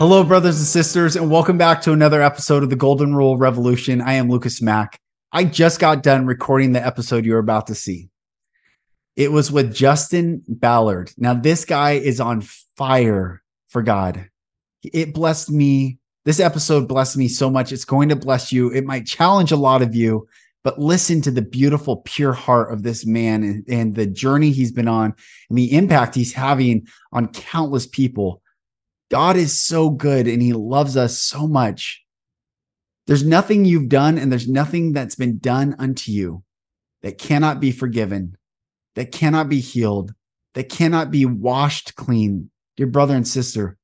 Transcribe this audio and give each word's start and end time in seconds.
Hello, 0.00 0.24
brothers 0.24 0.56
and 0.56 0.66
sisters, 0.66 1.14
and 1.14 1.30
welcome 1.30 1.58
back 1.58 1.82
to 1.82 1.92
another 1.92 2.22
episode 2.22 2.62
of 2.62 2.70
the 2.70 2.74
Golden 2.74 3.14
Rule 3.14 3.36
Revolution. 3.36 4.00
I 4.00 4.14
am 4.14 4.30
Lucas 4.30 4.62
Mack. 4.62 4.98
I 5.30 5.44
just 5.44 5.78
got 5.78 6.02
done 6.02 6.24
recording 6.24 6.72
the 6.72 6.82
episode 6.82 7.26
you're 7.26 7.38
about 7.38 7.66
to 7.66 7.74
see. 7.74 8.08
It 9.14 9.30
was 9.30 9.52
with 9.52 9.74
Justin 9.74 10.42
Ballard. 10.48 11.12
Now, 11.18 11.34
this 11.34 11.66
guy 11.66 11.90
is 11.90 12.18
on 12.18 12.40
fire 12.78 13.42
for 13.68 13.82
God. 13.82 14.30
It 14.82 15.12
blessed 15.12 15.50
me. 15.50 15.98
This 16.24 16.40
episode 16.40 16.88
blessed 16.88 17.18
me 17.18 17.28
so 17.28 17.50
much. 17.50 17.70
It's 17.70 17.84
going 17.84 18.08
to 18.08 18.16
bless 18.16 18.50
you. 18.50 18.72
It 18.72 18.86
might 18.86 19.04
challenge 19.04 19.52
a 19.52 19.56
lot 19.56 19.82
of 19.82 19.94
you, 19.94 20.26
but 20.64 20.80
listen 20.80 21.20
to 21.20 21.30
the 21.30 21.42
beautiful, 21.42 21.98
pure 22.06 22.32
heart 22.32 22.72
of 22.72 22.84
this 22.84 23.04
man 23.04 23.42
and, 23.42 23.64
and 23.68 23.94
the 23.94 24.06
journey 24.06 24.50
he's 24.50 24.72
been 24.72 24.88
on 24.88 25.14
and 25.50 25.58
the 25.58 25.74
impact 25.74 26.14
he's 26.14 26.32
having 26.32 26.86
on 27.12 27.28
countless 27.28 27.86
people 27.86 28.40
God 29.10 29.36
is 29.36 29.60
so 29.60 29.90
good 29.90 30.28
and 30.28 30.40
he 30.40 30.52
loves 30.52 30.96
us 30.96 31.18
so 31.18 31.46
much. 31.46 32.02
There's 33.06 33.24
nothing 33.24 33.64
you've 33.64 33.88
done 33.88 34.18
and 34.18 34.30
there's 34.30 34.48
nothing 34.48 34.92
that's 34.92 35.16
been 35.16 35.38
done 35.38 35.74
unto 35.78 36.12
you 36.12 36.44
that 37.02 37.18
cannot 37.18 37.58
be 37.58 37.72
forgiven, 37.72 38.36
that 38.94 39.10
cannot 39.10 39.48
be 39.48 39.58
healed, 39.58 40.14
that 40.54 40.68
cannot 40.68 41.10
be 41.10 41.24
washed 41.24 41.96
clean. 41.96 42.50
Dear 42.76 42.86
brother 42.86 43.16
and 43.16 43.26
sister, 43.26 43.76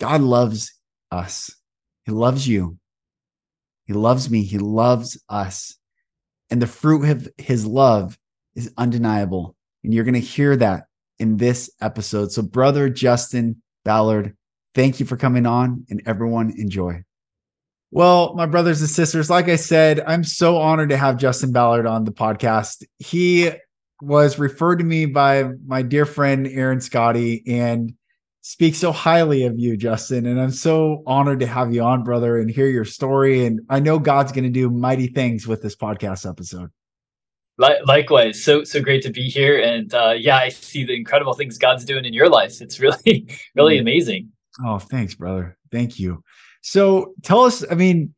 God 0.00 0.22
loves 0.22 0.72
us. 1.10 1.54
He 2.06 2.12
loves 2.12 2.48
you. 2.48 2.78
He 3.84 3.92
loves 3.92 4.30
me. 4.30 4.42
He 4.42 4.58
loves 4.58 5.22
us. 5.28 5.76
And 6.50 6.62
the 6.62 6.66
fruit 6.66 7.08
of 7.10 7.28
his 7.36 7.66
love 7.66 8.18
is 8.54 8.72
undeniable. 8.78 9.54
And 9.82 9.92
you're 9.92 10.04
going 10.04 10.14
to 10.14 10.20
hear 10.20 10.56
that 10.56 10.84
in 11.18 11.36
this 11.36 11.70
episode. 11.80 12.32
So, 12.32 12.42
brother 12.42 12.88
Justin, 12.88 13.62
Ballard, 13.84 14.36
thank 14.74 15.00
you 15.00 15.06
for 15.06 15.16
coming 15.16 15.46
on 15.46 15.86
and 15.88 16.02
everyone 16.06 16.52
enjoy. 16.56 17.02
Well, 17.90 18.34
my 18.34 18.46
brothers 18.46 18.80
and 18.80 18.90
sisters, 18.90 19.30
like 19.30 19.48
I 19.48 19.56
said, 19.56 20.00
I'm 20.00 20.24
so 20.24 20.56
honored 20.58 20.88
to 20.88 20.96
have 20.96 21.16
Justin 21.16 21.52
Ballard 21.52 21.86
on 21.86 22.04
the 22.04 22.12
podcast. 22.12 22.82
He 22.98 23.50
was 24.02 24.38
referred 24.38 24.76
to 24.76 24.84
me 24.84 25.06
by 25.06 25.44
my 25.66 25.82
dear 25.82 26.04
friend 26.04 26.48
Aaron 26.48 26.80
Scotty 26.80 27.44
and 27.46 27.94
speaks 28.40 28.78
so 28.78 28.90
highly 28.90 29.44
of 29.44 29.58
you, 29.58 29.76
Justin. 29.76 30.26
And 30.26 30.40
I'm 30.40 30.50
so 30.50 31.04
honored 31.06 31.40
to 31.40 31.46
have 31.46 31.72
you 31.72 31.82
on, 31.82 32.02
brother, 32.02 32.36
and 32.36 32.50
hear 32.50 32.66
your 32.66 32.84
story. 32.84 33.46
And 33.46 33.60
I 33.70 33.78
know 33.80 33.98
God's 33.98 34.32
going 34.32 34.44
to 34.44 34.50
do 34.50 34.68
mighty 34.70 35.06
things 35.06 35.46
with 35.46 35.62
this 35.62 35.76
podcast 35.76 36.28
episode. 36.28 36.70
Likewise, 37.56 38.42
so 38.42 38.64
so 38.64 38.80
great 38.80 39.02
to 39.02 39.10
be 39.10 39.28
here, 39.28 39.60
and 39.60 39.94
uh, 39.94 40.14
yeah, 40.18 40.38
I 40.38 40.48
see 40.48 40.84
the 40.84 40.96
incredible 40.96 41.34
things 41.34 41.56
God's 41.56 41.84
doing 41.84 42.04
in 42.04 42.12
your 42.12 42.28
life. 42.28 42.60
It's 42.60 42.80
really, 42.80 43.28
really 43.54 43.78
amazing. 43.78 44.32
Oh, 44.64 44.80
thanks, 44.80 45.14
brother. 45.14 45.56
Thank 45.70 46.00
you. 46.00 46.24
So, 46.62 47.14
tell 47.22 47.44
us. 47.44 47.64
I 47.70 47.76
mean, 47.76 48.12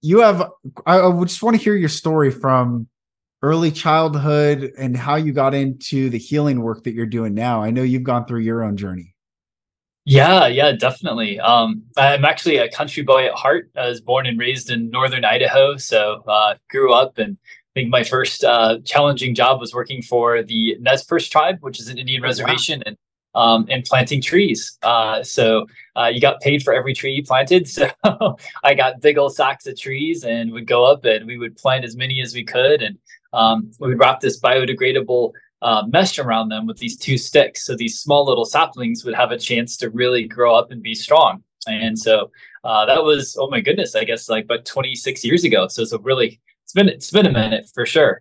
you 0.00 0.20
have. 0.20 0.48
I, 0.86 1.00
I 1.00 1.24
just 1.24 1.42
want 1.42 1.56
to 1.56 1.62
hear 1.62 1.74
your 1.74 1.88
story 1.88 2.30
from 2.30 2.86
early 3.42 3.72
childhood 3.72 4.72
and 4.78 4.96
how 4.96 5.16
you 5.16 5.32
got 5.32 5.54
into 5.54 6.08
the 6.10 6.18
healing 6.18 6.60
work 6.60 6.84
that 6.84 6.94
you're 6.94 7.06
doing 7.06 7.34
now. 7.34 7.62
I 7.62 7.70
know 7.70 7.82
you've 7.82 8.04
gone 8.04 8.26
through 8.26 8.40
your 8.40 8.62
own 8.62 8.76
journey. 8.76 9.14
Yeah, 10.04 10.46
yeah, 10.46 10.72
definitely. 10.72 11.38
Um, 11.38 11.82
I'm 11.98 12.24
actually 12.24 12.56
a 12.56 12.70
country 12.70 13.02
boy 13.02 13.26
at 13.26 13.34
heart. 13.34 13.70
I 13.76 13.88
was 13.88 14.00
born 14.00 14.24
and 14.24 14.38
raised 14.38 14.70
in 14.70 14.88
northern 14.88 15.22
Idaho, 15.22 15.76
so 15.76 16.22
uh, 16.26 16.54
grew 16.70 16.94
up 16.94 17.18
and 17.18 17.36
think 17.78 17.90
my 17.90 18.02
first 18.02 18.42
uh, 18.42 18.78
challenging 18.84 19.34
job 19.34 19.60
was 19.60 19.72
working 19.72 20.02
for 20.02 20.42
the 20.42 20.76
Nez 20.80 21.04
Perce 21.04 21.28
tribe, 21.28 21.58
which 21.60 21.78
is 21.78 21.88
an 21.88 21.96
Indian 21.96 22.22
oh, 22.22 22.26
reservation, 22.26 22.80
wow. 22.80 22.84
and 22.86 22.96
um, 23.34 23.66
and 23.70 23.84
planting 23.84 24.20
trees. 24.20 24.78
Uh, 24.82 25.22
so 25.22 25.66
uh, 25.94 26.06
you 26.06 26.20
got 26.20 26.40
paid 26.40 26.62
for 26.62 26.72
every 26.74 26.92
tree 26.92 27.12
you 27.12 27.22
planted. 27.22 27.68
So 27.78 28.36
I 28.64 28.74
got 28.74 29.00
big 29.00 29.16
old 29.16 29.34
sacks 29.34 29.66
of 29.66 29.78
trees 29.78 30.24
and 30.24 30.50
would 30.52 30.66
go 30.66 30.84
up 30.84 31.04
and 31.04 31.26
we 31.26 31.38
would 31.38 31.56
plant 31.56 31.84
as 31.84 31.94
many 31.94 32.20
as 32.20 32.34
we 32.34 32.42
could, 32.42 32.82
and 32.82 32.98
um, 33.32 33.70
we 33.78 33.88
would 33.88 34.00
wrap 34.00 34.20
this 34.20 34.40
biodegradable 34.40 35.32
uh, 35.62 35.84
mesh 35.86 36.18
around 36.18 36.48
them 36.48 36.66
with 36.66 36.78
these 36.78 36.96
two 36.96 37.16
sticks. 37.16 37.64
So 37.64 37.76
these 37.76 38.00
small 38.00 38.24
little 38.24 38.44
saplings 38.44 39.04
would 39.04 39.14
have 39.14 39.30
a 39.30 39.38
chance 39.38 39.76
to 39.78 39.90
really 39.90 40.24
grow 40.24 40.54
up 40.54 40.70
and 40.72 40.82
be 40.82 40.94
strong. 40.94 41.42
And 41.66 41.98
so 41.98 42.30
uh, 42.64 42.86
that 42.86 43.02
was, 43.02 43.36
oh 43.38 43.50
my 43.50 43.60
goodness, 43.60 43.94
I 43.94 44.04
guess 44.04 44.28
like 44.28 44.44
about 44.44 44.64
26 44.64 45.24
years 45.24 45.44
ago. 45.44 45.68
So 45.68 45.82
it's 45.82 45.92
a 45.92 45.98
really 45.98 46.40
it's 46.68 46.74
been 46.74 46.88
it's 46.90 47.10
been 47.10 47.24
a 47.24 47.32
minute 47.32 47.66
for 47.72 47.86
sure. 47.86 48.20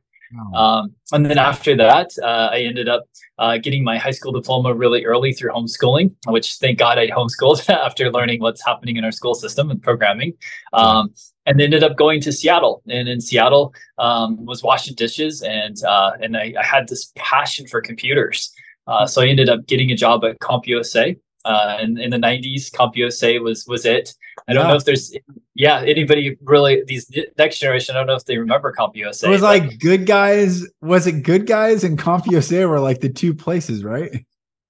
Um, 0.55 0.93
and 1.11 1.25
then 1.25 1.37
after 1.37 1.75
that, 1.75 2.11
uh, 2.21 2.49
I 2.51 2.59
ended 2.59 2.87
up 2.87 3.03
uh, 3.39 3.57
getting 3.57 3.83
my 3.83 3.97
high 3.97 4.11
school 4.11 4.31
diploma 4.31 4.73
really 4.73 5.05
early 5.05 5.33
through 5.33 5.51
homeschooling, 5.51 6.15
which 6.27 6.55
thank 6.55 6.79
God 6.79 6.97
I 6.97 7.07
homeschooled 7.07 7.69
after 7.85 8.09
learning 8.09 8.39
what's 8.39 8.65
happening 8.65 8.95
in 8.95 9.03
our 9.03 9.11
school 9.11 9.35
system 9.35 9.69
and 9.69 9.81
programming. 9.81 10.33
Um, 10.71 11.13
and 11.45 11.59
ended 11.61 11.83
up 11.83 11.97
going 11.97 12.21
to 12.21 12.31
Seattle, 12.31 12.81
and 12.87 13.09
in 13.09 13.19
Seattle 13.21 13.73
um, 13.97 14.45
was 14.45 14.63
washing 14.63 14.95
dishes, 14.95 15.41
and 15.41 15.77
uh, 15.83 16.11
and 16.21 16.37
I, 16.37 16.53
I, 16.59 16.63
had 16.63 16.87
this 16.89 17.11
passion 17.15 17.67
for 17.67 17.81
computers. 17.81 18.53
Uh, 18.85 19.07
so 19.07 19.21
I 19.21 19.27
ended 19.27 19.49
up 19.49 19.65
getting 19.65 19.91
a 19.91 19.95
job 19.95 20.25
at 20.25 20.39
CompUSA, 20.39 21.17
uh, 21.47 21.77
in, 21.81 21.97
in 21.97 22.09
the 22.09 22.17
90s 22.17 22.71
CompUSA 22.71 23.41
was 23.41 23.65
was 23.67 23.85
it. 23.85 24.13
I 24.47 24.53
don't 24.53 24.65
yeah. 24.65 24.69
know 24.69 24.75
if 24.75 24.85
there's 24.85 25.13
yeah 25.57 25.81
anybody 25.81 26.37
really 26.43 26.83
these 26.85 27.11
next 27.37 27.57
generation 27.57 27.95
i 27.95 27.97
don't 27.97 28.07
know 28.07 28.15
if 28.15 28.25
they 28.25 28.37
remember 28.37 28.73
CompUSA 28.77 29.23
it 29.25 29.29
was 29.29 29.41
but, 29.41 29.41
like 29.41 29.79
good 29.79 30.05
guys 30.05 30.65
was 30.81 31.07
it 31.07 31.23
good 31.23 31.47
guys 31.47 31.83
and 31.83 31.97
CompUSA 31.97 32.69
were 32.69 32.79
like 32.79 33.01
the 33.01 33.09
two 33.09 33.33
places 33.33 33.83
right? 33.83 34.25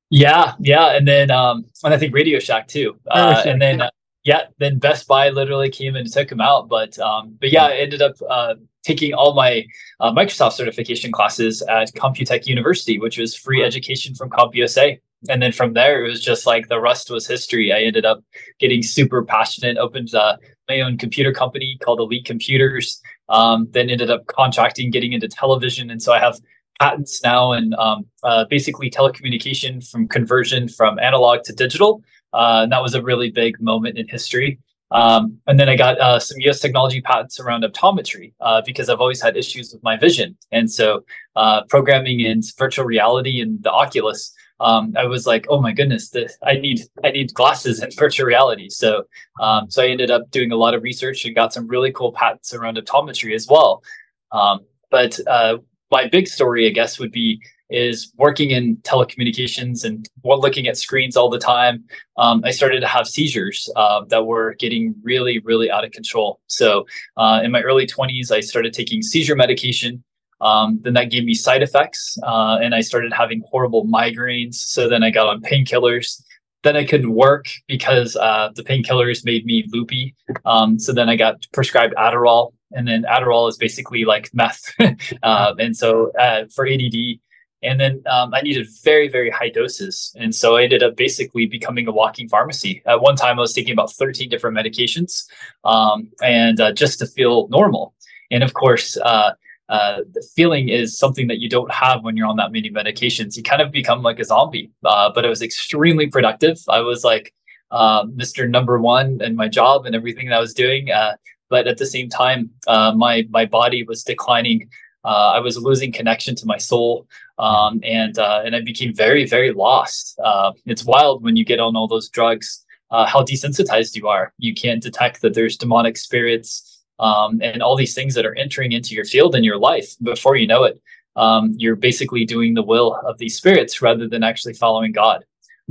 Yeah 0.10 0.54
yeah 0.60 0.96
and 0.96 1.06
then 1.08 1.30
um 1.30 1.66
and 1.84 1.94
i 1.94 1.98
think 1.98 2.16
radio 2.16 2.40
shack 2.40 2.68
too 2.68 2.98
uh, 3.12 3.44
and 3.46 3.62
then 3.62 3.82
uh, 3.82 3.90
yeah 4.24 4.44
then 4.58 4.80
best 4.80 5.08
buy 5.08 5.30
literally 5.30 5.70
came 5.70 5.98
and 5.98 6.12
took 6.12 6.32
him 6.32 6.40
out 6.40 6.70
but 6.70 6.98
um 7.00 7.36
but 7.42 7.52
yeah 7.52 7.66
i 7.66 7.76
ended 7.76 8.02
up 8.02 8.16
uh 8.30 8.56
taking 8.84 9.14
all 9.14 9.34
my 9.34 9.66
uh, 10.00 10.14
microsoft 10.14 10.54
certification 10.54 11.12
classes 11.12 11.62
at 11.64 11.94
computech 11.94 12.48
university 12.48 12.98
which 12.98 13.18
was 13.18 13.36
free 13.36 13.62
education 13.62 14.16
from 14.16 14.30
CompUSA 14.30 14.98
and 15.30 15.42
then 15.42 15.52
from 15.52 15.74
there 15.74 16.04
it 16.04 16.10
was 16.10 16.24
just 16.24 16.46
like 16.46 16.68
the 16.68 16.80
rest 16.80 17.10
was 17.10 17.28
history. 17.28 17.74
I 17.74 17.82
ended 17.82 18.06
up 18.06 18.24
getting 18.60 18.84
super 18.84 19.24
passionate 19.24 19.78
opened 19.78 20.14
uh, 20.14 20.38
my 20.70 20.82
own 20.82 20.98
computer 20.98 21.32
company 21.32 21.78
called 21.82 22.00
elite 22.00 22.26
computers 22.26 23.02
um, 23.30 23.68
then 23.72 23.90
ended 23.90 24.10
up 24.10 24.28
contracting 24.28 24.92
getting 24.92 25.14
into 25.14 25.28
television. 25.28 25.90
And 25.90 26.02
so 26.02 26.14
i 26.14 26.20
have 26.20 26.40
patents 26.80 27.24
now 27.24 27.54
and 27.54 27.74
um, 27.76 28.06
uh, 28.24 28.46
basically 28.50 28.90
telecommunication 28.90 29.88
from 29.90 30.08
conversion 30.08 30.68
from 30.68 31.00
analog 31.00 31.44
to 31.44 31.54
digital. 31.54 32.04
Uh, 32.34 32.62
and 32.64 32.72
that 32.72 32.84
was 32.84 32.94
a 32.94 33.02
really 33.02 33.32
big 33.32 33.60
moment 33.60 33.98
in 33.98 34.08
history. 34.08 34.60
Um, 34.92 35.40
and 35.48 35.60
then 35.60 35.70
I 35.70 35.76
got 35.76 36.00
uh, 36.00 36.20
some 36.20 36.38
US 36.42 36.60
technology 36.60 37.02
patents 37.02 37.40
around 37.40 37.64
optometry 37.64 38.34
uh, 38.40 38.62
because 38.64 38.90
I've 38.90 39.02
always 39.02 39.22
had 39.22 39.36
issues 39.36 39.74
with 39.74 39.84
my 39.84 39.98
vision. 39.98 40.38
And 40.52 40.72
so 40.72 41.04
uh, 41.36 41.64
programming 41.64 42.20
in 42.20 42.42
virtual 42.58 42.86
reality 42.86 43.42
and 43.42 43.62
the 43.64 43.72
Oculus 43.72 44.32
um, 44.60 44.94
I 44.98 45.06
was 45.06 45.28
like, 45.28 45.46
oh 45.50 45.62
my 45.62 45.72
goodness, 45.72 46.10
this, 46.10 46.38
I 46.44 46.54
need 46.54 46.82
I 47.04 47.12
need 47.12 47.34
glasses 47.34 47.80
and 47.80 47.94
virtual 47.98 48.26
reality. 48.26 48.70
So 48.70 49.04
um, 49.40 49.70
so 49.70 49.84
I 49.84 49.88
ended 49.88 50.12
up 50.12 50.32
doing 50.32 50.52
a 50.52 50.56
lot 50.56 50.74
of 50.74 50.84
research 50.84 51.26
and 51.26 51.36
got 51.36 51.54
some 51.54 51.68
really 51.68 51.92
cool 51.92 52.12
patents 52.12 52.54
around 52.54 52.78
optometry 52.78 53.36
as 53.36 53.48
well. 53.48 53.84
Um, 54.32 54.62
but 54.90 55.20
uh, 55.28 55.58
my 55.92 56.08
big 56.08 56.28
story, 56.28 56.68
I 56.68 56.72
guess, 56.72 57.00
would 57.00 57.12
be 57.12 57.42
is 57.70 58.14
working 58.18 58.52
in 58.52 58.78
telecommunications 58.78 59.84
and 59.84 60.08
looking 60.24 60.68
at 60.68 60.78
screens 60.78 61.18
all 61.18 61.30
the 61.30 61.40
time. 61.40 61.84
Um, 62.18 62.42
I 62.46 62.52
started 62.52 62.80
to 62.80 62.88
have 62.88 63.08
seizures 63.08 63.70
uh, 63.76 64.06
that 64.06 64.26
were 64.26 64.56
getting 64.56 64.96
really, 65.04 65.40
really 65.40 65.70
out 65.70 65.84
of 65.84 65.92
control. 65.92 66.40
So 66.48 66.86
uh, 67.18 67.42
in 67.44 67.52
my 67.52 67.62
early 67.62 67.86
20s, 67.86 68.32
I 68.32 68.40
started 68.40 68.74
taking 68.74 69.02
seizure 69.02 69.36
medication. 69.36 70.04
Um, 70.42 70.80
then 70.82 70.94
that 70.94 71.10
gave 71.10 71.26
me 71.26 71.34
side 71.34 71.64
effects, 71.64 72.18
uh, 72.24 72.60
and 72.62 72.76
I 72.76 72.82
started 72.82 73.12
having 73.14 73.42
horrible 73.50 73.86
migraines. 73.86 74.56
So 74.56 74.88
then 74.88 75.04
I 75.04 75.10
got 75.10 75.28
on 75.28 75.42
painkillers. 75.42 76.22
Then 76.64 76.76
I 76.76 76.86
couldn't 76.86 77.14
work 77.14 77.46
because 77.68 78.16
uh, 78.16 78.50
the 78.56 78.64
painkillers 78.64 79.24
made 79.24 79.46
me 79.46 79.66
loopy. 79.72 80.16
Um, 80.46 80.80
so 80.80 80.92
then 80.94 81.10
I 81.10 81.16
got 81.16 81.36
prescribed 81.54 81.96
Adderall, 81.96 82.52
and 82.72 82.88
then 82.88 83.04
Adderall 83.04 83.50
is 83.50 83.58
basically 83.58 84.06
like 84.06 84.30
meth. 84.34 84.74
um, 85.24 85.60
and 85.60 85.76
so 85.76 86.12
uh, 86.20 86.46
for 86.54 86.68
ADD, 86.68 87.20
And 87.64 87.80
then 87.80 88.04
um, 88.10 88.34
I 88.34 88.42
needed 88.42 88.68
very, 88.84 89.08
very 89.08 89.30
high 89.30 89.50
doses. 89.50 90.14
And 90.20 90.34
so 90.36 90.58
I 90.58 90.64
ended 90.64 90.84
up 90.84 90.96
basically 90.96 91.46
becoming 91.46 91.88
a 91.88 91.92
walking 91.92 92.28
pharmacy. 92.28 92.82
At 92.86 93.02
one 93.02 93.16
time, 93.16 93.38
I 93.38 93.42
was 93.42 93.54
taking 93.54 93.74
about 93.74 93.92
13 93.92 94.30
different 94.30 94.58
medications 94.58 95.26
um, 95.64 96.10
and 96.22 96.60
uh, 96.60 96.74
just 96.74 97.00
to 97.00 97.08
feel 97.08 97.48
normal. 97.50 97.94
And 98.30 98.44
of 98.44 98.54
course, 98.54 98.98
uh, 98.98 99.32
uh, 99.70 100.00
the 100.14 100.26
feeling 100.36 100.70
is 100.70 100.98
something 100.98 101.28
that 101.28 101.40
you 101.40 101.50
don't 101.50 101.72
have 101.72 102.04
when 102.04 102.16
you're 102.16 102.28
on 102.28 102.38
that 102.38 102.52
many 102.52 102.70
medications. 102.70 103.36
You 103.36 103.44
kind 103.44 103.62
of 103.62 103.72
become 103.72 104.02
like 104.02 104.20
a 104.20 104.24
zombie. 104.24 104.72
Uh, 104.84 105.12
but 105.14 105.26
it 105.26 105.30
was 105.30 105.42
extremely 105.42 106.08
productive. 106.08 106.58
I 106.70 106.80
was 106.80 107.04
like 107.04 107.34
uh, 107.72 108.06
Mr. 108.06 108.50
Number 108.50 108.80
One 108.80 109.22
in 109.22 109.36
my 109.36 109.48
job 109.48 109.86
and 109.86 109.96
everything 109.96 110.30
that 110.30 110.38
I 110.38 110.40
was 110.40 110.54
doing. 110.54 110.90
Uh, 110.90 111.16
but 111.50 111.68
at 111.68 111.78
the 111.78 111.86
same 111.86 112.10
time, 112.10 112.50
uh, 112.68 112.94
my 112.96 113.26
my 113.30 113.46
body 113.46 113.84
was 113.84 114.04
declining. 114.04 114.70
Uh, 115.04 115.34
I 115.36 115.40
was 115.40 115.58
losing 115.58 115.94
connection 115.94 116.36
to 116.36 116.46
my 116.46 116.58
soul, 116.58 117.08
um, 117.40 117.80
and 117.84 118.18
and 118.18 118.56
I 118.56 118.62
became 118.62 118.94
very 118.94 119.26
very 119.26 119.54
lost. 119.54 120.20
it's 120.66 120.84
wild 120.84 121.24
when 121.24 121.38
you 121.38 121.46
get 121.46 121.60
on 121.60 121.76
all 121.76 121.88
those 121.88 122.10
drugs. 122.10 122.66
how 122.92 123.22
desensitized 123.24 123.96
you 123.96 124.08
are. 124.08 124.34
You 124.38 124.54
can't 124.54 124.82
detect 124.84 125.22
that 125.22 125.34
there's 125.34 125.58
demonic 125.58 125.98
spirits 125.98 126.67
um, 127.00 127.40
and 127.42 127.62
all 127.62 127.76
these 127.76 127.94
things 127.94 128.16
that 128.16 128.26
are 128.26 128.36
entering 128.36 128.72
into 128.72 128.96
your 128.96 129.06
field 129.06 129.36
in 129.36 129.44
your 129.44 129.58
life 129.58 129.96
before 130.02 130.36
you 130.36 130.48
know 130.48 130.64
it 130.64 130.82
um, 131.18 131.56
you're 131.58 131.76
basically 131.76 132.24
doing 132.26 132.54
the 132.54 132.64
will 132.64 132.96
of 133.06 133.18
these 133.18 133.36
spirits 133.36 133.82
rather 133.82 134.08
than 134.08 134.24
actually 134.24 134.54
following 134.54 134.92
god. 134.92 135.26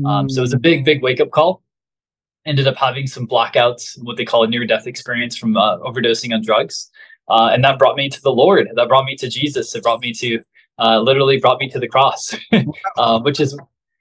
Um, 0.05 0.29
so 0.29 0.41
it 0.41 0.43
was 0.43 0.53
a 0.53 0.59
big 0.59 0.85
big 0.85 1.03
wake 1.03 1.21
up 1.21 1.31
call. 1.31 1.63
Ended 2.45 2.67
up 2.67 2.77
having 2.77 3.07
some 3.07 3.27
blackouts 3.27 3.97
what 4.03 4.17
they 4.17 4.25
call 4.25 4.45
a 4.45 4.49
near 4.49 4.67
death 4.67 4.87
experience 4.87 5.37
from 5.37 5.57
uh, 5.57 5.79
overdosing 5.79 6.35
on 6.35 6.43
drugs. 6.43 6.91
Uh, 7.29 7.51
and 7.53 7.65
that 7.65 7.79
brought 7.79 7.97
me 7.97 8.09
to 8.09 8.21
the 8.21 8.31
lord. 8.31 8.69
That 8.75 8.89
brought 8.89 9.05
me 9.05 9.17
to 9.17 9.29
jesus. 9.29 9.75
It 9.75 9.83
brought 9.83 10.01
me 10.01 10.13
to 10.15 10.41
uh, 10.79 11.01
literally 11.01 11.39
brought 11.39 11.61
me 11.61 11.71
to 11.71 11.79
the 11.79 11.89
cross. 11.89 12.35
Uh, 12.99 13.21
which 13.21 13.41
is 13.41 13.57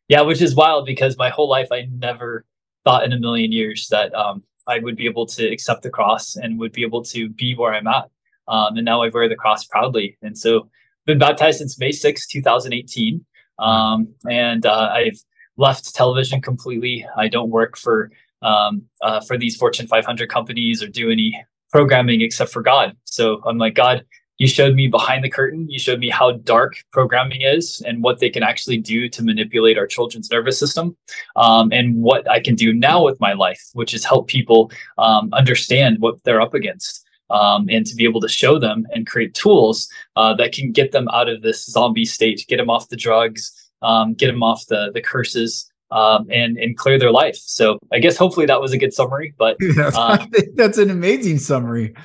yeah 0.08 0.22
which 0.22 0.42
is 0.42 0.56
wild 0.56 0.86
because 0.86 1.18
my 1.18 1.28
whole 1.28 1.50
life 1.50 1.68
i 1.70 1.86
never 1.92 2.46
thought 2.86 3.04
in 3.04 3.12
a 3.12 3.20
million 3.20 3.52
years 3.52 3.90
that 3.90 4.14
um, 4.16 4.42
I 4.68 4.80
would 4.80 4.96
be 4.96 5.06
able 5.06 5.26
to 5.28 5.48
accept 5.48 5.84
the 5.84 5.90
cross 5.90 6.36
and 6.36 6.60
would 6.60 6.72
be 6.72 6.84
able 6.84 7.04
to 7.04 7.30
be 7.30 7.56
where 7.56 7.74
I'm 7.74 7.88
at. 7.88 8.10
Um, 8.48 8.78
and 8.78 8.86
now 8.86 9.02
I 9.02 9.10
wear 9.10 9.28
the 9.28 9.36
cross 9.36 9.66
proudly. 9.66 10.18
And 10.22 10.38
so 10.38 10.70
been 11.06 11.20
baptized 11.20 11.60
since 11.60 11.80
May 11.80 11.92
6, 11.92 12.28
2018. 12.28 13.26
Um, 13.60 14.14
and 14.30 14.66
uh, 14.66 14.90
I've 14.92 15.20
left 15.58 15.94
television 15.96 16.42
completely. 16.42 17.06
I 17.16 17.28
don't 17.28 17.50
work 17.50 17.78
for 17.78 18.12
um, 18.42 18.84
uh, 19.02 19.22
for 19.22 19.38
these 19.38 19.56
Fortune 19.56 19.88
500 19.88 20.30
companies 20.30 20.84
or 20.84 20.88
do 20.88 21.10
any 21.10 21.44
programming 21.72 22.22
except 22.22 22.52
for 22.52 22.62
God. 22.62 22.96
So 23.06 23.42
I'm 23.46 23.58
like, 23.58 23.74
God, 23.74 24.06
you 24.38 24.48
showed 24.48 24.76
me 24.76 24.88
behind 24.88 25.24
the 25.24 25.30
curtain. 25.30 25.70
You 25.70 25.80
showed 25.80 26.00
me 26.00 26.10
how 26.10 26.32
dark 26.32 26.76
programming 26.92 27.42
is 27.42 27.82
and 27.86 28.04
what 28.04 28.20
they 28.20 28.30
can 28.30 28.44
actually 28.44 28.78
do 28.78 29.08
to 29.10 29.24
manipulate 29.24 29.78
our 29.78 29.88
children's 29.88 30.30
nervous 30.30 30.60
system, 30.60 30.98
um, 31.36 31.72
and 31.72 32.02
what 32.02 32.30
I 32.30 32.40
can 32.40 32.56
do 32.56 32.74
now 32.74 33.04
with 33.04 33.20
my 33.20 33.34
life, 33.34 33.62
which 33.74 33.94
is 33.94 34.04
help 34.04 34.28
people 34.28 34.72
um, 34.98 35.30
understand 35.34 35.98
what 36.00 36.24
they're 36.24 36.42
up 36.42 36.54
against. 36.54 37.04
Um, 37.32 37.68
and 37.72 37.88
to 37.88 37.96
be 37.96 38.04
able 38.04 38.22
to 38.22 38.28
show 38.28 38.60
them 38.60 38.86
and 38.92 39.08
create 39.08 39.34
tools 39.34 39.90
uh, 40.16 40.36
that 40.36 40.52
can 40.52 40.72
get 40.72 40.92
them 40.92 41.08
out 41.08 41.28
of 41.28 41.42
this 41.42 41.66
zombie 41.66 42.06
state, 42.06 42.46
get 42.48 42.58
them 42.58 42.70
off 42.70 42.90
the 42.90 42.96
drugs, 42.96 43.52
um, 43.82 44.14
get 44.14 44.28
them 44.28 44.44
off 44.44 44.68
the 44.68 44.92
the 44.94 45.02
curses, 45.02 45.68
um, 45.90 46.28
and 46.30 46.58
and 46.58 46.78
clear 46.78 47.00
their 47.00 47.12
life. 47.12 47.38
So 47.38 47.80
I 47.92 47.98
guess 47.98 48.16
hopefully 48.16 48.46
that 48.46 48.62
was 48.62 48.74
a 48.74 48.78
good 48.78 48.94
summary. 48.94 49.34
But 49.40 49.58
uh, 49.80 50.24
that's 50.54 50.78
an 50.78 50.92
amazing 50.92 51.40
summary. 51.40 51.96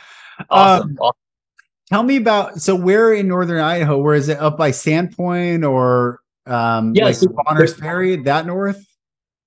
Awesome. 0.49 0.91
Um, 0.93 0.99
awesome. 1.01 1.20
Tell 1.91 2.03
me 2.03 2.17
about 2.17 2.61
so 2.61 2.75
where 2.75 3.13
in 3.13 3.27
northern 3.27 3.61
Idaho? 3.61 3.99
Where 3.99 4.15
is 4.15 4.29
it 4.29 4.39
up 4.39 4.57
by 4.57 4.71
Sandpoint 4.71 5.69
or 5.69 6.21
um 6.47 6.95
yeah, 6.95 7.07
like 7.07 7.17
so 7.17 7.27
Bonners 7.29 7.75
Ferry, 7.75 8.17
that 8.17 8.47
north? 8.47 8.87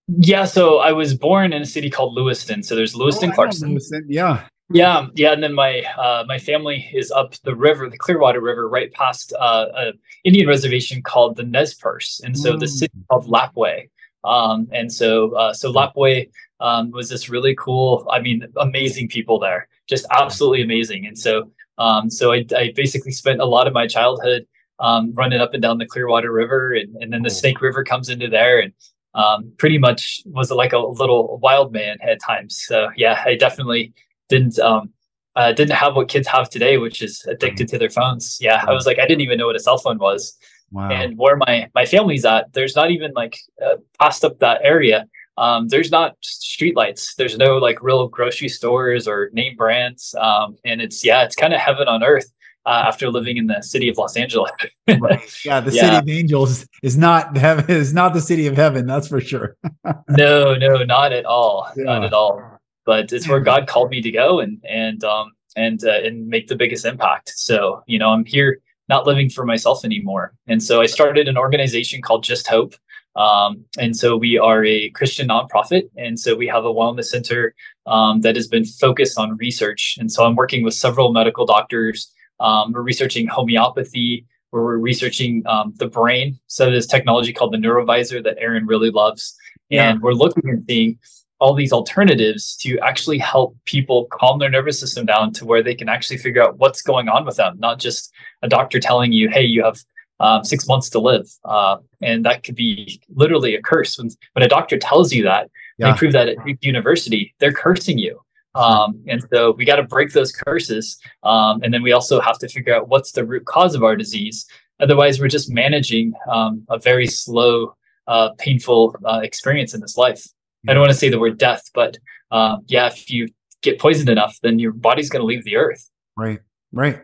Yeah, 0.08 0.44
so 0.46 0.80
I 0.80 0.92
was 0.92 1.14
born 1.14 1.54
in 1.54 1.62
a 1.62 1.66
city 1.66 1.90
called 1.90 2.14
Lewiston. 2.14 2.62
So 2.62 2.76
there's 2.76 2.96
Lewiston, 2.96 3.32
oh, 3.32 3.36
Clarkston. 3.36 3.70
Lewiston. 3.70 4.06
Yeah. 4.10 4.44
Yeah, 4.70 5.08
yeah, 5.14 5.34
and 5.34 5.44
then 5.44 5.54
my 5.54 5.82
uh, 5.98 6.24
my 6.28 6.40
family 6.40 6.90
is 6.94 7.12
up 7.12 7.36
the 7.44 7.54
river, 7.54 7.90
the 7.90 7.98
Clearwater 7.98 8.42
River, 8.42 8.68
right 8.68 8.92
past 8.94 9.34
uh, 9.38 9.68
an 9.76 10.00
Indian 10.24 10.48
reservation 10.48 11.04
called 11.04 11.36
the 11.36 11.44
Nez 11.44 11.76
Perce, 11.76 12.22
and 12.24 12.36
so 12.36 12.54
mm. 12.54 12.60
the 12.60 12.68
city 12.68 12.94
called 13.10 13.28
Lapwai. 13.28 13.90
Um, 14.24 14.68
and 14.72 14.92
so 14.92 15.36
uh, 15.36 15.54
so 15.54 15.72
Lapwai 15.72 16.30
um, 16.62 16.92
was 16.92 17.10
this 17.10 17.30
really 17.30 17.56
cool, 17.56 18.08
I 18.10 18.20
mean, 18.20 18.48
amazing 18.56 19.10
people 19.10 19.38
there, 19.38 19.68
just 19.88 20.06
absolutely 20.12 20.64
amazing. 20.64 21.06
And 21.06 21.20
so 21.20 21.52
um, 21.78 22.10
so 22.10 22.32
I, 22.32 22.46
I, 22.56 22.72
basically 22.76 23.12
spent 23.12 23.42
a 23.42 23.46
lot 23.46 23.68
of 23.68 23.74
my 23.74 23.88
childhood 23.88 24.46
um, 24.80 25.14
running 25.14 25.40
up 25.40 25.54
and 25.54 25.62
down 25.62 25.78
the 25.78 25.86
Clearwater 25.86 26.32
River, 26.32 26.74
and, 26.74 26.96
and 27.02 27.12
then 27.12 27.24
the 27.24 27.30
Snake 27.30 27.62
River 27.62 27.84
comes 27.84 28.10
into 28.10 28.28
there, 28.28 28.60
and 28.60 28.74
um, 29.16 29.52
pretty 29.58 29.78
much 29.78 30.22
was 30.26 30.52
like 30.52 30.74
a 30.74 30.80
little 30.80 31.40
wild 31.42 31.72
man 31.72 31.98
at 32.02 32.22
times. 32.22 32.64
So 32.68 32.90
yeah, 32.96 33.24
I 33.26 33.36
definitely 33.36 33.94
didn't 34.30 34.60
um, 34.60 34.92
uh, 35.36 35.52
didn't 35.52 35.76
have 35.76 35.96
what 35.96 36.10
kids 36.10 36.28
have 36.28 36.50
today, 36.50 36.78
which 36.78 37.02
is 37.02 37.26
addicted 37.28 37.68
to 37.70 37.80
their 37.80 37.90
phones. 37.90 38.38
Yeah, 38.40 38.64
I 38.68 38.72
was 38.72 38.86
like, 38.86 39.00
I 39.00 39.08
didn't 39.08 39.22
even 39.22 39.38
know 39.38 39.48
what 39.48 39.56
a 39.56 39.60
cell 39.60 39.78
phone 39.78 39.98
was. 39.98 40.38
Wow. 40.72 40.90
And 40.90 41.18
where 41.18 41.38
my 41.38 41.70
my 41.74 41.86
family's 41.86 42.26
at, 42.26 42.54
there's 42.54 42.76
not 42.76 42.92
even 42.92 43.12
like 43.16 43.38
uh, 43.64 43.78
past 44.00 44.24
up 44.26 44.40
that 44.40 44.62
area 44.64 45.08
um, 45.38 45.68
there's 45.68 45.92
not 45.92 46.16
streetlights. 46.22 47.16
There's 47.16 47.38
no 47.38 47.58
like 47.58 47.82
real 47.82 48.08
grocery 48.08 48.50
stores 48.50 49.08
or 49.08 49.30
name 49.34 49.56
brands. 49.56 50.16
Um, 50.20 50.58
and 50.64 50.82
it's 50.82 51.04
yeah, 51.04 51.24
it's 51.24 51.36
kind 51.36 51.54
of 51.54 51.60
heaven 51.60 51.88
on 51.88 52.04
earth 52.04 52.32
uh, 52.66 52.84
after 52.88 53.10
living 53.10 53.38
in 53.38 53.48
the 53.48 53.62
city 53.62 53.90
of 53.90 53.98
Los 53.98 54.16
Angeles. 54.16 54.52
right. 54.88 55.22
Yeah, 55.46 55.60
the 55.60 55.72
yeah. 55.72 55.82
city 55.82 55.96
of 55.98 56.10
angels 56.10 56.68
is 56.82 56.98
not 56.98 57.36
heaven. 57.36 57.66
Is 57.68 57.94
not 57.94 58.14
the 58.14 58.22
city 58.22 58.48
of 58.48 58.56
heaven. 58.56 58.86
That's 58.86 59.08
for 59.08 59.20
sure. 59.20 59.58
no, 60.10 60.56
no, 60.56 60.84
not 60.84 61.12
at 61.12 61.26
all. 61.26 61.70
Yeah. 61.76 61.84
Not 61.84 62.04
at 62.06 62.14
all. 62.14 62.42
But 62.86 63.12
it's 63.12 63.28
where 63.28 63.40
God 63.40 63.68
called 63.68 63.90
me 63.90 64.02
to 64.02 64.12
go 64.12 64.40
and 64.40 64.64
and 64.70 65.04
um 65.04 65.32
and 65.56 65.84
uh, 65.84 66.00
and 66.04 66.28
make 66.28 66.48
the 66.48 66.56
biggest 66.56 66.86
impact. 66.86 67.34
So 67.36 67.84
you 67.88 67.98
know, 67.98 68.10
I'm 68.10 68.26
here 68.26 68.60
not 68.90 69.08
living 69.08 69.30
for 69.30 69.46
myself 69.46 69.86
anymore. 69.86 70.34
And 70.48 70.62
so 70.62 70.82
I 70.82 70.86
started 70.86 71.28
an 71.28 71.38
organization 71.38 72.02
called 72.02 72.24
Just 72.24 72.48
Hope. 72.48 72.76
Um, 73.16 73.66
and 73.78 73.96
so 73.96 74.18
we 74.18 74.38
are 74.38 74.66
a 74.66 74.90
Christian 74.92 75.28
nonprofit. 75.28 75.90
And 75.98 76.20
so 76.20 76.36
we 76.36 76.48
have 76.48 76.66
a 76.66 76.74
wellness 76.74 77.06
center 77.06 77.54
um, 77.86 78.22
that 78.22 78.36
has 78.36 78.48
been 78.48 78.66
focused 78.66 79.18
on 79.20 79.38
research. 79.38 79.98
And 80.00 80.12
so 80.12 80.26
I'm 80.26 80.36
working 80.36 80.64
with 80.64 80.74
several 80.74 81.12
medical 81.12 81.46
doctors. 81.46 82.12
Um, 82.40 82.72
we're 82.72 82.82
researching 82.82 83.28
homeopathy, 83.28 84.26
where 84.50 84.64
we're 84.64 84.78
researching 84.78 85.44
um, 85.46 85.74
the 85.78 85.88
brain. 85.88 86.40
So 86.48 86.70
there's 86.70 86.88
technology 86.88 87.34
called 87.34 87.54
the 87.54 87.58
Neurovisor 87.58 88.24
that 88.24 88.38
Aaron 88.40 88.66
really 88.66 88.92
loves. 88.92 89.36
Yeah. 89.70 89.90
And 89.90 90.02
we're 90.02 90.14
looking 90.14 90.50
and 90.50 90.64
seeing 90.68 91.00
all 91.40 91.54
these 91.54 91.74
alternatives 91.74 92.56
to 92.58 92.80
actually 92.80 93.18
help 93.18 93.58
people 93.66 94.06
calm 94.12 94.40
their 94.40 94.50
nervous 94.50 94.80
system 94.80 95.06
down 95.06 95.34
to 95.34 95.46
where 95.46 95.62
they 95.62 95.76
can 95.76 95.90
actually 95.90 96.18
figure 96.18 96.42
out 96.42 96.58
what's 96.58 96.82
going 96.82 97.10
on 97.10 97.26
with 97.26 97.36
them, 97.36 97.58
not 97.60 97.80
just 97.80 98.12
a 98.44 98.48
doctor 98.48 98.80
telling 98.80 99.12
you, 99.12 99.30
hey, 99.30 99.44
you 99.44 99.64
have 99.64 99.78
um, 100.24 100.44
six 100.44 100.68
months 100.68 100.90
to 100.90 101.00
live. 101.00 101.28
Uh, 101.44 101.78
and 102.02 102.26
that 102.26 102.44
could 102.44 102.56
be 102.56 103.02
literally 103.10 103.56
a 103.56 103.62
curse. 103.62 103.98
When, 103.98 104.10
when 104.34 104.44
a 104.44 104.48
doctor 104.48 104.78
tells 104.80 105.12
you 105.12 105.24
that, 105.24 105.52
yeah. 105.78 105.92
they 105.92 105.98
prove 105.98 106.14
that 106.14 106.30
at 106.30 106.38
University, 106.62 107.36
they're 107.40 107.52
cursing 107.52 107.98
you. 107.98 108.20
Um, 108.56 109.04
and 109.08 109.22
so 109.34 109.52
we 109.52 109.66
got 109.66 109.78
to 109.78 109.84
break 109.84 110.14
those 110.14 110.32
curses. 110.32 110.98
Um, 111.24 111.62
and 111.64 111.74
then 111.74 111.82
we 111.82 111.92
also 111.92 112.22
have 112.22 112.38
to 112.40 112.48
figure 112.48 112.74
out 112.74 112.88
what's 112.88 113.12
the 113.12 113.26
root 113.26 113.46
cause 113.46 113.76
of 113.76 113.84
our 113.84 113.96
disease. 113.96 114.46
Otherwise, 114.80 115.20
we're 115.20 115.28
just 115.28 115.52
managing 115.52 116.14
um, 116.32 116.64
a 116.70 116.80
very 116.80 117.08
slow, 117.08 117.76
uh, 118.08 118.30
painful 118.38 118.96
uh, 119.06 119.22
experience 119.24 119.74
in 119.74 119.82
this 119.82 119.98
life. 119.98 120.26
Yeah. 120.64 120.72
I 120.72 120.74
don't 120.74 120.82
want 120.82 120.92
to 120.92 120.98
say 120.98 121.10
the 121.10 121.20
word 121.20 121.38
death, 121.38 121.64
but 121.74 121.98
uh, 122.32 122.58
yeah, 122.68 122.88
if 122.88 123.10
you 123.10 123.28
get 123.62 123.80
poisoned 123.80 124.10
enough, 124.10 124.38
then 124.44 124.60
your 124.60 124.72
body's 124.72 125.10
going 125.10 125.22
to 125.22 125.26
leave 125.26 125.44
the 125.44 125.58
earth. 125.58 125.90
Right, 126.16 126.40
right. 126.72 127.02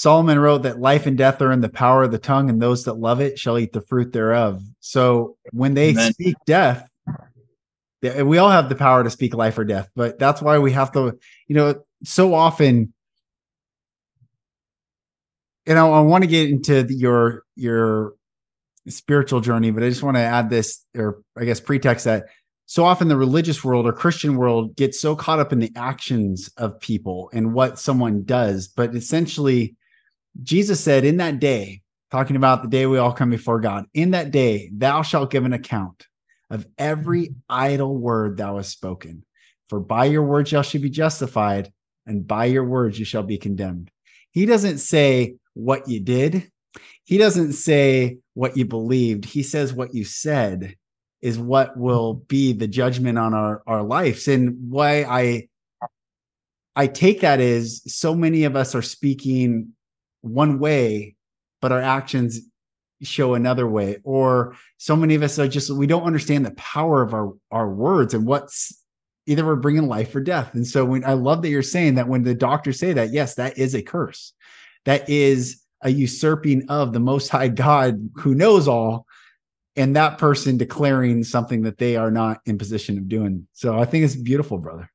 Solomon 0.00 0.38
wrote 0.38 0.62
that 0.62 0.80
life 0.80 1.04
and 1.04 1.18
death 1.18 1.42
are 1.42 1.52
in 1.52 1.60
the 1.60 1.68
power 1.68 2.04
of 2.04 2.10
the 2.10 2.16
tongue, 2.18 2.48
and 2.48 2.62
those 2.62 2.84
that 2.84 2.94
love 2.94 3.20
it 3.20 3.38
shall 3.38 3.58
eat 3.58 3.74
the 3.74 3.82
fruit 3.82 4.14
thereof. 4.14 4.62
So 4.80 5.36
when 5.52 5.74
they 5.74 5.90
Amen. 5.90 6.14
speak 6.14 6.36
death, 6.46 6.88
we 8.00 8.38
all 8.38 8.48
have 8.48 8.70
the 8.70 8.76
power 8.76 9.04
to 9.04 9.10
speak 9.10 9.34
life 9.34 9.58
or 9.58 9.64
death, 9.66 9.90
but 9.94 10.18
that's 10.18 10.40
why 10.40 10.58
we 10.58 10.72
have 10.72 10.90
to, 10.92 11.18
you 11.48 11.54
know, 11.54 11.84
so 12.02 12.32
often. 12.32 12.94
And 15.66 15.78
I, 15.78 15.86
I 15.86 16.00
want 16.00 16.24
to 16.24 16.28
get 16.28 16.48
into 16.48 16.82
the, 16.82 16.94
your 16.94 17.42
your 17.54 18.14
spiritual 18.88 19.42
journey, 19.42 19.70
but 19.70 19.82
I 19.82 19.90
just 19.90 20.02
want 20.02 20.16
to 20.16 20.22
add 20.22 20.48
this, 20.48 20.82
or 20.96 21.20
I 21.36 21.44
guess 21.44 21.60
pretext 21.60 22.06
that 22.06 22.24
so 22.64 22.86
often 22.86 23.08
the 23.08 23.18
religious 23.18 23.62
world 23.62 23.84
or 23.84 23.92
Christian 23.92 24.36
world 24.36 24.76
gets 24.76 24.98
so 24.98 25.14
caught 25.14 25.40
up 25.40 25.52
in 25.52 25.58
the 25.58 25.72
actions 25.76 26.48
of 26.56 26.80
people 26.80 27.28
and 27.34 27.52
what 27.52 27.78
someone 27.78 28.24
does, 28.24 28.66
but 28.66 28.96
essentially 28.96 29.76
Jesus 30.42 30.82
said, 30.82 31.04
In 31.04 31.18
that 31.18 31.40
day, 31.40 31.82
talking 32.10 32.36
about 32.36 32.62
the 32.62 32.68
day 32.68 32.86
we 32.86 32.98
all 32.98 33.12
come 33.12 33.30
before 33.30 33.60
God, 33.60 33.86
in 33.94 34.12
that 34.12 34.30
day, 34.30 34.70
thou 34.72 35.02
shalt 35.02 35.30
give 35.30 35.44
an 35.44 35.52
account 35.52 36.06
of 36.50 36.66
every 36.78 37.34
idle 37.48 37.96
word 37.96 38.36
thou 38.36 38.56
hast 38.56 38.70
spoken. 38.70 39.24
For 39.68 39.80
by 39.80 40.06
your 40.06 40.24
words 40.24 40.50
you 40.50 40.62
shall 40.62 40.80
be 40.80 40.90
justified, 40.90 41.72
and 42.06 42.26
by 42.26 42.46
your 42.46 42.64
words 42.64 42.98
you 42.98 43.04
shall 43.04 43.22
be 43.22 43.38
condemned. 43.38 43.90
He 44.32 44.46
doesn't 44.46 44.78
say 44.78 45.36
what 45.54 45.88
you 45.88 46.00
did, 46.00 46.50
he 47.04 47.18
doesn't 47.18 47.54
say 47.54 48.18
what 48.34 48.56
you 48.56 48.64
believed. 48.64 49.24
He 49.24 49.42
says 49.42 49.72
what 49.72 49.94
you 49.94 50.04
said 50.04 50.76
is 51.20 51.38
what 51.38 51.76
will 51.76 52.14
be 52.14 52.52
the 52.52 52.68
judgment 52.68 53.18
on 53.18 53.34
our 53.34 53.62
our 53.66 53.82
lives. 53.82 54.28
And 54.28 54.70
why 54.70 55.02
I 55.02 55.48
I 56.76 56.86
take 56.86 57.20
that 57.20 57.40
is 57.40 57.82
so 57.86 58.14
many 58.14 58.44
of 58.44 58.56
us 58.56 58.74
are 58.74 58.82
speaking 58.82 59.72
one 60.22 60.58
way, 60.58 61.16
but 61.60 61.72
our 61.72 61.80
actions 61.80 62.40
show 63.02 63.34
another 63.34 63.66
way. 63.66 63.98
Or 64.04 64.56
so 64.76 64.96
many 64.96 65.14
of 65.14 65.22
us 65.22 65.38
are 65.38 65.48
just 65.48 65.70
we 65.70 65.86
don't 65.86 66.04
understand 66.04 66.44
the 66.44 66.52
power 66.52 67.02
of 67.02 67.14
our 67.14 67.32
our 67.50 67.68
words 67.68 68.14
and 68.14 68.26
what's 68.26 68.76
either 69.26 69.44
we're 69.44 69.56
bringing 69.56 69.88
life 69.88 70.14
or 70.14 70.20
death. 70.20 70.54
And 70.54 70.66
so 70.66 70.84
when 70.84 71.04
I 71.04 71.12
love 71.12 71.42
that 71.42 71.50
you're 71.50 71.62
saying 71.62 71.94
that 71.96 72.08
when 72.08 72.22
the 72.22 72.34
doctors 72.34 72.78
say 72.78 72.92
that, 72.94 73.12
yes, 73.12 73.34
that 73.36 73.58
is 73.58 73.74
a 73.74 73.82
curse. 73.82 74.32
That 74.86 75.08
is 75.08 75.62
a 75.82 75.90
usurping 75.90 76.68
of 76.68 76.92
the 76.92 77.00
most 77.00 77.28
high 77.28 77.48
God 77.48 78.10
who 78.16 78.34
knows 78.34 78.66
all 78.66 79.06
and 79.76 79.94
that 79.96 80.18
person 80.18 80.56
declaring 80.56 81.22
something 81.22 81.62
that 81.62 81.78
they 81.78 81.96
are 81.96 82.10
not 82.10 82.40
in 82.44 82.58
position 82.58 82.98
of 82.98 83.08
doing. 83.08 83.46
So 83.52 83.78
I 83.78 83.84
think 83.84 84.04
it's 84.04 84.16
beautiful, 84.16 84.58
brother. 84.58 84.90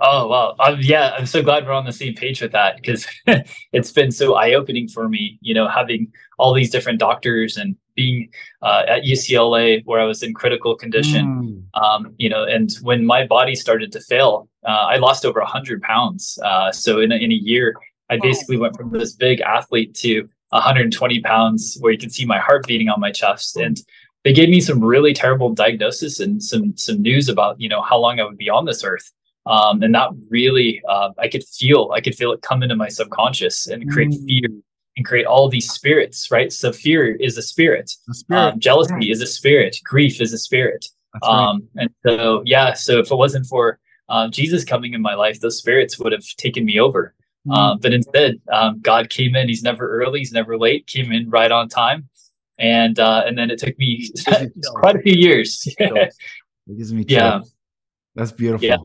Oh 0.00 0.28
well, 0.28 0.54
um, 0.60 0.78
yeah, 0.80 1.12
I'm 1.18 1.26
so 1.26 1.42
glad 1.42 1.66
we're 1.66 1.72
on 1.72 1.84
the 1.84 1.92
same 1.92 2.14
page 2.14 2.40
with 2.40 2.52
that 2.52 2.76
because 2.76 3.06
it's 3.72 3.90
been 3.90 4.12
so 4.12 4.34
eye 4.34 4.54
opening 4.54 4.86
for 4.86 5.08
me. 5.08 5.38
You 5.40 5.54
know, 5.54 5.66
having 5.66 6.12
all 6.38 6.54
these 6.54 6.70
different 6.70 7.00
doctors 7.00 7.56
and 7.56 7.74
being 7.96 8.30
uh, 8.62 8.84
at 8.86 9.02
UCLA 9.02 9.82
where 9.84 10.00
I 10.00 10.04
was 10.04 10.22
in 10.22 10.34
critical 10.34 10.76
condition. 10.76 11.66
Mm. 11.74 11.82
Um, 11.82 12.14
you 12.16 12.28
know, 12.28 12.44
and 12.44 12.70
when 12.82 13.04
my 13.04 13.26
body 13.26 13.56
started 13.56 13.90
to 13.92 14.00
fail, 14.00 14.48
uh, 14.64 14.86
I 14.92 14.98
lost 14.98 15.24
over 15.24 15.40
hundred 15.40 15.82
pounds. 15.82 16.38
Uh, 16.44 16.70
so 16.70 17.00
in 17.00 17.10
a, 17.10 17.16
in 17.16 17.32
a 17.32 17.34
year, 17.34 17.74
I 18.08 18.18
basically 18.18 18.56
went 18.56 18.76
from 18.76 18.92
this 18.92 19.14
big 19.14 19.40
athlete 19.40 19.94
to 19.96 20.28
120 20.50 21.20
pounds, 21.20 21.76
where 21.80 21.92
you 21.92 21.98
can 21.98 22.08
see 22.08 22.24
my 22.24 22.38
heart 22.38 22.66
beating 22.66 22.88
on 22.88 23.00
my 23.00 23.10
chest 23.10 23.56
and 23.56 23.82
they 24.24 24.32
gave 24.32 24.48
me 24.48 24.60
some 24.60 24.82
really 24.82 25.14
terrible 25.14 25.52
diagnosis 25.54 26.20
and 26.20 26.42
some 26.42 26.76
some 26.76 27.00
news 27.00 27.28
about 27.28 27.60
you 27.60 27.68
know 27.68 27.82
how 27.82 27.98
long 27.98 28.20
I 28.20 28.24
would 28.24 28.36
be 28.36 28.50
on 28.50 28.64
this 28.64 28.84
earth. 28.84 29.12
Um, 29.48 29.82
and 29.82 29.94
that 29.94 30.10
really 30.28 30.82
uh, 30.88 31.10
I 31.18 31.28
could 31.28 31.44
feel 31.44 31.90
I 31.94 32.00
could 32.00 32.14
feel 32.14 32.32
it 32.32 32.42
come 32.42 32.62
into 32.62 32.76
my 32.76 32.88
subconscious 32.88 33.66
and 33.66 33.90
create 33.90 34.10
mm. 34.10 34.26
fear 34.26 34.50
and 34.96 35.06
create 35.06 35.26
all 35.26 35.48
these 35.48 35.70
spirits, 35.70 36.30
right? 36.30 36.52
So 36.52 36.72
fear 36.72 37.14
is 37.16 37.38
a 37.38 37.42
spirit. 37.42 37.90
A 38.10 38.14
spirit. 38.14 38.40
Um, 38.40 38.60
jealousy 38.60 38.94
right. 38.94 39.10
is 39.10 39.22
a 39.22 39.26
spirit. 39.26 39.76
Grief 39.84 40.20
is 40.20 40.32
a 40.32 40.38
spirit. 40.38 40.86
Um. 41.22 41.66
And 41.76 41.90
so 42.06 42.42
yeah, 42.44 42.74
so 42.74 42.98
if 42.98 43.10
it 43.10 43.16
wasn't 43.16 43.46
for 43.46 43.78
uh, 44.08 44.28
Jesus 44.28 44.64
coming 44.64 44.94
in 44.94 45.02
my 45.02 45.14
life, 45.14 45.40
those 45.40 45.58
spirits 45.58 45.98
would 45.98 46.12
have 46.12 46.24
taken 46.36 46.64
me 46.64 46.78
over. 46.78 47.14
Mm. 47.46 47.56
Um, 47.56 47.78
but 47.80 47.92
instead, 47.92 48.40
um, 48.52 48.80
God 48.80 49.08
came 49.08 49.34
in. 49.34 49.48
He's 49.48 49.62
never 49.62 49.88
early. 49.88 50.18
He's 50.20 50.32
never 50.32 50.58
late. 50.58 50.86
Came 50.86 51.10
in 51.10 51.30
right 51.30 51.50
on 51.50 51.68
time 51.68 52.08
and 52.58 52.98
uh, 52.98 53.22
and 53.26 53.38
then 53.38 53.50
it 53.50 53.58
took 53.58 53.78
me 53.78 54.10
quite 54.74 54.96
a 54.96 55.00
few 55.00 55.14
years. 55.14 55.62
it 55.78 56.14
gives 56.76 56.92
me 56.92 57.04
chills. 57.04 57.16
yeah, 57.16 57.40
that's 58.14 58.32
beautiful. 58.32 58.66
Yeah. 58.66 58.76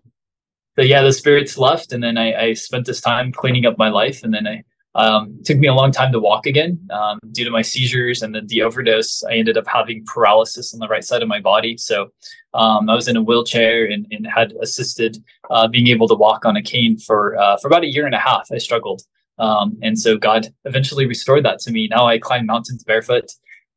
So 0.76 0.84
yeah, 0.84 1.04
the 1.04 1.14
spirits 1.14 1.58
left, 1.58 1.94
and 1.94 2.04
then 2.04 2.18
I, 2.18 2.34
I 2.34 2.54
spent 2.54 2.86
this 2.86 3.00
time 3.00 3.32
cleaning 3.32 3.66
up 3.66 3.78
my 3.78 3.90
life, 3.90 4.24
and 4.24 4.34
then 4.34 4.48
I 4.48 4.64
um, 4.96 5.40
took 5.44 5.58
me 5.58 5.68
a 5.68 5.74
long 5.74 5.92
time 5.92 6.12
to 6.12 6.20
walk 6.20 6.46
again 6.46 6.80
um, 6.92 7.20
due 7.32 7.44
to 7.44 7.52
my 7.52 7.62
seizures 7.62 8.22
and 8.22 8.36
then 8.36 8.48
the 8.48 8.62
overdose. 8.62 9.24
I 9.24 9.34
ended 9.34 9.58
up 9.58 9.68
having 9.68 10.06
paralysis 10.06 10.74
on 10.74 10.80
the 10.80 10.88
right 10.88 11.04
side 11.04 11.22
of 11.22 11.28
my 11.28 11.40
body. 11.40 11.78
So 11.78 12.10
um, 12.54 12.90
I 12.90 12.96
was 12.96 13.08
in 13.08 13.18
a 13.18 13.22
wheelchair 13.22 13.86
and, 13.86 14.06
and 14.12 14.28
had 14.28 14.54
assisted 14.62 15.18
uh, 15.50 15.68
being 15.68 15.88
able 15.88 16.08
to 16.10 16.16
walk 16.16 16.46
on 16.46 16.56
a 16.56 16.62
cane 16.62 16.98
for 17.00 17.36
uh, 17.38 17.58
for 17.58 17.68
about 17.68 17.84
a 17.84 17.92
year 17.92 18.06
and 18.06 18.16
a 18.16 18.20
half. 18.20 18.48
I 18.52 18.58
struggled, 18.58 19.02
um, 19.40 19.78
and 19.82 19.98
so 19.98 20.18
God 20.18 20.48
eventually 20.66 21.06
restored 21.06 21.46
that 21.46 21.60
to 21.60 21.72
me. 21.72 21.88
Now 21.88 22.08
I 22.08 22.20
climb 22.20 22.46
mountains 22.46 22.84
barefoot. 22.84 23.26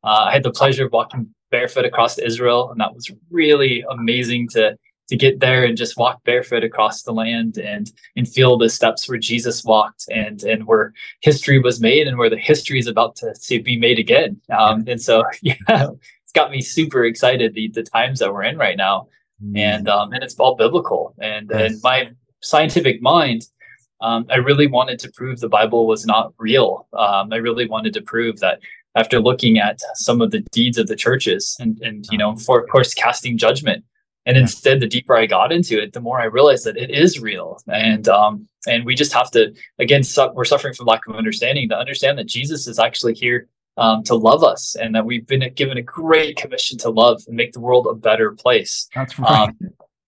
Uh, 0.03 0.25
I 0.29 0.31
had 0.31 0.43
the 0.43 0.51
pleasure 0.51 0.85
of 0.85 0.91
walking 0.91 1.33
barefoot 1.49 1.85
across 1.85 2.19
Israel, 2.19 2.69
and 2.69 2.79
that 2.79 2.93
was 2.93 3.09
really 3.31 3.83
amazing 3.89 4.49
to 4.49 4.77
to 5.09 5.15
get 5.15 5.39
there 5.39 5.63
and 5.63 5.77
just 5.77 5.97
walk 5.97 6.23
barefoot 6.23 6.63
across 6.63 7.03
the 7.03 7.13
land 7.13 7.57
and 7.57 7.91
and 8.15 8.27
feel 8.27 8.57
the 8.57 8.69
steps 8.69 9.07
where 9.07 9.17
Jesus 9.17 9.63
walked 9.63 10.05
and 10.09 10.43
and 10.43 10.65
where 10.67 10.93
history 11.21 11.59
was 11.59 11.79
made 11.79 12.07
and 12.07 12.17
where 12.17 12.29
the 12.29 12.37
history 12.37 12.79
is 12.79 12.87
about 12.87 13.15
to, 13.17 13.33
to 13.33 13.61
be 13.61 13.77
made 13.77 13.99
again. 13.99 14.39
Um, 14.57 14.83
and 14.87 15.01
so 15.01 15.23
yeah, 15.41 15.55
it's 15.69 16.33
got 16.33 16.51
me 16.51 16.61
super 16.61 17.05
excited 17.05 17.53
the 17.53 17.69
the 17.69 17.83
times 17.83 18.19
that 18.19 18.33
we're 18.33 18.43
in 18.43 18.57
right 18.57 18.77
now, 18.77 19.07
mm. 19.43 19.57
and 19.57 19.87
um, 19.87 20.13
and 20.13 20.23
it's 20.23 20.35
all 20.35 20.55
biblical 20.55 21.15
and 21.19 21.51
and 21.51 21.77
my 21.83 22.11
scientific 22.41 23.01
mind. 23.01 23.43
Um, 23.99 24.27
I 24.29 24.35
really 24.35 24.67
wanted 24.67 24.99
to 24.99 25.11
prove 25.11 25.39
the 25.39 25.49
Bible 25.49 25.87
was 25.87 26.05
not 26.05 26.31
real. 26.37 26.87
Um, 26.93 27.33
I 27.33 27.37
really 27.37 27.67
wanted 27.67 27.93
to 27.95 28.01
prove 28.01 28.39
that 28.41 28.59
after 28.97 29.19
looking 29.19 29.57
at 29.59 29.79
some 29.93 30.21
of 30.21 30.31
the 30.31 30.41
deeds 30.51 30.77
of 30.77 30.87
the 30.87 30.95
churches 30.95 31.55
and, 31.59 31.79
and 31.81 32.05
you 32.11 32.17
know, 32.17 32.35
for 32.35 32.59
of 32.59 32.69
course, 32.69 32.93
casting 32.93 33.37
judgment. 33.37 33.83
And 34.27 34.35
yeah. 34.35 34.41
instead, 34.41 34.81
the 34.81 34.87
deeper 34.87 35.15
I 35.15 35.25
got 35.25 35.51
into 35.51 35.81
it, 35.81 35.93
the 35.93 36.01
more 36.01 36.19
I 36.19 36.25
realized 36.25 36.65
that 36.65 36.77
it 36.77 36.91
is 36.91 37.19
real. 37.19 37.59
And 37.67 38.07
um, 38.09 38.47
and 38.67 38.85
we 38.85 38.93
just 38.93 39.13
have 39.13 39.31
to 39.31 39.55
again, 39.79 40.03
su- 40.03 40.31
we're 40.35 40.45
suffering 40.45 40.73
from 40.73 40.85
lack 40.85 41.07
of 41.07 41.15
understanding 41.15 41.69
to 41.69 41.77
understand 41.77 42.19
that 42.19 42.27
Jesus 42.27 42.67
is 42.67 42.77
actually 42.77 43.15
here 43.15 43.47
um, 43.77 44.03
to 44.03 44.15
love 44.15 44.43
us, 44.43 44.75
and 44.75 44.93
that 44.93 45.05
we've 45.05 45.25
been 45.25 45.51
given 45.55 45.77
a 45.77 45.81
great 45.81 46.35
commission 46.35 46.77
to 46.79 46.89
love 46.89 47.23
and 47.27 47.37
make 47.37 47.53
the 47.53 47.61
world 47.61 47.87
a 47.89 47.95
better 47.95 48.33
place. 48.33 48.87
That's 48.93 49.17
right. 49.17 49.31
Um, 49.31 49.57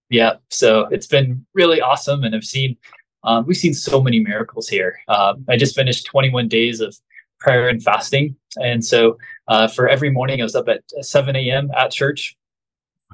yeah. 0.09 0.33
So 0.49 0.87
it's 0.91 1.07
been 1.07 1.45
really 1.53 1.79
awesome, 1.79 2.23
and 2.25 2.35
I've 2.35 2.43
seen 2.43 2.75
um, 3.23 3.45
we've 3.47 3.57
seen 3.57 3.73
so 3.73 4.01
many 4.01 4.19
miracles 4.19 4.67
here. 4.67 4.99
Uh, 5.07 5.35
I 5.47 5.55
just 5.55 5.75
finished 5.75 6.05
21 6.05 6.49
days 6.49 6.81
of 6.81 6.95
prayer 7.39 7.69
and 7.69 7.81
fasting. 7.81 8.35
And 8.61 8.83
so 8.83 9.17
uh, 9.47 9.67
for 9.67 9.87
every 9.87 10.09
morning, 10.09 10.41
I 10.41 10.43
was 10.43 10.55
up 10.55 10.67
at 10.67 10.83
7 11.01 11.35
a.m. 11.35 11.71
at 11.75 11.91
church. 11.91 12.35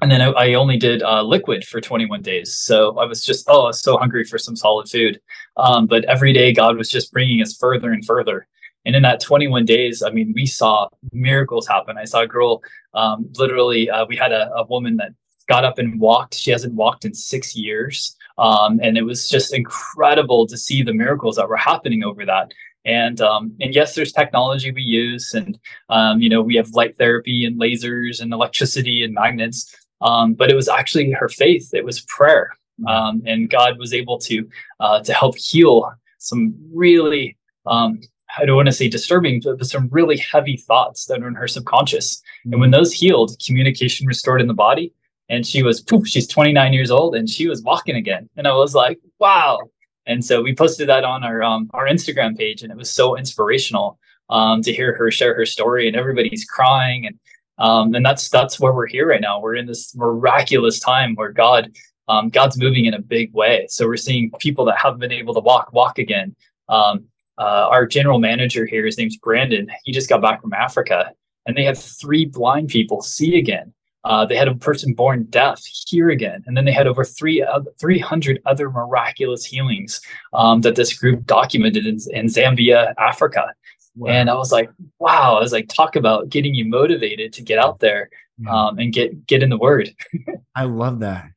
And 0.02 0.12
then 0.12 0.22
I, 0.22 0.30
I 0.32 0.54
only 0.56 0.78
did 0.78 1.04
uh, 1.04 1.22
liquid 1.24 1.64
for 1.64 1.80
21 1.80 2.22
days. 2.22 2.54
So 2.54 2.98
I 2.98 3.06
was 3.06 3.24
just, 3.24 3.46
oh, 3.48 3.64
I 3.64 3.68
was 3.68 3.82
so 3.82 3.98
hungry 3.98 4.26
for 4.26 4.38
some 4.38 4.56
solid 4.56 4.90
food. 4.90 5.22
Um, 5.58 5.88
but 5.88 6.04
every 6.06 6.34
day, 6.34 6.52
God 6.54 6.78
was 6.78 6.90
just 6.90 7.14
bringing 7.14 7.42
us 7.42 7.56
further 7.56 7.92
and 7.92 8.04
further. 8.06 8.48
And 8.86 8.96
in 8.96 9.02
that 9.04 9.22
21 9.22 9.66
days, 9.66 10.04
I 10.04 10.12
mean, 10.12 10.34
we 10.36 10.46
saw 10.46 10.90
miracles 11.12 11.68
happen. 11.68 11.98
I 11.98 12.06
saw 12.06 12.22
a 12.22 12.28
girl, 12.28 12.62
um, 12.94 13.30
literally, 13.38 13.90
uh, 13.90 14.06
we 14.06 14.16
had 14.16 14.32
a, 14.32 14.52
a 14.54 14.66
woman 14.66 14.98
that 14.98 15.12
got 15.48 15.64
up 15.64 15.80
and 15.80 16.00
walked. 16.00 16.36
She 16.36 16.52
hasn't 16.52 16.74
walked 16.74 17.06
in 17.06 17.14
six 17.14 17.56
years. 17.56 18.16
Um, 18.38 18.80
and 18.84 18.98
it 18.98 19.04
was 19.04 19.30
just 19.30 19.54
incredible 19.54 20.46
to 20.48 20.58
see 20.58 20.84
the 20.84 20.94
miracles 20.94 21.38
that 21.38 21.48
were 21.48 21.58
happening 21.58 22.04
over 22.04 22.26
that. 22.26 22.52
And 22.86 23.20
um, 23.20 23.56
and 23.60 23.74
yes, 23.74 23.96
there's 23.96 24.12
technology 24.12 24.72
we 24.72 24.84
use, 24.84 25.34
and 25.34 25.58
um, 25.90 26.22
you 26.22 26.30
know 26.30 26.44
we 26.44 26.56
have 26.56 26.70
light 26.70 26.96
therapy 26.98 27.44
and 27.44 27.60
lasers 27.60 28.22
and 28.22 28.32
electricity 28.32 29.04
and 29.04 29.12
magnets. 29.12 29.76
Um, 30.06 30.34
but 30.34 30.52
it 30.52 30.56
was 30.56 30.70
actually 30.70 31.12
her 31.12 31.30
faith. 31.30 31.74
It 31.74 31.84
was 31.84 32.02
prayer, 32.02 32.52
mm-hmm. 32.80 32.88
um, 32.88 33.24
and 33.26 33.50
God 33.50 33.78
was 33.80 33.94
able 33.94 34.20
to 34.20 34.48
uh, 34.80 35.02
to 35.02 35.14
help 35.14 35.38
heal 35.38 35.92
some 36.20 36.56
really 36.72 37.38
um, 37.66 38.00
I 38.38 38.46
don't 38.46 38.56
want 38.56 38.68
to 38.68 38.74
say 38.74 38.90
disturbing, 38.90 39.42
but, 39.44 39.58
but 39.58 39.68
some 39.68 39.88
really 39.92 40.18
heavy 40.18 40.58
thoughts 40.58 41.06
that 41.06 41.22
are 41.22 41.28
in 41.28 41.36
her 41.36 41.48
subconscious. 41.48 42.18
Mm-hmm. 42.18 42.54
And 42.54 42.62
when 42.62 42.72
those 42.72 42.94
healed, 42.94 43.32
communication 43.46 44.08
restored 44.08 44.42
in 44.42 44.48
the 44.48 44.54
body, 44.54 44.94
and 45.30 45.46
she 45.46 45.64
was 45.64 45.82
poof, 45.82 46.08
she's 46.08 46.28
29 46.28 46.74
years 46.74 46.92
old 46.92 47.16
and 47.16 47.28
she 47.28 47.48
was 47.48 47.64
walking 47.64 47.96
again. 47.96 48.30
And 48.38 48.48
I 48.48 48.54
was 48.54 48.76
like, 48.76 49.00
wow, 49.18 49.60
and 50.06 50.24
so 50.24 50.42
we 50.42 50.54
posted 50.54 50.88
that 50.90 51.04
on 51.04 51.24
our 51.24 51.42
um, 51.44 51.70
our 51.74 51.88
Instagram 51.88 52.38
page, 52.38 52.62
and 52.62 52.72
it 52.72 52.78
was 52.78 52.92
so 52.92 53.18
inspirational 53.18 54.00
um, 54.30 54.62
to 54.62 54.72
hear 54.72 54.96
her 54.96 55.10
share 55.12 55.36
her 55.36 55.46
story, 55.46 55.88
and 55.88 55.96
everybody's 55.96 56.46
crying, 56.46 57.06
and 57.06 57.20
um, 57.58 57.94
and 57.96 58.06
that's 58.06 58.30
that's 58.30 58.60
where 58.60 58.74
we're 58.74 58.88
here 58.88 59.08
right 59.08 59.22
now. 59.22 59.40
We're 59.40 59.56
in 59.56 59.66
this 59.66 59.96
miraculous 59.96 60.80
time 60.80 61.16
where 61.16 61.32
God 61.32 61.72
um, 62.08 62.30
God's 62.30 62.58
moving 62.58 62.86
in 62.86 62.94
a 62.94 63.02
big 63.02 63.34
way. 63.34 63.66
So 63.70 63.88
we're 63.88 63.98
seeing 63.98 64.32
people 64.40 64.66
that 64.66 64.78
haven't 64.78 65.00
been 65.00 65.12
able 65.12 65.34
to 65.34 65.40
walk 65.40 65.74
walk 65.74 65.98
again. 65.98 66.36
Um, 66.70 67.06
uh, 67.38 67.68
our 67.70 67.86
general 67.86 68.20
manager 68.20 68.66
here, 68.66 68.86
his 68.86 68.98
name's 68.98 69.18
Brandon. 69.18 69.68
He 69.84 69.92
just 69.92 70.10
got 70.10 70.22
back 70.22 70.42
from 70.42 70.54
Africa, 70.54 71.12
and 71.46 71.56
they 71.56 71.64
had 71.64 71.78
three 71.78 72.26
blind 72.26 72.70
people 72.70 73.02
see 73.02 73.38
again. 73.38 73.74
Uh, 74.06 74.24
they 74.24 74.36
had 74.36 74.48
a 74.48 74.54
person 74.56 74.94
born 74.94 75.24
deaf 75.32 75.62
here 75.88 76.12
again, 76.12 76.44
and 76.46 76.56
then 76.56 76.64
they 76.64 76.72
had 76.72 76.86
over 76.86 77.04
three, 77.04 77.42
uh, 77.42 77.62
300 77.82 78.40
other 78.46 78.70
miraculous 78.70 79.44
healings 79.44 80.00
um, 80.32 80.62
that 80.62 80.76
this 80.76 80.94
group 80.94 81.26
documented 81.26 81.88
in, 81.88 81.98
in 82.12 82.28
Zambia, 82.28 82.94
Africa. 83.00 83.48
Wow. 83.96 84.12
And 84.12 84.30
I 84.30 84.34
was 84.36 84.52
like, 84.52 84.70
wow! 85.00 85.38
I 85.38 85.40
was 85.40 85.54
like, 85.54 85.70
talk 85.70 85.96
about 85.96 86.30
getting 86.30 86.54
you 86.54 86.66
motivated 86.66 87.32
to 87.34 87.42
get 87.42 87.60
out 87.60 87.80
there 87.80 88.10
um, 88.50 88.78
and 88.78 88.92
get 88.92 89.26
get 89.26 89.42
in 89.42 89.50
the 89.50 89.58
Word. 89.58 89.90
I 90.56 90.66
love 90.66 91.00
that. 91.00 91.30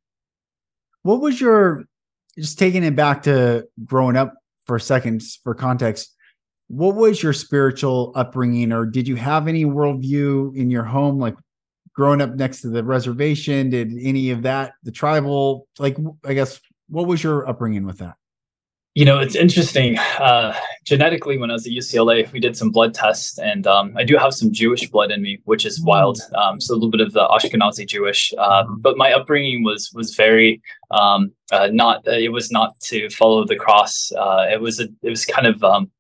What 1.03 1.21
was 1.21 1.41
your 1.41 1.85
just 2.37 2.59
taking 2.59 2.85
it 2.85 2.97
back 2.97 3.23
to 3.25 3.67
growing 3.85 4.17
up 4.17 4.35
for 4.67 4.77
a 4.77 4.81
second 4.81 5.23
for 5.45 5.55
context? 5.55 6.15
What 6.67 6.97
was 6.97 7.23
your 7.23 7.33
spiritual 7.33 8.13
upbringing, 8.15 8.73
or 8.73 8.85
did 8.85 9.07
you 9.07 9.17
have 9.17 9.49
any 9.49 9.65
worldview 9.65 10.57
in 10.57 10.71
your 10.71 10.85
home? 10.85 11.19
Like, 11.19 11.37
growing 11.99 12.21
up 12.21 12.37
next 12.37 12.61
to 12.61 12.69
the 12.69 12.85
reservation 12.85 13.71
did 13.71 13.93
any 14.01 14.31
of 14.31 14.43
that 14.43 14.75
the 14.85 14.93
tribal 14.93 15.67
like 15.81 15.97
i 16.25 16.33
guess 16.33 16.61
what 16.89 17.09
was 17.09 17.25
your 17.25 17.49
upbringing 17.49 17.85
with 17.85 17.99
that 17.99 18.15
you 18.95 19.05
know 19.05 19.19
it's 19.19 19.35
interesting 19.35 19.99
uh, 19.99 20.55
genetically, 20.89 21.37
when 21.37 21.51
I 21.51 21.53
was 21.53 21.67
at 21.67 21.73
UCLA, 21.73 22.33
we 22.33 22.41
did 22.41 22.57
some 22.57 22.71
blood 22.71 22.95
tests, 22.95 23.39
and 23.39 23.67
um, 23.67 23.93
I 23.97 24.05
do 24.05 24.17
have 24.17 24.33
some 24.33 24.51
Jewish 24.51 24.89
blood 24.89 25.11
in 25.11 25.21
me, 25.21 25.39
which 25.45 25.67
is 25.67 25.83
wild. 25.83 26.19
Um, 26.35 26.61
so 26.63 26.73
a 26.73 26.77
little 26.77 26.91
bit 26.91 27.03
of 27.03 27.13
the 27.13 27.29
Ashkenazi 27.29 27.87
Jewish, 27.87 28.33
um, 28.39 28.81
but 28.81 28.97
my 28.97 29.13
upbringing 29.13 29.63
was 29.65 29.93
was 29.93 30.15
very 30.15 30.63
um, 30.91 31.31
uh, 31.53 31.69
not. 31.71 32.09
Uh, 32.09 32.13
it 32.13 32.33
was 32.33 32.51
not 32.51 32.81
to 32.81 33.11
follow 33.11 33.45
the 33.45 33.57
cross. 33.57 34.11
Uh, 34.13 34.47
it 34.51 34.63
was 34.63 34.81
a, 34.81 34.89
it 35.03 35.11
was 35.11 35.27
kind 35.27 35.47
of 35.47 35.63
um, 35.63 35.91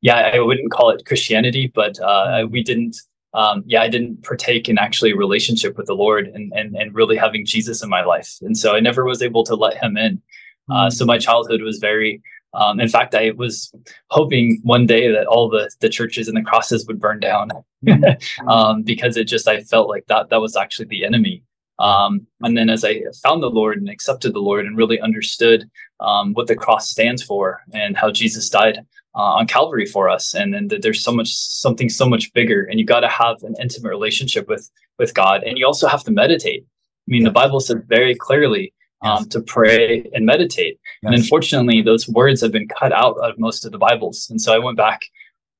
yeah. 0.00 0.30
I 0.34 0.40
wouldn't 0.40 0.72
call 0.72 0.90
it 0.90 1.04
Christianity, 1.04 1.70
but 1.74 2.00
uh, 2.00 2.46
we 2.50 2.62
didn't. 2.62 2.96
Um, 3.34 3.62
yeah, 3.66 3.82
I 3.82 3.88
didn't 3.88 4.24
partake 4.24 4.70
in 4.70 4.78
actually 4.78 5.10
a 5.10 5.16
relationship 5.16 5.76
with 5.76 5.86
the 5.86 5.94
Lord 5.94 6.28
and, 6.28 6.50
and 6.54 6.74
and 6.74 6.94
really 6.94 7.16
having 7.16 7.44
Jesus 7.44 7.82
in 7.82 7.90
my 7.90 8.02
life, 8.02 8.38
and 8.40 8.56
so 8.56 8.74
I 8.74 8.80
never 8.80 9.04
was 9.04 9.22
able 9.22 9.44
to 9.44 9.54
let 9.54 9.76
Him 9.76 9.98
in. 9.98 10.22
Uh, 10.70 10.90
so 10.90 11.04
my 11.04 11.18
childhood 11.18 11.62
was 11.62 11.78
very 11.78 12.22
um, 12.54 12.80
in 12.80 12.88
fact, 12.88 13.14
I 13.14 13.32
was 13.32 13.72
hoping 14.10 14.60
one 14.62 14.86
day 14.86 15.12
that 15.12 15.26
all 15.26 15.48
the, 15.48 15.70
the 15.80 15.88
churches 15.88 16.28
and 16.28 16.36
the 16.36 16.42
crosses 16.42 16.86
would 16.86 17.00
burn 17.00 17.20
down 17.20 17.50
um, 18.48 18.82
because 18.82 19.16
it 19.16 19.24
just, 19.24 19.46
I 19.46 19.62
felt 19.62 19.88
like 19.88 20.06
that, 20.06 20.30
that 20.30 20.40
was 20.40 20.56
actually 20.56 20.86
the 20.86 21.04
enemy. 21.04 21.42
Um, 21.78 22.26
and 22.40 22.56
then 22.56 22.70
as 22.70 22.84
I 22.84 23.02
found 23.22 23.42
the 23.42 23.50
Lord 23.50 23.78
and 23.78 23.88
accepted 23.88 24.34
the 24.34 24.40
Lord 24.40 24.66
and 24.66 24.76
really 24.76 25.00
understood 25.00 25.70
um, 26.00 26.32
what 26.32 26.48
the 26.48 26.56
cross 26.56 26.90
stands 26.90 27.22
for 27.22 27.62
and 27.72 27.96
how 27.96 28.10
Jesus 28.10 28.48
died 28.48 28.80
uh, 29.14 29.34
on 29.36 29.46
Calvary 29.46 29.86
for 29.86 30.08
us, 30.08 30.34
and 30.34 30.52
then 30.52 30.68
that 30.68 30.82
there's 30.82 31.02
so 31.02 31.12
much 31.12 31.34
something 31.34 31.88
so 31.88 32.08
much 32.08 32.32
bigger, 32.32 32.64
and 32.64 32.78
you 32.78 32.86
got 32.86 33.00
to 33.00 33.08
have 33.08 33.42
an 33.42 33.54
intimate 33.60 33.88
relationship 33.90 34.48
with 34.48 34.70
with 34.98 35.14
God, 35.14 35.42
and 35.44 35.58
you 35.58 35.66
also 35.66 35.88
have 35.88 36.04
to 36.04 36.10
meditate. 36.10 36.64
I 36.64 37.08
mean, 37.08 37.24
the 37.24 37.30
Bible 37.30 37.60
says 37.60 37.78
very 37.86 38.14
clearly 38.14 38.72
um, 39.02 39.18
yes. 39.18 39.26
to 39.28 39.40
pray 39.40 40.08
and 40.12 40.26
meditate. 40.26 40.78
Yes. 41.02 41.08
And 41.10 41.14
unfortunately, 41.14 41.82
those 41.82 42.08
words 42.08 42.40
have 42.40 42.52
been 42.52 42.68
cut 42.68 42.92
out 42.92 43.16
of 43.18 43.38
most 43.38 43.64
of 43.64 43.72
the 43.72 43.78
Bibles. 43.78 44.28
And 44.30 44.40
so 44.40 44.54
I 44.54 44.58
went 44.58 44.76
back, 44.76 45.04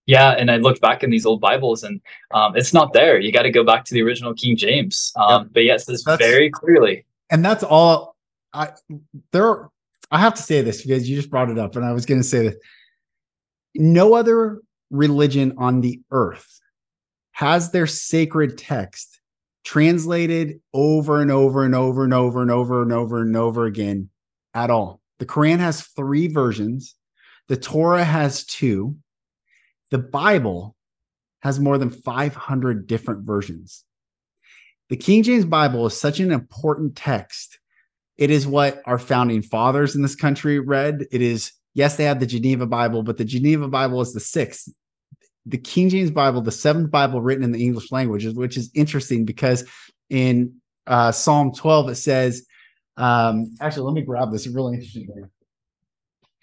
yeah, 0.06 0.30
and 0.32 0.50
I 0.50 0.56
looked 0.56 0.80
back 0.80 1.02
in 1.02 1.10
these 1.10 1.26
old 1.26 1.40
Bibles, 1.40 1.82
and 1.82 2.00
um, 2.32 2.56
it's 2.56 2.72
not 2.72 2.92
there. 2.92 3.20
You 3.20 3.32
got 3.32 3.42
to 3.42 3.50
go 3.50 3.64
back 3.64 3.84
to 3.86 3.94
the 3.94 4.02
original 4.02 4.34
King 4.34 4.56
James. 4.56 5.12
Um, 5.16 5.42
yep. 5.42 5.50
But 5.52 5.64
yes, 5.64 5.84
this 5.84 6.02
very 6.02 6.50
clearly. 6.50 7.04
And 7.30 7.44
that's 7.44 7.62
all. 7.62 8.16
I 8.52 8.70
there. 9.32 9.68
I 10.10 10.18
have 10.18 10.34
to 10.34 10.42
say 10.42 10.62
this 10.62 10.80
because 10.82 11.08
you 11.08 11.16
just 11.16 11.28
brought 11.28 11.50
it 11.50 11.58
up, 11.58 11.76
and 11.76 11.84
I 11.84 11.92
was 11.92 12.06
going 12.06 12.20
to 12.20 12.26
say 12.26 12.48
that 12.48 12.56
no 13.74 14.14
other 14.14 14.62
religion 14.90 15.54
on 15.58 15.82
the 15.82 16.00
earth 16.10 16.60
has 17.32 17.70
their 17.70 17.86
sacred 17.86 18.56
text 18.56 19.17
translated 19.68 20.58
over 20.72 21.20
and 21.20 21.30
over 21.30 21.62
and 21.62 21.74
over 21.74 22.02
and 22.02 22.14
over 22.14 22.40
and 22.40 22.50
over 22.50 22.80
and 22.80 22.90
over 22.90 23.20
and 23.20 23.36
over 23.36 23.66
again 23.66 24.08
at 24.54 24.70
all. 24.70 24.98
The 25.18 25.26
Quran 25.26 25.58
has 25.58 25.82
three 25.82 26.26
versions, 26.26 26.94
the 27.48 27.56
Torah 27.58 28.02
has 28.02 28.46
two, 28.46 28.96
the 29.90 29.98
Bible 29.98 30.74
has 31.42 31.60
more 31.60 31.76
than 31.76 31.90
500 31.90 32.86
different 32.86 33.26
versions. 33.26 33.84
The 34.88 34.96
King 34.96 35.22
James 35.22 35.44
Bible 35.44 35.84
is 35.84 36.00
such 36.00 36.18
an 36.18 36.32
important 36.32 36.96
text. 36.96 37.58
It 38.16 38.30
is 38.30 38.46
what 38.46 38.80
our 38.86 38.98
founding 38.98 39.42
fathers 39.42 39.94
in 39.94 40.00
this 40.00 40.16
country 40.16 40.60
read. 40.60 41.04
It 41.12 41.20
is, 41.20 41.52
yes, 41.74 41.96
they 41.96 42.04
have 42.04 42.20
the 42.20 42.26
Geneva 42.26 42.66
Bible, 42.66 43.02
but 43.02 43.18
the 43.18 43.24
Geneva 43.26 43.68
Bible 43.68 44.00
is 44.00 44.14
the 44.14 44.20
sixth 44.20 44.70
the 45.48 45.58
King 45.58 45.88
James 45.88 46.10
Bible, 46.10 46.42
the 46.42 46.52
seventh 46.52 46.90
Bible 46.90 47.20
written 47.20 47.44
in 47.44 47.52
the 47.52 47.64
English 47.64 47.90
language, 47.90 48.26
which 48.26 48.56
is 48.56 48.70
interesting 48.74 49.24
because 49.24 49.64
in 50.10 50.54
uh, 50.86 51.12
Psalm 51.12 51.52
12 51.52 51.90
it 51.90 51.94
says, 51.96 52.46
um, 52.96 53.54
actually, 53.60 53.84
let 53.84 53.94
me 53.94 54.02
grab 54.02 54.32
this. 54.32 54.46
It's 54.46 54.54
really 54.54 54.74
interesting. 54.74 55.30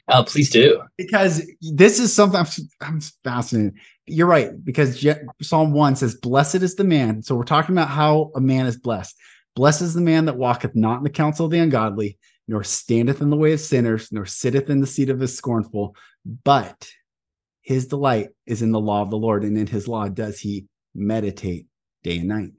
Oh, 0.07 0.23
please 0.23 0.49
do. 0.49 0.81
Because 0.97 1.49
this 1.61 1.99
is 1.99 2.13
something 2.13 2.39
I'm, 2.39 2.47
I'm 2.81 3.01
fascinated. 3.23 3.73
You're 4.05 4.27
right. 4.27 4.51
Because 4.63 4.99
Je- 4.99 5.15
Psalm 5.41 5.73
1 5.73 5.95
says, 5.95 6.15
Blessed 6.15 6.55
is 6.55 6.75
the 6.75 6.83
man. 6.83 7.23
So 7.23 7.35
we're 7.35 7.43
talking 7.43 7.75
about 7.75 7.89
how 7.89 8.31
a 8.35 8.41
man 8.41 8.67
is 8.67 8.77
blessed. 8.77 9.15
Blessed 9.55 9.81
is 9.81 9.93
the 9.93 10.01
man 10.01 10.25
that 10.25 10.37
walketh 10.37 10.75
not 10.75 10.99
in 10.99 11.03
the 11.03 11.09
counsel 11.09 11.45
of 11.45 11.51
the 11.51 11.59
ungodly, 11.59 12.17
nor 12.47 12.63
standeth 12.63 13.21
in 13.21 13.29
the 13.29 13.37
way 13.37 13.53
of 13.53 13.59
sinners, 13.59 14.11
nor 14.11 14.25
sitteth 14.25 14.69
in 14.69 14.79
the 14.79 14.87
seat 14.87 15.09
of 15.09 15.19
the 15.19 15.27
scornful, 15.27 15.95
but 16.43 16.87
his 17.65 17.87
delight 17.87 18.29
is 18.45 18.61
in 18.61 18.71
the 18.71 18.79
law 18.79 19.01
of 19.01 19.09
the 19.09 19.17
Lord, 19.17 19.43
and 19.43 19.57
in 19.57 19.65
his 19.65 19.87
law 19.87 20.07
does 20.07 20.39
he 20.39 20.67
meditate 20.93 21.65
day 22.03 22.19
and 22.19 22.27
night. 22.27 22.51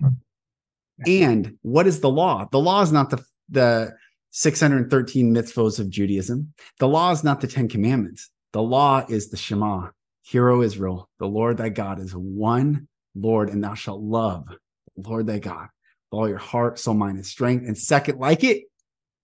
And 1.07 1.57
what 1.63 1.87
is 1.87 2.01
the 2.01 2.11
law? 2.11 2.49
The 2.51 2.59
law 2.59 2.83
is 2.83 2.91
not 2.91 3.11
the, 3.11 3.25
the 3.49 3.95
613 4.33 5.33
mitzvos 5.33 5.79
of 5.79 5.91
Judaism. 5.91 6.53
The 6.81 6.89
law 6.89 7.13
is 7.13 7.23
not 7.23 7.41
the 7.41 7.47
10 7.47 7.69
commandments. 7.69 8.31
The 8.53 8.63
law 8.63 9.05
is 9.09 9.31
the 9.31 9.37
Shema. 9.37 9.91
Hear, 10.23 10.51
O 10.51 10.63
Israel, 10.63 11.09
the 11.21 11.29
Lord 11.29 11.59
thy 11.59 11.69
God 11.69 12.01
is 12.01 12.11
one 12.11 12.89
Lord, 13.15 13.49
and 13.49 13.63
thou 13.63 13.75
shalt 13.75 14.01
love 14.01 14.49
the 14.97 15.09
Lord 15.09 15.29
thy 15.29 15.39
God 15.39 15.69
with 16.11 16.19
all 16.19 16.29
your 16.29 16.39
heart, 16.39 16.81
soul, 16.81 16.95
mind, 16.95 17.17
and 17.17 17.27
strength. 17.27 17.65
And 17.65 17.79
second, 17.79 18.19
like 18.19 18.43
it, 18.43 18.65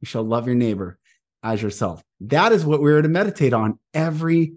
you 0.00 0.06
shall 0.06 0.22
love 0.22 0.46
your 0.46 0.54
neighbor 0.54 1.00
as 1.42 1.60
yourself. 1.60 2.04
That 2.20 2.52
is 2.52 2.64
what 2.64 2.80
we're 2.80 3.02
to 3.02 3.08
meditate 3.08 3.52
on 3.52 3.80
every 3.92 4.52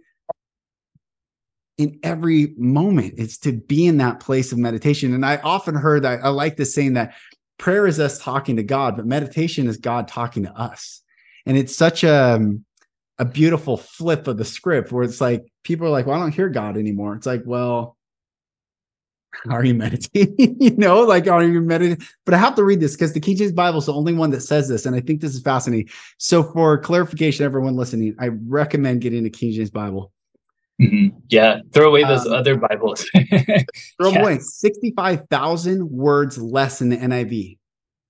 in 1.78 2.00
every 2.04 2.54
moment. 2.58 3.16
It's 3.18 3.38
to 3.40 3.52
be 3.52 3.86
in 3.86 3.98
that 3.98 4.20
place 4.20 4.52
of 4.52 4.58
meditation. 4.58 5.14
And 5.14 5.26
I 5.26 5.38
often 5.38 5.76
heard 5.76 6.04
that 6.04 6.24
I 6.24 6.30
like 6.30 6.58
this 6.58 6.74
saying 6.74 6.94
that 6.94 7.16
prayer 7.58 7.86
is 7.88 8.00
us 8.00 8.20
talking 8.20 8.56
to 8.58 8.64
God, 8.64 8.96
but 8.96 9.06
meditation 9.06 9.68
is 9.68 9.78
God 9.78 10.08
talking 10.08 10.44
to 10.44 10.54
us. 10.54 11.02
And 11.46 11.58
it's 11.58 11.76
such 11.76 12.04
a, 12.04 12.40
a 13.20 13.26
beautiful 13.26 13.78
flip 13.78 14.28
of 14.28 14.38
the 14.38 14.46
script 14.46 14.92
where 14.92 15.04
it's 15.04 15.22
like 15.22 15.46
people 15.64 15.88
are 15.88 15.92
like, 15.92 16.06
well, 16.06 16.18
I 16.18 16.20
don't 16.20 16.34
hear 16.34 16.50
God 16.50 16.78
anymore. 16.78 17.16
It's 17.16 17.28
like, 17.28 17.44
well, 17.46 17.98
are 19.50 19.66
you 19.66 19.74
meditating? 19.74 20.58
you 20.62 20.76
know, 20.78 21.02
like 21.02 21.28
are 21.28 21.44
you 21.44 21.62
meditating? 21.62 22.06
But 22.24 22.34
I 22.34 22.38
have 22.38 22.56
to 22.56 22.64
read 22.64 22.80
this 22.80 22.94
because 22.94 23.14
the 23.14 23.20
King 23.20 23.38
James 23.38 23.52
Bible 23.52 23.80
is 23.80 23.86
the 23.86 23.94
only 23.94 24.14
one 24.14 24.32
that 24.32 24.42
says 24.42 24.68
this, 24.70 24.86
and 24.86 24.96
I 24.96 25.02
think 25.02 25.22
this 25.22 25.36
is 25.36 25.42
fascinating. 25.42 25.90
So, 26.18 26.42
for 26.42 26.78
clarification, 26.78 27.46
everyone 27.46 27.76
listening, 27.76 28.16
I 28.20 28.30
recommend 28.48 29.02
getting 29.02 29.26
a 29.26 29.30
King 29.30 29.52
James 29.52 29.70
Bible. 29.70 30.14
Mm-hmm. 30.82 31.18
Yeah, 31.30 31.60
throw 31.74 31.90
away 31.90 32.04
those 32.04 32.26
um, 32.28 32.34
other 32.34 32.58
Bibles. 32.58 33.10
throw 33.98 34.12
yeah. 34.12 34.22
away 34.22 34.40
65,000 34.40 35.90
words 35.90 36.38
less 36.38 36.82
in 36.82 36.90
the 36.90 36.98
NIV. 36.98 37.58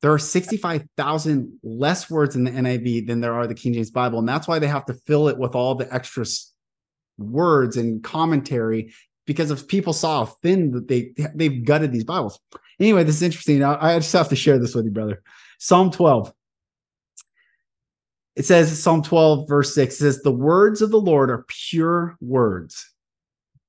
There 0.01 0.11
are 0.11 0.19
65,000 0.19 1.59
less 1.63 2.09
words 2.09 2.35
in 2.35 2.43
the 2.43 2.51
NIV 2.51 3.07
than 3.07 3.21
there 3.21 3.33
are 3.33 3.47
the 3.47 3.55
King 3.55 3.73
James 3.73 3.91
Bible. 3.91 4.19
And 4.19 4.27
that's 4.27 4.47
why 4.47 4.59
they 4.59 4.67
have 4.67 4.85
to 4.85 4.93
fill 4.93 5.27
it 5.27 5.37
with 5.37 5.55
all 5.55 5.75
the 5.75 5.91
extra 5.93 6.25
words 7.17 7.77
and 7.77 8.03
commentary 8.03 8.93
because 9.25 9.51
if 9.51 9.67
people 9.67 9.93
saw 9.93 10.25
how 10.25 10.31
thin 10.43 10.71
that 10.71 10.87
they 10.87 11.11
they've 11.33 11.63
gutted 11.63 11.91
these 11.91 12.03
Bibles. 12.03 12.39
Anyway, 12.79 13.03
this 13.03 13.15
is 13.15 13.21
interesting. 13.21 13.63
I, 13.63 13.95
I 13.95 13.99
just 13.99 14.13
have 14.13 14.29
to 14.29 14.35
share 14.35 14.59
this 14.59 14.75
with 14.75 14.85
you, 14.85 14.91
brother. 14.91 15.21
Psalm 15.59 15.91
12 15.91 16.31
it 18.35 18.45
says 18.45 18.81
Psalm 18.81 19.01
12, 19.01 19.47
verse 19.47 19.73
6 19.73 19.97
says, 19.97 20.21
The 20.21 20.31
words 20.31 20.81
of 20.81 20.91
the 20.91 20.99
Lord 20.99 21.29
are 21.29 21.45
pure 21.47 22.17
words. 22.19 22.91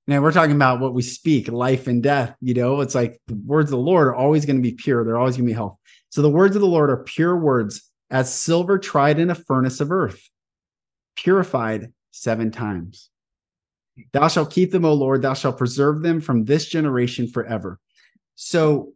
Now 0.09 0.21
we're 0.21 0.33
talking 0.33 0.55
about 0.55 0.81
what 0.81 0.95
we 0.95 1.03
speak, 1.03 1.49
life 1.49 1.87
and 1.87 2.03
death. 2.03 2.35
You 2.41 2.55
know, 2.55 2.81
it's 2.81 2.95
like 2.95 3.21
the 3.27 3.35
words 3.35 3.69
of 3.69 3.79
the 3.79 3.85
Lord 3.85 4.09
are 4.09 4.15
always 4.15 4.45
going 4.45 4.57
to 4.57 4.63
be 4.63 4.75
pure. 4.75 5.05
They're 5.05 5.19
always 5.19 5.37
going 5.37 5.47
to 5.47 5.51
be 5.51 5.57
health. 5.57 5.79
So 6.11 6.23
the 6.23 6.31
words 6.31 6.55
of 6.57 6.63
the 6.63 6.69
Lord 6.69 6.91
are 6.91 7.03
pure 7.03 7.37
words, 7.37 7.91
as 8.11 8.33
silver 8.33 8.79
tried 8.79 9.19
in 9.19 9.31
a 9.31 9.35
furnace 9.35 9.81
of 9.81 9.91
earth, 9.91 10.29
purified 11.17 11.93
seven 12.13 12.51
times. 12.51 13.11
Thou 14.13 14.29
shalt 14.29 14.53
keep 14.53 14.71
them, 14.73 14.85
O 14.85 14.95
Lord. 14.95 15.23
Thou 15.23 15.35
shalt 15.35 15.59
preserve 15.59 16.03
them 16.03 16.21
from 16.21 16.45
this 16.45 16.67
generation 16.67 17.29
forever. 17.29 17.79
So 18.35 18.93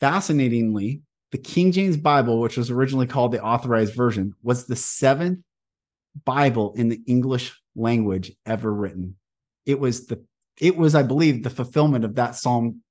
fascinatingly, 0.00 1.02
the 1.34 1.38
King 1.38 1.72
James 1.72 1.96
Bible, 1.96 2.38
which 2.38 2.56
was 2.56 2.70
originally 2.70 3.08
called 3.08 3.32
the 3.32 3.42
Authorized 3.42 3.92
Version, 3.92 4.36
was 4.44 4.66
the 4.66 4.76
seventh 4.76 5.40
Bible 6.24 6.72
in 6.74 6.88
the 6.88 7.00
English 7.08 7.60
language 7.74 8.30
ever 8.46 8.72
written. 8.72 9.16
It 9.66 9.80
was 9.80 10.06
the 10.06 10.24
it 10.60 10.76
was, 10.76 10.94
I 10.94 11.02
believe, 11.02 11.42
the 11.42 11.50
fulfillment 11.50 12.04
of 12.04 12.14
that 12.14 12.36
Psalm 12.36 12.82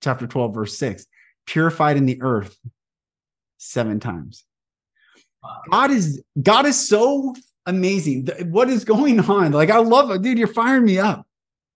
chapter 0.00 0.26
12, 0.26 0.54
verse 0.54 0.78
6, 0.78 1.04
purified 1.46 1.98
in 1.98 2.06
the 2.06 2.22
earth 2.22 2.56
seven 3.58 4.00
times. 4.00 4.46
God 5.70 5.90
is 5.90 6.22
God 6.42 6.64
is 6.64 6.88
so 6.88 7.34
amazing. 7.66 8.28
What 8.46 8.70
is 8.70 8.86
going 8.86 9.20
on? 9.20 9.52
Like, 9.52 9.68
I 9.68 9.76
love 9.76 10.10
it, 10.10 10.22
dude. 10.22 10.38
You're 10.38 10.48
firing 10.48 10.86
me 10.86 10.98
up. 10.98 11.26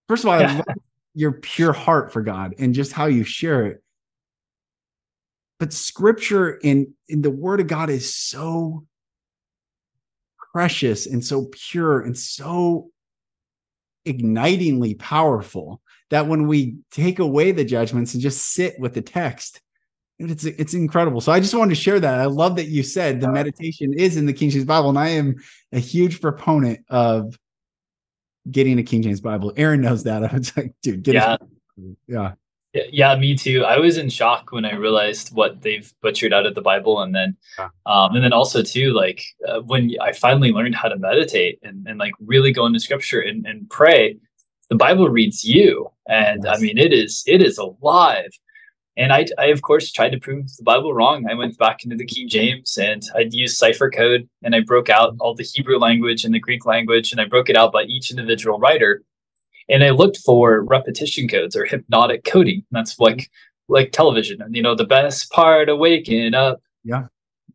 First 0.09 0.25
of 0.25 0.31
all, 0.31 0.41
yeah. 0.41 0.53
I 0.53 0.55
love 0.55 0.65
your 1.13 1.33
pure 1.33 1.75
heart 1.75 2.15
for 2.15 2.23
God 2.23 2.55
and 2.59 2.75
just 2.75 2.93
how 2.93 3.05
you 3.09 3.25
share 3.25 3.67
it 3.67 3.84
but 5.59 5.73
scripture 5.73 6.53
in 6.63 6.93
in 7.09 7.23
the 7.23 7.31
word 7.31 7.61
of 7.61 7.67
god 7.67 7.91
is 7.91 8.15
so 8.15 8.85
precious 10.53 11.07
and 11.07 11.25
so 11.25 11.49
pure 11.53 12.01
and 12.01 12.17
so 12.17 12.91
ignitingly 14.05 14.95
powerful 14.95 15.81
that 16.11 16.27
when 16.27 16.47
we 16.47 16.77
take 16.91 17.19
away 17.19 17.51
the 17.51 17.65
judgments 17.65 18.15
and 18.15 18.23
just 18.23 18.53
sit 18.53 18.79
with 18.79 18.95
the 18.95 19.03
text 19.03 19.61
it's 20.19 20.45
it's 20.45 20.75
incredible 20.75 21.21
so 21.21 21.33
i 21.33 21.41
just 21.41 21.55
wanted 21.55 21.75
to 21.75 21.81
share 21.81 21.99
that 21.99 22.21
i 22.21 22.27
love 22.27 22.57
that 22.57 22.69
you 22.69 22.83
said 22.83 23.21
the 23.21 23.31
meditation 23.31 23.93
is 23.95 24.17
in 24.17 24.27
the 24.27 24.33
king 24.33 24.51
james 24.51 24.65
bible 24.65 24.91
and 24.91 24.99
i 24.99 25.09
am 25.09 25.35
a 25.73 25.79
huge 25.79 26.21
proponent 26.21 26.85
of 26.89 27.37
getting 28.51 28.79
a 28.79 28.83
King 28.83 29.03
James 29.03 29.21
Bible. 29.21 29.53
Aaron 29.57 29.81
knows 29.81 30.05
that. 30.05 30.25
I 30.33 30.37
was 30.37 30.57
like, 30.57 30.75
dude, 30.83 31.03
get 31.03 31.15
yeah. 31.15 31.37
yeah. 32.07 32.33
Yeah, 32.75 33.15
me 33.15 33.37
too. 33.37 33.65
I 33.65 33.79
was 33.79 33.99
in 33.99 34.09
shock 34.09 34.51
when 34.51 34.65
I 34.65 34.75
realized 34.75 35.33
what 35.33 35.63
they've 35.63 35.93
butchered 36.03 36.33
out 36.33 36.45
of 36.45 36.57
the 36.57 36.61
Bible, 36.61 37.03
and 37.03 37.15
then, 37.15 37.37
um, 37.87 38.17
and 38.17 38.25
then 38.25 38.33
also 38.33 38.63
too, 38.63 38.93
like 38.93 39.23
uh, 39.47 39.61
when 39.61 39.93
I 40.01 40.13
finally 40.13 40.51
learned 40.51 40.75
how 40.75 40.89
to 40.89 40.99
meditate 40.99 41.61
and, 41.63 41.87
and 41.87 41.99
like 41.99 42.15
really 42.19 42.53
go 42.53 42.67
into 42.67 42.81
Scripture 42.81 43.21
and, 43.21 43.47
and 43.47 43.71
pray, 43.71 44.17
the 44.71 44.75
Bible 44.75 45.09
reads 45.09 45.45
you, 45.45 45.89
and 46.09 46.43
yes. 46.45 46.59
I 46.59 46.61
mean 46.61 46.77
it 46.77 46.93
is 46.93 47.23
it 47.27 47.43
is 47.43 47.59
alive. 47.59 48.31
And 48.97 49.13
I, 49.13 49.27
I 49.39 49.47
of 49.47 49.63
course 49.63 49.93
tried 49.93 50.11
to 50.11 50.19
prove 50.19 50.47
the 50.57 50.63
Bible 50.65 50.95
wrong. 50.95 51.27
I 51.31 51.35
went 51.35 51.59
back 51.59 51.85
into 51.85 51.97
the 51.97 52.07
King 52.07 52.29
James 52.29 52.77
and 52.77 53.03
I 53.15 53.27
used 53.29 53.57
cipher 53.57 53.91
code 53.91 54.29
and 54.43 54.55
I 54.55 54.61
broke 54.61 54.89
out 54.89 55.17
all 55.19 55.35
the 55.35 55.43
Hebrew 55.43 55.79
language 55.79 56.25
and 56.25 56.33
the 56.33 56.39
Greek 56.39 56.65
language 56.65 57.11
and 57.11 57.21
I 57.21 57.25
broke 57.25 57.51
it 57.51 57.57
out 57.57 57.73
by 57.73 57.83
each 57.85 58.11
individual 58.11 58.59
writer 58.61 59.03
and 59.69 59.85
I 59.85 59.91
looked 59.91 60.19
for 60.19 60.63
repetition 60.63 61.29
codes 61.29 61.57
or 61.57 61.65
hypnotic 61.65 62.25
coding. 62.25 62.65
That's 62.71 62.99
like 62.99 63.31
like 63.69 63.93
television. 63.93 64.43
And 64.43 64.55
you 64.55 64.63
know, 64.63 64.75
the 64.75 64.85
best 64.85 65.31
part 65.31 65.69
of 65.69 65.79
waking 65.79 66.35
up. 66.35 66.61
Yeah. 66.83 67.07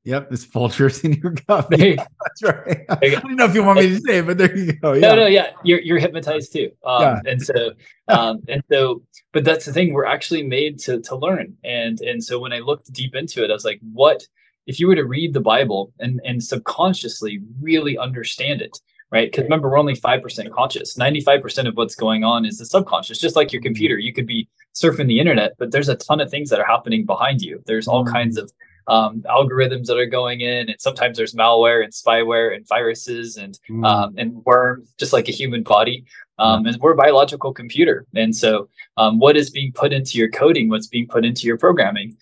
Yep, 0.05 0.31
it's 0.31 0.45
vultures 0.45 1.03
in 1.03 1.13
your 1.13 1.33
cup. 1.33 1.67
Yeah, 1.71 1.95
that's 2.21 2.43
right. 2.43 2.85
I 2.89 3.09
don't 3.09 3.35
know 3.35 3.45
if 3.45 3.53
you 3.53 3.63
want 3.63 3.79
me 3.79 3.89
to 3.89 3.99
say 3.99 4.19
it, 4.19 4.25
but 4.25 4.37
there 4.37 4.57
you 4.57 4.73
go. 4.73 4.93
Yeah. 4.93 5.09
No, 5.09 5.15
no, 5.15 5.27
yeah, 5.27 5.51
you're 5.63 5.81
you're 5.81 5.99
hypnotized 5.99 6.53
too. 6.53 6.71
Um, 6.85 7.01
yeah. 7.01 7.19
and 7.25 7.41
so, 7.41 7.71
um, 8.07 8.39
and 8.47 8.63
so, 8.71 9.03
but 9.33 9.43
that's 9.43 9.65
the 9.65 9.73
thing. 9.73 9.93
We're 9.93 10.05
actually 10.05 10.43
made 10.43 10.79
to 10.79 11.01
to 11.01 11.15
learn, 11.15 11.55
and 11.63 11.99
and 11.99 12.23
so 12.23 12.39
when 12.39 12.53
I 12.53 12.59
looked 12.59 12.91
deep 12.93 13.13
into 13.13 13.43
it, 13.43 13.51
I 13.51 13.53
was 13.53 13.65
like, 13.65 13.81
what 13.91 14.25
if 14.67 14.79
you 14.79 14.87
were 14.87 14.95
to 14.95 15.05
read 15.05 15.33
the 15.33 15.41
Bible 15.41 15.93
and 15.99 16.21
and 16.23 16.41
subconsciously 16.41 17.41
really 17.61 17.97
understand 17.97 18.61
it? 18.61 18.79
Right? 19.11 19.31
Because 19.31 19.43
remember, 19.43 19.69
we're 19.69 19.79
only 19.79 19.95
5% 19.95 20.51
conscious. 20.51 20.95
95% 20.95 21.67
of 21.67 21.75
what's 21.75 21.95
going 21.95 22.23
on 22.23 22.45
is 22.45 22.57
the 22.57 22.65
subconscious, 22.65 23.19
just 23.19 23.35
like 23.35 23.51
your 23.51 23.61
computer. 23.61 23.97
You 23.97 24.13
could 24.13 24.27
be 24.27 24.47
surfing 24.75 25.07
the 25.07 25.19
internet, 25.19 25.53
but 25.57 25.71
there's 25.71 25.89
a 25.89 25.95
ton 25.95 26.19
of 26.19 26.29
things 26.29 26.49
that 26.49 26.59
are 26.59 26.65
happening 26.65 27.05
behind 27.05 27.41
you. 27.41 27.61
There's 27.65 27.87
all 27.87 28.03
mm-hmm. 28.03 28.13
kinds 28.13 28.37
of 28.37 28.51
um, 28.87 29.21
algorithms 29.21 29.85
that 29.85 29.97
are 29.97 30.05
going 30.05 30.41
in, 30.41 30.69
and 30.69 30.75
sometimes 30.79 31.17
there's 31.17 31.35
malware 31.35 31.83
and 31.83 31.93
spyware 31.93 32.55
and 32.55 32.67
viruses 32.67 33.37
and 33.37 33.57
mm. 33.69 33.85
um, 33.85 34.15
and 34.17 34.43
worms, 34.45 34.93
just 34.97 35.13
like 35.13 35.29
a 35.29 35.31
human 35.31 35.63
body. 35.63 36.05
Um, 36.39 36.65
and 36.65 36.77
we're 36.79 36.93
a 36.93 36.95
biological 36.95 37.53
computer, 37.53 38.07
and 38.15 38.35
so 38.35 38.69
um, 38.97 39.19
what 39.19 39.37
is 39.37 39.49
being 39.49 39.73
put 39.73 39.93
into 39.93 40.17
your 40.17 40.29
coding, 40.29 40.69
what's 40.69 40.87
being 40.87 41.07
put 41.07 41.25
into 41.25 41.45
your 41.45 41.57
programming, 41.57 42.15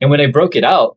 and 0.00 0.10
when 0.10 0.20
I 0.20 0.26
broke 0.26 0.56
it 0.56 0.64
out, 0.64 0.96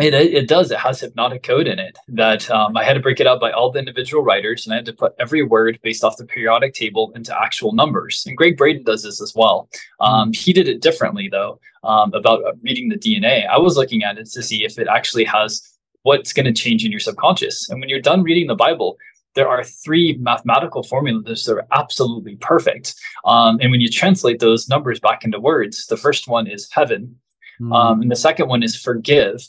it, 0.00 0.14
it 0.14 0.48
does. 0.48 0.70
It 0.70 0.78
has 0.78 1.00
hypnotic 1.00 1.44
code 1.44 1.68
in 1.68 1.78
it 1.78 1.96
that 2.08 2.50
um, 2.50 2.76
I 2.76 2.82
had 2.82 2.94
to 2.94 3.00
break 3.00 3.20
it 3.20 3.26
out 3.26 3.40
by 3.40 3.52
all 3.52 3.70
the 3.70 3.78
individual 3.78 4.24
writers, 4.24 4.66
and 4.66 4.72
I 4.72 4.76
had 4.76 4.86
to 4.86 4.92
put 4.92 5.14
every 5.20 5.42
word 5.44 5.78
based 5.82 6.02
off 6.02 6.16
the 6.16 6.26
periodic 6.26 6.74
table 6.74 7.12
into 7.14 7.38
actual 7.40 7.72
numbers. 7.72 8.24
And 8.26 8.36
Gregg 8.36 8.56
Braden 8.56 8.82
does 8.82 9.04
this 9.04 9.22
as 9.22 9.34
well. 9.36 9.68
Um, 10.00 10.32
he 10.32 10.52
did 10.52 10.68
it 10.68 10.82
differently 10.82 11.28
though 11.28 11.60
um, 11.84 12.12
about 12.12 12.44
uh, 12.44 12.52
reading 12.62 12.88
the 12.88 12.98
DNA. 12.98 13.46
I 13.46 13.58
was 13.58 13.76
looking 13.76 14.02
at 14.02 14.18
it 14.18 14.28
to 14.30 14.42
see 14.42 14.64
if 14.64 14.78
it 14.78 14.88
actually 14.88 15.24
has 15.24 15.62
what's 16.02 16.32
going 16.32 16.46
to 16.46 16.52
change 16.52 16.84
in 16.84 16.90
your 16.90 17.00
subconscious. 17.00 17.70
And 17.70 17.80
when 17.80 17.88
you're 17.88 18.00
done 18.00 18.22
reading 18.22 18.48
the 18.48 18.54
Bible, 18.54 18.98
there 19.34 19.48
are 19.48 19.64
three 19.64 20.16
mathematical 20.20 20.82
formulas 20.82 21.44
that 21.44 21.54
are 21.54 21.66
absolutely 21.72 22.36
perfect. 22.36 22.94
Um, 23.24 23.58
and 23.60 23.70
when 23.70 23.80
you 23.80 23.88
translate 23.88 24.40
those 24.40 24.68
numbers 24.68 24.98
back 24.98 25.24
into 25.24 25.40
words, 25.40 25.86
the 25.86 25.96
first 25.96 26.28
one 26.28 26.46
is 26.46 26.68
heaven, 26.70 27.16
mm. 27.60 28.02
and 28.02 28.10
the 28.10 28.16
second 28.16 28.48
one 28.48 28.62
is 28.62 28.76
forgive 28.76 29.40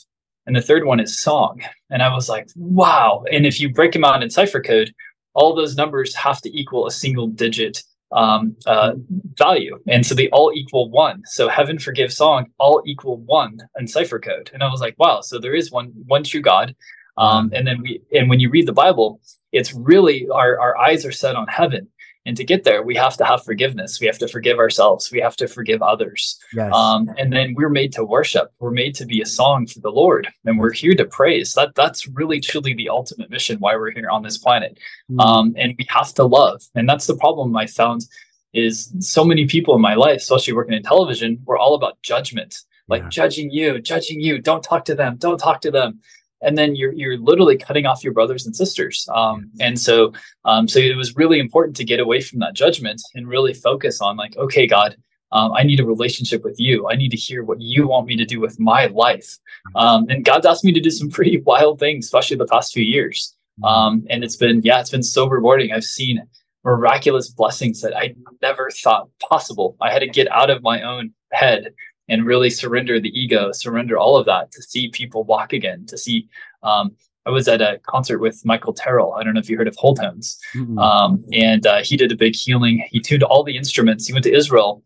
and 0.46 0.54
the 0.54 0.62
third 0.62 0.84
one 0.84 1.00
is 1.00 1.18
song. 1.18 1.60
And 1.90 2.02
I 2.02 2.12
was 2.12 2.28
like, 2.28 2.48
wow. 2.56 3.24
And 3.32 3.46
if 3.46 3.60
you 3.60 3.72
break 3.72 3.92
them 3.92 4.04
out 4.04 4.22
in 4.22 4.30
cipher 4.30 4.60
code, 4.60 4.92
all 5.34 5.54
those 5.54 5.76
numbers 5.76 6.14
have 6.14 6.40
to 6.42 6.58
equal 6.58 6.86
a 6.86 6.90
single 6.90 7.26
digit 7.26 7.82
um, 8.12 8.56
uh, 8.66 8.92
value. 9.36 9.78
And 9.88 10.06
so 10.06 10.14
they 10.14 10.28
all 10.30 10.52
equal 10.54 10.90
one. 10.90 11.22
So 11.26 11.48
heaven 11.48 11.78
forgive 11.78 12.12
song 12.12 12.46
all 12.58 12.82
equal 12.86 13.18
one 13.18 13.58
in 13.78 13.88
cipher 13.88 14.18
code. 14.18 14.50
And 14.54 14.62
I 14.62 14.70
was 14.70 14.80
like, 14.80 14.94
wow. 14.98 15.20
So 15.20 15.38
there 15.38 15.54
is 15.54 15.70
one 15.70 15.92
one 16.06 16.24
true 16.24 16.40
God. 16.40 16.74
Um, 17.18 17.50
and 17.52 17.66
then 17.66 17.82
we 17.82 18.00
and 18.12 18.30
when 18.30 18.40
you 18.40 18.50
read 18.50 18.66
the 18.66 18.72
Bible, 18.72 19.20
it's 19.52 19.74
really 19.74 20.28
our, 20.32 20.58
our 20.60 20.76
eyes 20.76 21.04
are 21.04 21.12
set 21.12 21.34
on 21.34 21.48
heaven. 21.48 21.88
And 22.26 22.36
to 22.36 22.44
get 22.44 22.64
there, 22.64 22.82
we 22.82 22.96
have 22.96 23.16
to 23.18 23.24
have 23.24 23.44
forgiveness. 23.44 24.00
We 24.00 24.08
have 24.08 24.18
to 24.18 24.28
forgive 24.28 24.58
ourselves. 24.58 25.12
We 25.12 25.20
have 25.20 25.36
to 25.36 25.46
forgive 25.46 25.80
others. 25.80 26.38
Yes. 26.52 26.74
Um, 26.74 27.08
and 27.16 27.32
then 27.32 27.54
we're 27.56 27.70
made 27.70 27.92
to 27.92 28.04
worship. 28.04 28.52
We're 28.58 28.72
made 28.72 28.96
to 28.96 29.06
be 29.06 29.22
a 29.22 29.26
song 29.26 29.66
for 29.66 29.78
the 29.78 29.90
Lord, 29.90 30.28
and 30.44 30.58
we're 30.58 30.72
here 30.72 30.94
to 30.94 31.04
praise. 31.04 31.52
That 31.54 31.74
that's 31.76 32.08
really 32.08 32.40
truly 32.40 32.74
the 32.74 32.88
ultimate 32.88 33.30
mission 33.30 33.58
why 33.60 33.76
we're 33.76 33.92
here 33.92 34.10
on 34.10 34.22
this 34.22 34.38
planet. 34.38 34.78
Mm. 35.10 35.24
Um, 35.24 35.54
and 35.56 35.74
we 35.78 35.86
have 35.88 36.12
to 36.14 36.24
love. 36.24 36.62
And 36.74 36.88
that's 36.88 37.06
the 37.06 37.16
problem 37.16 37.56
I 37.56 37.66
found 37.66 38.04
is 38.52 38.92
so 38.98 39.24
many 39.24 39.46
people 39.46 39.74
in 39.76 39.80
my 39.80 39.94
life, 39.94 40.18
especially 40.18 40.54
working 40.54 40.74
in 40.74 40.82
television, 40.82 41.38
we're 41.44 41.58
all 41.58 41.74
about 41.74 42.00
judgment, 42.02 42.58
like 42.88 43.02
yeah. 43.02 43.08
judging 43.08 43.50
you, 43.50 43.80
judging 43.80 44.20
you. 44.20 44.40
Don't 44.40 44.64
talk 44.64 44.84
to 44.86 44.94
them. 44.94 45.16
Don't 45.18 45.38
talk 45.38 45.60
to 45.60 45.70
them 45.70 46.00
and 46.42 46.56
then 46.56 46.76
you're 46.76 46.92
you're 46.92 47.18
literally 47.18 47.56
cutting 47.56 47.86
off 47.86 48.04
your 48.04 48.12
brothers 48.12 48.46
and 48.46 48.54
sisters. 48.54 49.08
Um, 49.14 49.50
and 49.60 49.78
so 49.78 50.12
um, 50.44 50.68
so 50.68 50.78
it 50.78 50.96
was 50.96 51.16
really 51.16 51.38
important 51.38 51.76
to 51.76 51.84
get 51.84 52.00
away 52.00 52.20
from 52.20 52.38
that 52.40 52.54
judgment 52.54 53.02
and 53.14 53.28
really 53.28 53.54
focus 53.54 54.00
on 54.00 54.16
like, 54.16 54.36
okay, 54.36 54.66
God, 54.66 54.96
um, 55.32 55.52
I 55.52 55.62
need 55.62 55.80
a 55.80 55.86
relationship 55.86 56.44
with 56.44 56.58
you. 56.58 56.88
I 56.88 56.96
need 56.96 57.10
to 57.10 57.16
hear 57.16 57.42
what 57.42 57.60
you 57.60 57.88
want 57.88 58.06
me 58.06 58.16
to 58.16 58.24
do 58.24 58.40
with 58.40 58.60
my 58.60 58.86
life. 58.86 59.38
Um, 59.74 60.06
and 60.08 60.24
God's 60.24 60.46
asked 60.46 60.64
me 60.64 60.72
to 60.72 60.80
do 60.80 60.90
some 60.90 61.10
pretty 61.16 61.40
wild 61.40 61.78
things, 61.78 62.06
especially 62.06 62.36
the 62.36 62.46
past 62.46 62.72
few 62.72 62.84
years. 62.84 63.34
Um, 63.64 64.06
and 64.10 64.22
it's 64.22 64.36
been 64.36 64.60
yeah, 64.62 64.80
it's 64.80 64.90
been 64.90 65.02
so 65.02 65.28
rewarding. 65.28 65.72
I've 65.72 65.84
seen 65.84 66.22
miraculous 66.64 67.28
blessings 67.28 67.80
that 67.80 67.96
I 67.96 68.14
never 68.42 68.70
thought 68.70 69.08
possible. 69.20 69.76
I 69.80 69.92
had 69.92 70.00
to 70.00 70.08
get 70.08 70.30
out 70.30 70.50
of 70.50 70.62
my 70.62 70.82
own 70.82 71.14
head 71.32 71.72
and 72.08 72.24
really 72.24 72.50
surrender 72.50 73.00
the 73.00 73.08
ego, 73.18 73.52
surrender 73.52 73.98
all 73.98 74.16
of 74.16 74.26
that 74.26 74.52
to 74.52 74.62
see 74.62 74.88
people 74.88 75.24
walk 75.24 75.52
again, 75.52 75.86
to 75.86 75.98
see. 75.98 76.28
Um, 76.62 76.96
I 77.24 77.30
was 77.30 77.48
at 77.48 77.60
a 77.60 77.80
concert 77.84 78.20
with 78.20 78.40
Michael 78.44 78.72
Tyrrell. 78.72 79.14
I 79.14 79.24
don't 79.24 79.34
know 79.34 79.40
if 79.40 79.50
you 79.50 79.56
heard 79.56 79.66
of 79.66 79.74
Wholetones. 79.76 80.36
Mm-hmm. 80.54 80.78
Um, 80.78 81.24
and 81.32 81.66
uh, 81.66 81.82
he 81.82 81.96
did 81.96 82.12
a 82.12 82.16
big 82.16 82.36
healing. 82.36 82.86
He 82.92 83.00
tuned 83.00 83.24
all 83.24 83.42
the 83.42 83.56
instruments. 83.56 84.06
He 84.06 84.12
went 84.12 84.22
to 84.24 84.32
Israel 84.32 84.84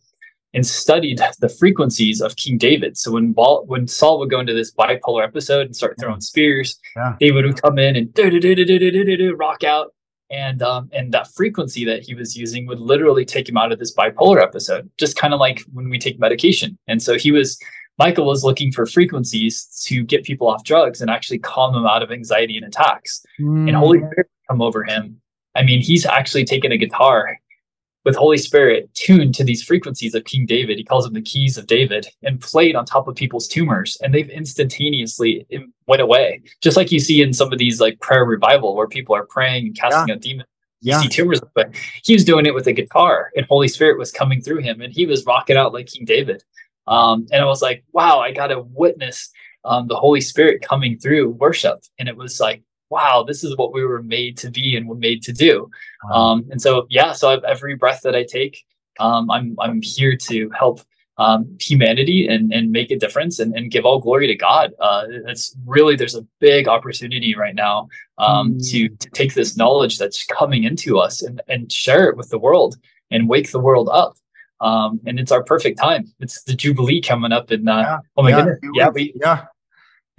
and 0.54 0.66
studied 0.66 1.20
the 1.40 1.48
frequencies 1.48 2.20
of 2.20 2.37
King 2.37 2.59
David. 2.59 2.96
So 2.96 3.12
when 3.12 3.35
when 3.35 3.87
Saul 3.87 4.18
would 4.18 4.30
go 4.30 4.40
into 4.40 4.54
this 4.54 4.72
bipolar 4.72 5.22
episode 5.22 5.66
and 5.66 5.76
start 5.76 5.96
throwing 6.00 6.20
spears, 6.20 6.78
yeah. 6.96 7.14
David 7.20 7.44
would 7.44 7.62
come 7.62 7.78
in 7.78 7.96
and 7.96 8.12
rock 9.38 9.62
out 9.62 9.94
and 10.30 10.62
um, 10.62 10.88
and 10.92 11.12
that 11.12 11.28
frequency 11.28 11.84
that 11.84 12.02
he 12.02 12.14
was 12.14 12.36
using 12.36 12.66
would 12.66 12.80
literally 12.80 13.24
take 13.24 13.48
him 13.48 13.56
out 13.56 13.72
of 13.72 13.78
this 13.78 13.94
bipolar 13.94 14.40
episode, 14.40 14.88
just 14.98 15.16
kind 15.16 15.34
of 15.34 15.40
like 15.40 15.62
when 15.72 15.88
we 15.88 15.98
take 15.98 16.18
medication. 16.18 16.78
And 16.86 17.02
so 17.02 17.18
he 17.18 17.32
was 17.32 17.58
Michael 17.98 18.26
was 18.26 18.44
looking 18.44 18.72
for 18.72 18.86
frequencies 18.86 19.66
to 19.86 20.02
get 20.04 20.24
people 20.24 20.48
off 20.48 20.64
drugs 20.64 21.00
and 21.00 21.10
actually 21.10 21.38
calm 21.38 21.74
them 21.74 21.86
out 21.86 22.02
of 22.02 22.10
anxiety 22.10 22.56
and 22.56 22.66
attacks. 22.66 23.22
Mm. 23.38 23.68
And 23.68 23.76
Holy 23.76 23.98
Spirit 23.98 24.30
come 24.48 24.62
over 24.62 24.84
him. 24.84 25.20
I 25.54 25.62
mean, 25.64 25.82
he's 25.82 26.06
actually 26.06 26.44
taken 26.44 26.72
a 26.72 26.78
guitar 26.78 27.38
with 28.04 28.16
Holy 28.16 28.38
Spirit 28.38 28.92
tuned 28.94 29.34
to 29.34 29.44
these 29.44 29.62
frequencies 29.62 30.14
of 30.14 30.24
King 30.24 30.46
David. 30.46 30.78
He 30.78 30.84
calls 30.84 31.04
them 31.04 31.14
the 31.14 31.22
keys 31.22 31.58
of 31.58 31.66
David 31.66 32.06
and 32.22 32.40
played 32.40 32.74
on 32.74 32.84
top 32.84 33.08
of 33.08 33.14
people's 33.14 33.46
tumors. 33.46 33.98
And 34.02 34.14
they've 34.14 34.30
instantaneously 34.30 35.46
went 35.86 36.02
away. 36.02 36.42
Just 36.62 36.76
like 36.76 36.90
you 36.90 36.98
see 36.98 37.22
in 37.22 37.32
some 37.32 37.52
of 37.52 37.58
these 37.58 37.80
like 37.80 38.00
prayer 38.00 38.24
revival 38.24 38.74
where 38.74 38.88
people 38.88 39.14
are 39.14 39.26
praying 39.26 39.66
and 39.66 39.76
casting 39.76 40.08
yeah. 40.08 40.14
out 40.14 40.20
demons. 40.20 40.48
You 40.82 40.92
yeah. 40.92 41.00
see 41.00 41.08
tumors, 41.08 41.40
but 41.54 41.74
he 42.02 42.14
was 42.14 42.24
doing 42.24 42.46
it 42.46 42.54
with 42.54 42.66
a 42.66 42.72
guitar 42.72 43.30
and 43.36 43.44
Holy 43.46 43.68
Spirit 43.68 43.98
was 43.98 44.10
coming 44.10 44.40
through 44.40 44.62
him 44.62 44.80
and 44.80 44.92
he 44.92 45.04
was 45.04 45.26
rocking 45.26 45.58
out 45.58 45.74
like 45.74 45.86
King 45.86 46.06
David. 46.06 46.42
Um, 46.86 47.26
and 47.32 47.42
I 47.42 47.46
was 47.46 47.60
like, 47.60 47.84
wow, 47.92 48.18
I 48.18 48.32
got 48.32 48.46
to 48.46 48.62
witness 48.62 49.30
um, 49.66 49.88
the 49.88 49.96
Holy 49.96 50.22
Spirit 50.22 50.62
coming 50.62 50.98
through 50.98 51.30
worship. 51.32 51.84
And 51.98 52.08
it 52.08 52.16
was 52.16 52.40
like, 52.40 52.62
wow, 52.90 53.24
this 53.26 53.42
is 53.44 53.57
what 53.57 53.72
we 53.72 53.85
were 53.85 54.03
made 54.03 54.37
to 54.38 54.50
be 54.50 54.76
and 54.76 54.88
were 54.88 54.96
made 54.96 55.22
to 55.22 55.33
do. 55.33 55.70
Wow. 56.05 56.16
Um, 56.16 56.48
and 56.50 56.61
so, 56.61 56.87
yeah, 56.90 57.12
so 57.12 57.31
I've, 57.31 57.44
every 57.44 57.76
breath 57.76 58.00
that 58.03 58.16
I 58.16 58.24
take, 58.24 58.64
um, 58.98 59.31
I'm, 59.31 59.57
I'm 59.61 59.81
here 59.81 60.16
to 60.16 60.50
help 60.50 60.81
um, 61.16 61.57
humanity 61.61 62.26
and, 62.26 62.53
and 62.53 62.72
make 62.72 62.90
a 62.90 62.98
difference 62.98 63.38
and, 63.38 63.55
and 63.55 63.70
give 63.70 63.85
all 63.85 64.00
glory 64.00 64.26
to 64.26 64.35
God. 64.35 64.72
Uh, 64.81 65.05
it's 65.29 65.55
really, 65.66 65.94
there's 65.94 66.14
a 66.14 66.26
big 66.40 66.66
opportunity 66.66 67.37
right 67.37 67.55
now 67.55 67.88
um, 68.18 68.55
mm. 68.55 68.70
to, 68.70 68.88
to 68.88 69.11
take 69.11 69.35
this 69.35 69.57
knowledge 69.57 69.98
that's 69.98 70.24
coming 70.26 70.64
into 70.64 70.98
us 70.98 71.22
and, 71.22 71.40
and 71.46 71.70
share 71.70 72.09
it 72.09 72.16
with 72.16 72.31
the 72.31 72.38
world 72.38 72.76
and 73.11 73.29
wake 73.29 73.50
the 73.53 73.61
world 73.61 73.88
up. 73.92 74.14
Um, 74.61 75.00
and 75.07 75.18
it's 75.18 75.33
our 75.33 75.42
perfect 75.42 75.79
time. 75.79 76.12
It's 76.20 76.42
the 76.42 76.55
Jubilee 76.55 77.00
coming 77.00 77.33
up 77.33 77.50
in, 77.53 77.68
uh, 77.68 77.79
yeah. 77.79 77.98
oh 78.16 78.22
my 78.22 78.31
yeah. 78.31 78.37
goodness. 78.37 78.59
Yeah. 78.74 78.88
We, 78.88 79.12
yeah 79.16 79.44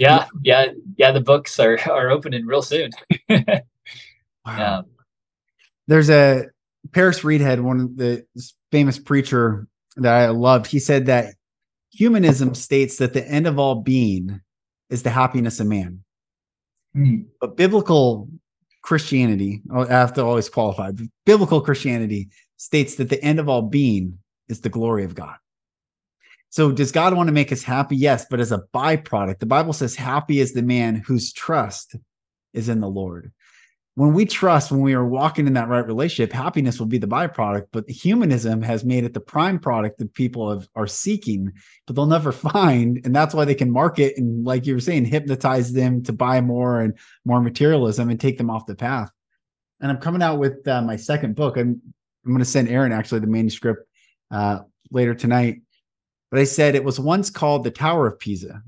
yeah, 0.02 0.26
yeah, 0.42 0.66
yeah. 0.98 1.12
The 1.12 1.22
books 1.22 1.60
are 1.60 1.80
are 1.90 2.10
opening 2.10 2.46
real 2.46 2.64
soon. 2.64 2.90
wow. 3.30 3.44
Yeah. 4.48 4.82
There's 5.88 6.10
a 6.10 6.46
Paris 6.92 7.20
Reidhead, 7.20 7.62
one 7.62 7.80
of 7.80 7.98
the 7.98 8.26
famous 8.72 8.98
preacher 8.98 9.68
that 9.98 10.14
I 10.14 10.30
loved. 10.30 10.68
He 10.68 10.80
said 10.80 11.06
that 11.06 11.36
humanism 11.92 12.56
states 12.56 12.98
that 12.98 13.14
the 13.14 13.28
end 13.28 13.46
of 13.46 13.60
all 13.60 13.76
being 13.76 14.42
is 14.90 15.04
the 15.04 15.10
happiness 15.12 15.60
of 15.60 15.68
man. 15.68 16.04
Mm. 16.96 17.26
But 17.40 17.56
biblical 17.56 18.28
Christianity, 18.84 19.62
I 19.72 19.86
have 19.86 20.14
to 20.14 20.24
always 20.24 20.50
qualify, 20.50 20.92
biblical 21.26 21.62
Christianity 21.62 22.30
states 22.58 22.96
that 22.96 23.10
the 23.10 23.24
end 23.24 23.40
of 23.40 23.48
all 23.48 23.62
being 23.62 24.18
is 24.50 24.62
the 24.62 24.70
glory 24.70 25.04
of 25.04 25.14
God. 25.14 25.36
So, 26.52 26.72
does 26.72 26.92
God 26.92 27.16
want 27.16 27.28
to 27.28 27.34
make 27.34 27.52
us 27.52 27.64
happy? 27.64 27.96
Yes, 27.96 28.26
but 28.30 28.40
as 28.40 28.52
a 28.52 28.64
byproduct, 28.74 29.40
the 29.40 29.46
Bible 29.46 29.74
says, 29.74 29.96
Happy 29.96 30.40
is 30.40 30.54
the 30.54 30.62
man 30.62 30.96
whose 30.96 31.34
trust 31.34 31.96
is 32.54 32.70
in 32.70 32.80
the 32.80 32.90
Lord 32.90 33.32
when 33.96 34.14
we 34.14 34.26
trust, 34.26 34.72
when 34.72 34.82
we 34.82 34.94
are 34.94 35.06
walking 35.06 35.48
in 35.48 35.54
that 35.54 35.68
right 35.68 35.86
relationship, 35.86 36.32
happiness 36.32 36.80
will 36.80 36.88
be 36.88 36.98
the 36.98 37.08
byproduct. 37.08 37.68
But 37.74 37.90
humanism 37.90 38.62
has 38.62 38.86
made 38.86 39.04
it 39.04 39.14
the 39.14 39.20
prime 39.20 39.60
product 39.60 39.98
that 40.00 40.14
people 40.14 40.50
have, 40.50 40.68
are 40.76 40.88
seeking, 40.88 41.52
but 41.86 41.96
they'll 41.96 42.06
never 42.06 42.32
find. 42.32 43.02
And 43.04 43.14
that's 43.14 43.34
why 43.34 43.46
they 43.46 43.56
can 43.56 43.70
market 43.70 44.18
and, 44.18 44.46
like 44.46 44.66
you 44.66 44.74
were 44.74 44.80
saying, 44.80 45.06
hypnotize 45.06 45.74
them 45.74 46.04
to 46.04 46.14
buy 46.14 46.40
more 46.40 46.80
and 46.80 46.98
more 47.26 47.42
materialism 47.42 48.10
and 48.10 48.20
take 48.20 48.38
them 48.38 48.50
off 48.50 48.66
the 48.66 48.76
path. 48.76 49.12
And 49.82 49.92
I'm 49.92 49.98
coming 49.98 50.22
out 50.22 50.40
with 50.40 50.66
uh, 50.68 50.82
my 50.82 50.96
second 50.96 51.36
book. 51.36 51.58
I'm, 51.58 51.82
I'm 52.26 52.32
going 52.32 52.40
to 52.40 52.46
send 52.46 52.70
Aaron 52.70 52.94
actually 52.94 53.20
the 53.20 53.28
manuscript 53.28 53.88
uh, 54.30 54.60
later 54.92 55.16
tonight. 55.16 55.62
But 56.32 56.40
I 56.40 56.46
said 56.46 56.74
it 56.74 56.84
was 56.84 57.00
once 57.00 57.30
called 57.30 57.64
the 57.64 57.72
Tower 57.72 58.08
of 58.08 58.18
Pisa. 58.18 58.64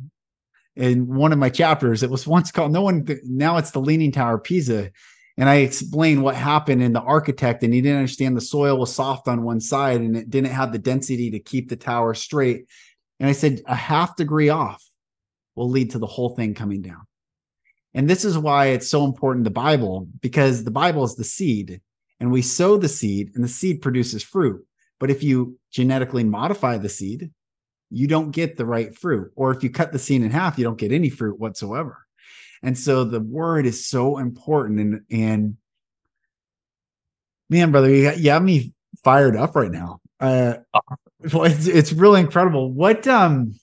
In 0.75 1.07
one 1.07 1.31
of 1.31 1.39
my 1.39 1.49
chapters, 1.49 2.03
it 2.03 2.09
was 2.09 2.27
once 2.37 2.51
called 2.51 2.71
no 2.71 2.81
one. 2.83 3.07
Now 3.23 3.57
it's 3.57 3.71
the 3.71 3.79
Leaning 3.79 4.11
Tower 4.11 4.35
of 4.35 4.43
Pisa 4.43 4.91
and 5.37 5.49
I 5.49 5.55
explained 5.57 6.21
what 6.21 6.35
happened 6.35 6.83
in 6.83 6.93
the 6.93 7.01
architect, 7.01 7.63
and 7.63 7.73
he 7.73 7.81
didn't 7.81 7.97
understand 7.97 8.37
the 8.37 8.41
soil 8.41 8.77
was 8.77 8.93
soft 8.93 9.27
on 9.27 9.43
one 9.43 9.59
side 9.59 10.01
and 10.01 10.15
it 10.15 10.29
didn't 10.29 10.51
have 10.51 10.71
the 10.71 10.77
density 10.77 11.31
to 11.31 11.39
keep 11.39 11.69
the 11.69 11.75
tower 11.75 12.13
straight. 12.13 12.67
And 13.19 13.27
I 13.27 13.31
said, 13.31 13.61
a 13.65 13.75
half 13.75 14.15
degree 14.15 14.49
off 14.49 14.83
will 15.55 15.69
lead 15.69 15.91
to 15.91 15.99
the 15.99 16.07
whole 16.07 16.35
thing 16.35 16.53
coming 16.53 16.81
down. 16.81 17.01
And 17.95 18.09
this 18.09 18.25
is 18.25 18.37
why 18.37 18.67
it's 18.67 18.87
so 18.87 19.05
important 19.05 19.43
the 19.43 19.51
Bible, 19.51 20.07
because 20.19 20.63
the 20.63 20.71
Bible 20.71 21.03
is 21.03 21.15
the 21.15 21.23
seed, 21.23 21.81
and 22.19 22.31
we 22.31 22.41
sow 22.41 22.77
the 22.77 22.89
seed, 22.89 23.31
and 23.33 23.43
the 23.43 23.47
seed 23.47 23.81
produces 23.81 24.23
fruit. 24.23 24.65
But 24.99 25.09
if 25.09 25.23
you 25.23 25.59
genetically 25.71 26.23
modify 26.23 26.77
the 26.77 26.89
seed, 26.89 27.31
you 27.89 28.07
don't 28.07 28.31
get 28.31 28.57
the 28.57 28.65
right 28.65 28.97
fruit. 28.97 29.31
Or 29.35 29.51
if 29.51 29.63
you 29.63 29.69
cut 29.69 29.91
the 29.91 29.99
seed 29.99 30.23
in 30.23 30.31
half, 30.31 30.57
you 30.57 30.63
don't 30.63 30.79
get 30.79 30.91
any 30.91 31.09
fruit 31.09 31.39
whatsoever. 31.39 31.99
And 32.61 32.77
so 32.77 33.03
the 33.03 33.19
word 33.19 33.65
is 33.65 33.87
so 33.87 34.17
important. 34.17 34.79
And 34.79 35.01
and 35.11 35.57
man, 37.49 37.71
brother, 37.71 37.89
you, 37.89 38.03
got, 38.03 38.19
you 38.19 38.31
have 38.31 38.43
me 38.43 38.73
fired 39.03 39.35
up 39.35 39.55
right 39.55 39.71
now. 39.71 39.99
Uh, 40.19 40.55
it's 41.21 41.67
it's 41.67 41.93
really 41.93 42.21
incredible. 42.21 42.71
What 42.71 43.07
um, 43.07 43.53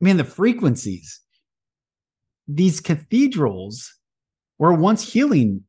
man, 0.00 0.16
the 0.16 0.24
frequencies. 0.24 1.20
These 2.48 2.80
cathedrals 2.80 3.92
were 4.58 4.72
once 4.72 5.12
healing 5.12 5.64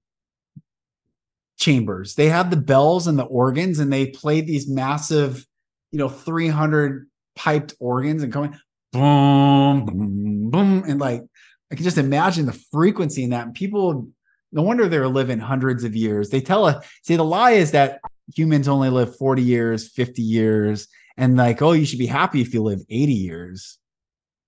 chambers. 1.57 2.13
They 2.13 2.29
had 2.29 2.51
the 2.51 2.57
bells 2.57 3.07
and 3.07 3.17
the 3.17 3.23
organs, 3.23 3.79
and 3.79 3.91
they 3.91 4.07
played 4.07 4.45
these 4.45 4.69
massive, 4.69 5.46
you 5.91 5.99
know, 5.99 6.09
300 6.09 7.07
piped 7.35 7.73
organs 7.79 8.23
and 8.23 8.33
coming 8.33 8.57
boom, 8.91 9.85
boom, 9.85 10.49
boom, 10.49 10.83
and 10.87 10.99
like 10.99 11.23
I 11.71 11.75
can 11.75 11.83
just 11.83 11.97
imagine 11.97 12.45
the 12.45 12.59
frequency 12.71 13.23
in 13.23 13.31
that. 13.31 13.45
And 13.45 13.53
people, 13.53 14.07
no 14.51 14.61
wonder 14.61 14.87
they're 14.87 15.07
living 15.07 15.39
hundreds 15.39 15.83
of 15.83 15.95
years. 15.95 16.29
They 16.29 16.41
tell 16.41 16.65
us, 16.65 16.85
see, 17.03 17.15
the 17.15 17.23
lie 17.23 17.51
is 17.51 17.71
that 17.71 17.99
humans 18.33 18.67
only 18.67 18.89
live 18.89 19.17
40 19.17 19.41
years, 19.41 19.89
50 19.89 20.21
years, 20.21 20.87
and 21.17 21.35
like, 21.35 21.61
oh, 21.61 21.73
you 21.73 21.85
should 21.85 21.99
be 21.99 22.07
happy 22.07 22.41
if 22.41 22.53
you 22.53 22.63
live 22.63 22.81
80 22.89 23.13
years. 23.13 23.77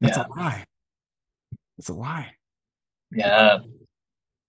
That's 0.01 0.17
yeah. 0.17 0.25
a 0.25 0.29
lie. 0.29 0.65
It's 1.77 1.89
a 1.89 1.93
lie. 1.93 2.31
Yeah. 3.11 3.59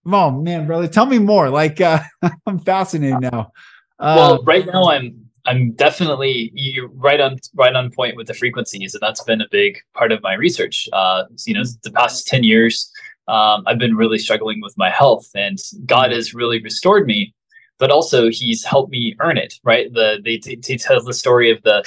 Oh 0.05 0.31
man, 0.31 0.65
brother, 0.67 0.87
tell 0.87 1.05
me 1.05 1.19
more. 1.19 1.49
Like, 1.49 1.79
uh, 1.81 1.99
I'm 2.45 2.59
fascinated 2.59 3.19
now. 3.19 3.51
Uh, 3.99 4.15
well, 4.17 4.43
right 4.43 4.65
now 4.65 4.89
I'm 4.89 5.20
I'm 5.45 5.71
definitely 5.71 6.51
you 6.53 6.89
right 6.93 7.19
on 7.19 7.37
right 7.55 7.75
on 7.75 7.91
point 7.91 8.15
with 8.15 8.27
the 8.27 8.33
frequencies, 8.33 8.93
and 8.93 9.01
that's 9.01 9.23
been 9.23 9.41
a 9.41 9.47
big 9.51 9.77
part 9.93 10.11
of 10.11 10.21
my 10.21 10.33
research. 10.33 10.87
Uh, 10.93 11.23
you 11.45 11.53
know, 11.53 11.63
the 11.83 11.91
past 11.91 12.27
ten 12.27 12.43
years, 12.43 12.91
um, 13.27 13.63
I've 13.65 13.79
been 13.79 13.95
really 13.95 14.19
struggling 14.19 14.61
with 14.61 14.77
my 14.77 14.89
health, 14.89 15.29
and 15.35 15.57
God 15.85 16.11
has 16.11 16.33
really 16.33 16.61
restored 16.61 17.07
me. 17.07 17.33
But 17.79 17.91
also, 17.91 18.29
He's 18.29 18.63
helped 18.63 18.91
me 18.91 19.15
earn 19.19 19.37
it. 19.37 19.55
Right? 19.63 19.91
The 19.91 20.19
they, 20.23 20.37
they 20.37 20.77
tell 20.77 21.03
the 21.03 21.13
story 21.13 21.49
of 21.51 21.61
the 21.63 21.83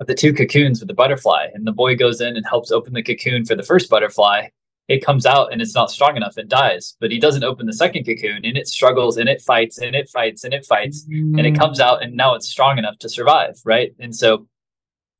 of 0.00 0.06
the 0.06 0.14
two 0.14 0.32
cocoons 0.32 0.80
with 0.80 0.88
the 0.88 0.94
butterfly, 0.94 1.48
and 1.54 1.66
the 1.66 1.72
boy 1.72 1.96
goes 1.96 2.20
in 2.20 2.36
and 2.36 2.46
helps 2.46 2.70
open 2.72 2.92
the 2.92 3.02
cocoon 3.02 3.44
for 3.44 3.54
the 3.54 3.62
first 3.62 3.88
butterfly, 3.88 4.48
it 4.88 5.04
comes 5.04 5.26
out 5.26 5.52
and 5.52 5.60
it's 5.60 5.74
not 5.74 5.90
strong 5.90 6.16
enough 6.16 6.36
and 6.36 6.48
dies. 6.48 6.96
But 7.00 7.10
he 7.10 7.18
doesn't 7.18 7.44
open 7.44 7.66
the 7.66 7.72
second 7.72 8.04
cocoon 8.04 8.44
and 8.44 8.56
it 8.56 8.68
struggles 8.68 9.16
and 9.16 9.28
it 9.28 9.42
fights 9.42 9.78
and 9.78 9.96
it 9.96 10.08
fights 10.08 10.44
and 10.44 10.54
it 10.54 10.64
fights 10.64 11.06
mm. 11.06 11.36
and 11.36 11.46
it 11.46 11.58
comes 11.58 11.80
out 11.80 12.02
and 12.02 12.14
now 12.14 12.34
it's 12.34 12.48
strong 12.48 12.78
enough 12.78 12.98
to 12.98 13.08
survive. 13.08 13.56
Right. 13.64 13.92
And 13.98 14.14
so 14.14 14.46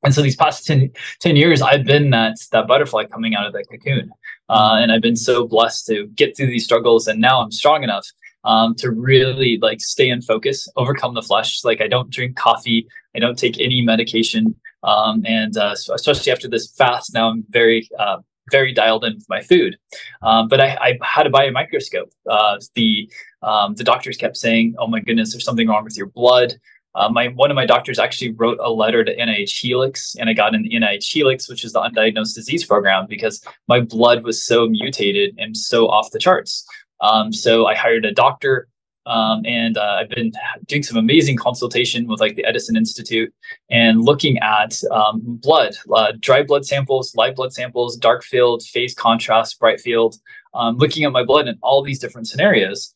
and 0.03 0.15
so 0.15 0.23
these 0.23 0.37
past 0.37 0.67
10, 0.67 0.91
10 1.21 1.37
years 1.37 1.63
I've 1.63 1.85
been 1.85 2.11
that 2.11 2.37
that 2.53 2.67
butterfly 2.67 3.05
coming 3.05 3.35
out 3.35 3.47
of 3.47 3.53
that 3.55 3.67
cocoon. 3.71 4.11
Uh, 4.49 4.79
and 4.81 4.93
I've 4.93 5.03
been 5.03 5.17
so 5.17 5.47
blessed 5.47 5.87
to 5.87 6.07
get 6.09 6.37
through 6.37 6.47
these 6.47 6.65
struggles 6.65 7.09
and 7.09 7.21
now 7.21 7.41
I'm 7.41 7.51
strong 7.51 7.83
enough 7.83 8.07
um, 8.45 8.77
to 8.77 8.93
really 8.93 9.59
like 9.61 9.81
stay 9.81 10.09
in 10.09 10.23
focus, 10.23 10.69
overcome 10.77 11.15
the 11.15 11.23
flesh. 11.23 11.65
Like 11.65 11.81
I 11.81 11.89
don't 11.89 12.11
drink 12.11 12.37
coffee, 12.37 12.87
I 13.15 13.19
don't 13.19 13.37
take 13.37 13.61
any 13.61 13.83
medication. 13.83 14.55
Um, 14.85 15.25
and 15.27 15.57
uh, 15.57 15.75
especially 15.93 16.31
after 16.31 16.49
this 16.49 16.71
fast, 16.71 17.13
now 17.13 17.29
I'm 17.29 17.45
very 17.51 17.89
uh, 17.99 18.19
very 18.51 18.73
dialed 18.73 19.05
in 19.05 19.15
with 19.15 19.29
my 19.29 19.41
food. 19.41 19.77
Um, 20.23 20.49
but 20.49 20.61
I, 20.61 20.77
I, 20.81 20.99
had 21.03 21.25
to 21.25 21.31
buy 21.31 21.45
a 21.45 21.51
microscope. 21.51 22.11
Uh, 22.29 22.59
the 22.75 23.11
um, 23.43 23.75
the 23.75 23.85
doctors 23.85 24.17
kept 24.17 24.37
saying, 24.37 24.75
"Oh 24.79 24.87
my 24.87 25.01
goodness, 25.01 25.33
there's 25.33 25.45
something 25.45 25.69
wrong 25.69 25.85
with 25.85 25.97
your 25.97 26.07
blood." 26.07 26.55
Uh, 26.95 27.11
my 27.11 27.29
one 27.29 27.51
of 27.51 27.55
my 27.55 27.67
doctors 27.67 27.99
actually 27.99 28.33
wrote 28.33 28.59
a 28.61 28.71
letter 28.71 29.05
to 29.05 29.15
NIH 29.15 29.61
Helix, 29.61 30.17
and 30.19 30.31
I 30.31 30.33
got 30.33 30.55
an 30.55 30.69
NIH 30.73 31.13
Helix, 31.13 31.49
which 31.49 31.65
is 31.65 31.73
the 31.73 31.81
undiagnosed 31.81 32.35
disease 32.35 32.65
program, 32.65 33.07
because 33.07 33.45
my 33.69 33.81
blood 33.81 34.25
was 34.25 34.43
so 34.43 34.67
mutated 34.67 35.35
and 35.39 35.57
so 35.57 35.89
off 35.89 36.11
the 36.11 36.19
charts. 36.19 36.67
Um, 37.03 37.33
so 37.33 37.67
I 37.67 37.75
hired 37.75 38.07
a 38.07 38.13
doctor 38.13 38.69
um, 39.07 39.43
and 39.47 39.79
uh, 39.79 39.99
I've 40.01 40.09
been 40.09 40.33
doing 40.67 40.83
some 40.83 40.97
amazing 40.97 41.37
consultation 41.37 42.09
with 42.09 42.21
like 42.21 42.35
the 42.35 42.45
Edison 42.45 42.77
Institute 42.77 43.33
and 43.71 44.05
looking 44.05 44.37
at 44.39 44.81
um, 44.91 45.21
blood, 45.25 45.77
uh, 45.95 46.13
dry 46.19 46.43
blood 46.43 46.67
samples, 46.67 47.15
live 47.15 47.37
blood 47.37 47.53
samples, 47.53 47.97
dark 47.97 48.25
field, 48.25 48.65
phase 48.65 48.95
contrast, 48.95 49.61
bright 49.61 49.81
field, 49.81 50.17
um, 50.55 50.77
looking 50.77 51.05
at 51.05 51.13
my 51.13 51.23
blood 51.23 51.47
in 51.47 51.57
all 51.63 51.83
these 51.83 52.01
different 52.01 52.27
scenarios. 52.27 52.93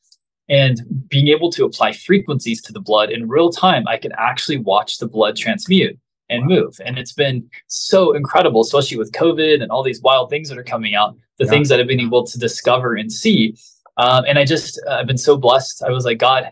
And 0.49 0.81
being 1.09 1.29
able 1.29 1.53
to 1.53 1.64
apply 1.64 1.92
frequencies 1.92 2.61
to 2.62 2.73
the 2.73 2.81
blood 2.81 3.11
in 3.11 3.29
real 3.29 3.51
time, 3.51 3.87
I 3.87 3.96
can 3.96 4.11
actually 4.18 4.59
watch 4.59 4.99
the 4.99 5.07
blood 5.07 5.37
transmute 5.37 5.96
and 6.29 6.44
move. 6.44 6.81
And 6.85 6.99
it's 6.99 7.12
been 7.12 7.49
so 7.68 8.14
incredible, 8.14 8.62
especially 8.62 8.96
with 8.96 9.12
COVID 9.12 9.62
and 9.62 9.70
all 9.70 9.85
these 9.85 10.01
wild 10.01 10.29
things 10.29 10.49
that 10.49 10.59
are 10.59 10.64
coming 10.64 10.96
out, 10.96 11.16
the 11.38 11.44
yeah. 11.44 11.51
things 11.51 11.68
that 11.68 11.79
I've 11.79 11.87
been 11.87 12.01
able 12.01 12.27
to 12.27 12.38
discover 12.38 12.96
and 12.96 13.12
see 13.12 13.55
um, 13.96 14.24
and 14.26 14.38
I 14.38 14.44
just, 14.44 14.81
uh, 14.88 14.96
I've 14.96 15.07
been 15.07 15.18
so 15.18 15.37
blessed. 15.37 15.83
I 15.83 15.90
was 15.90 16.05
like, 16.05 16.18
God, 16.18 16.44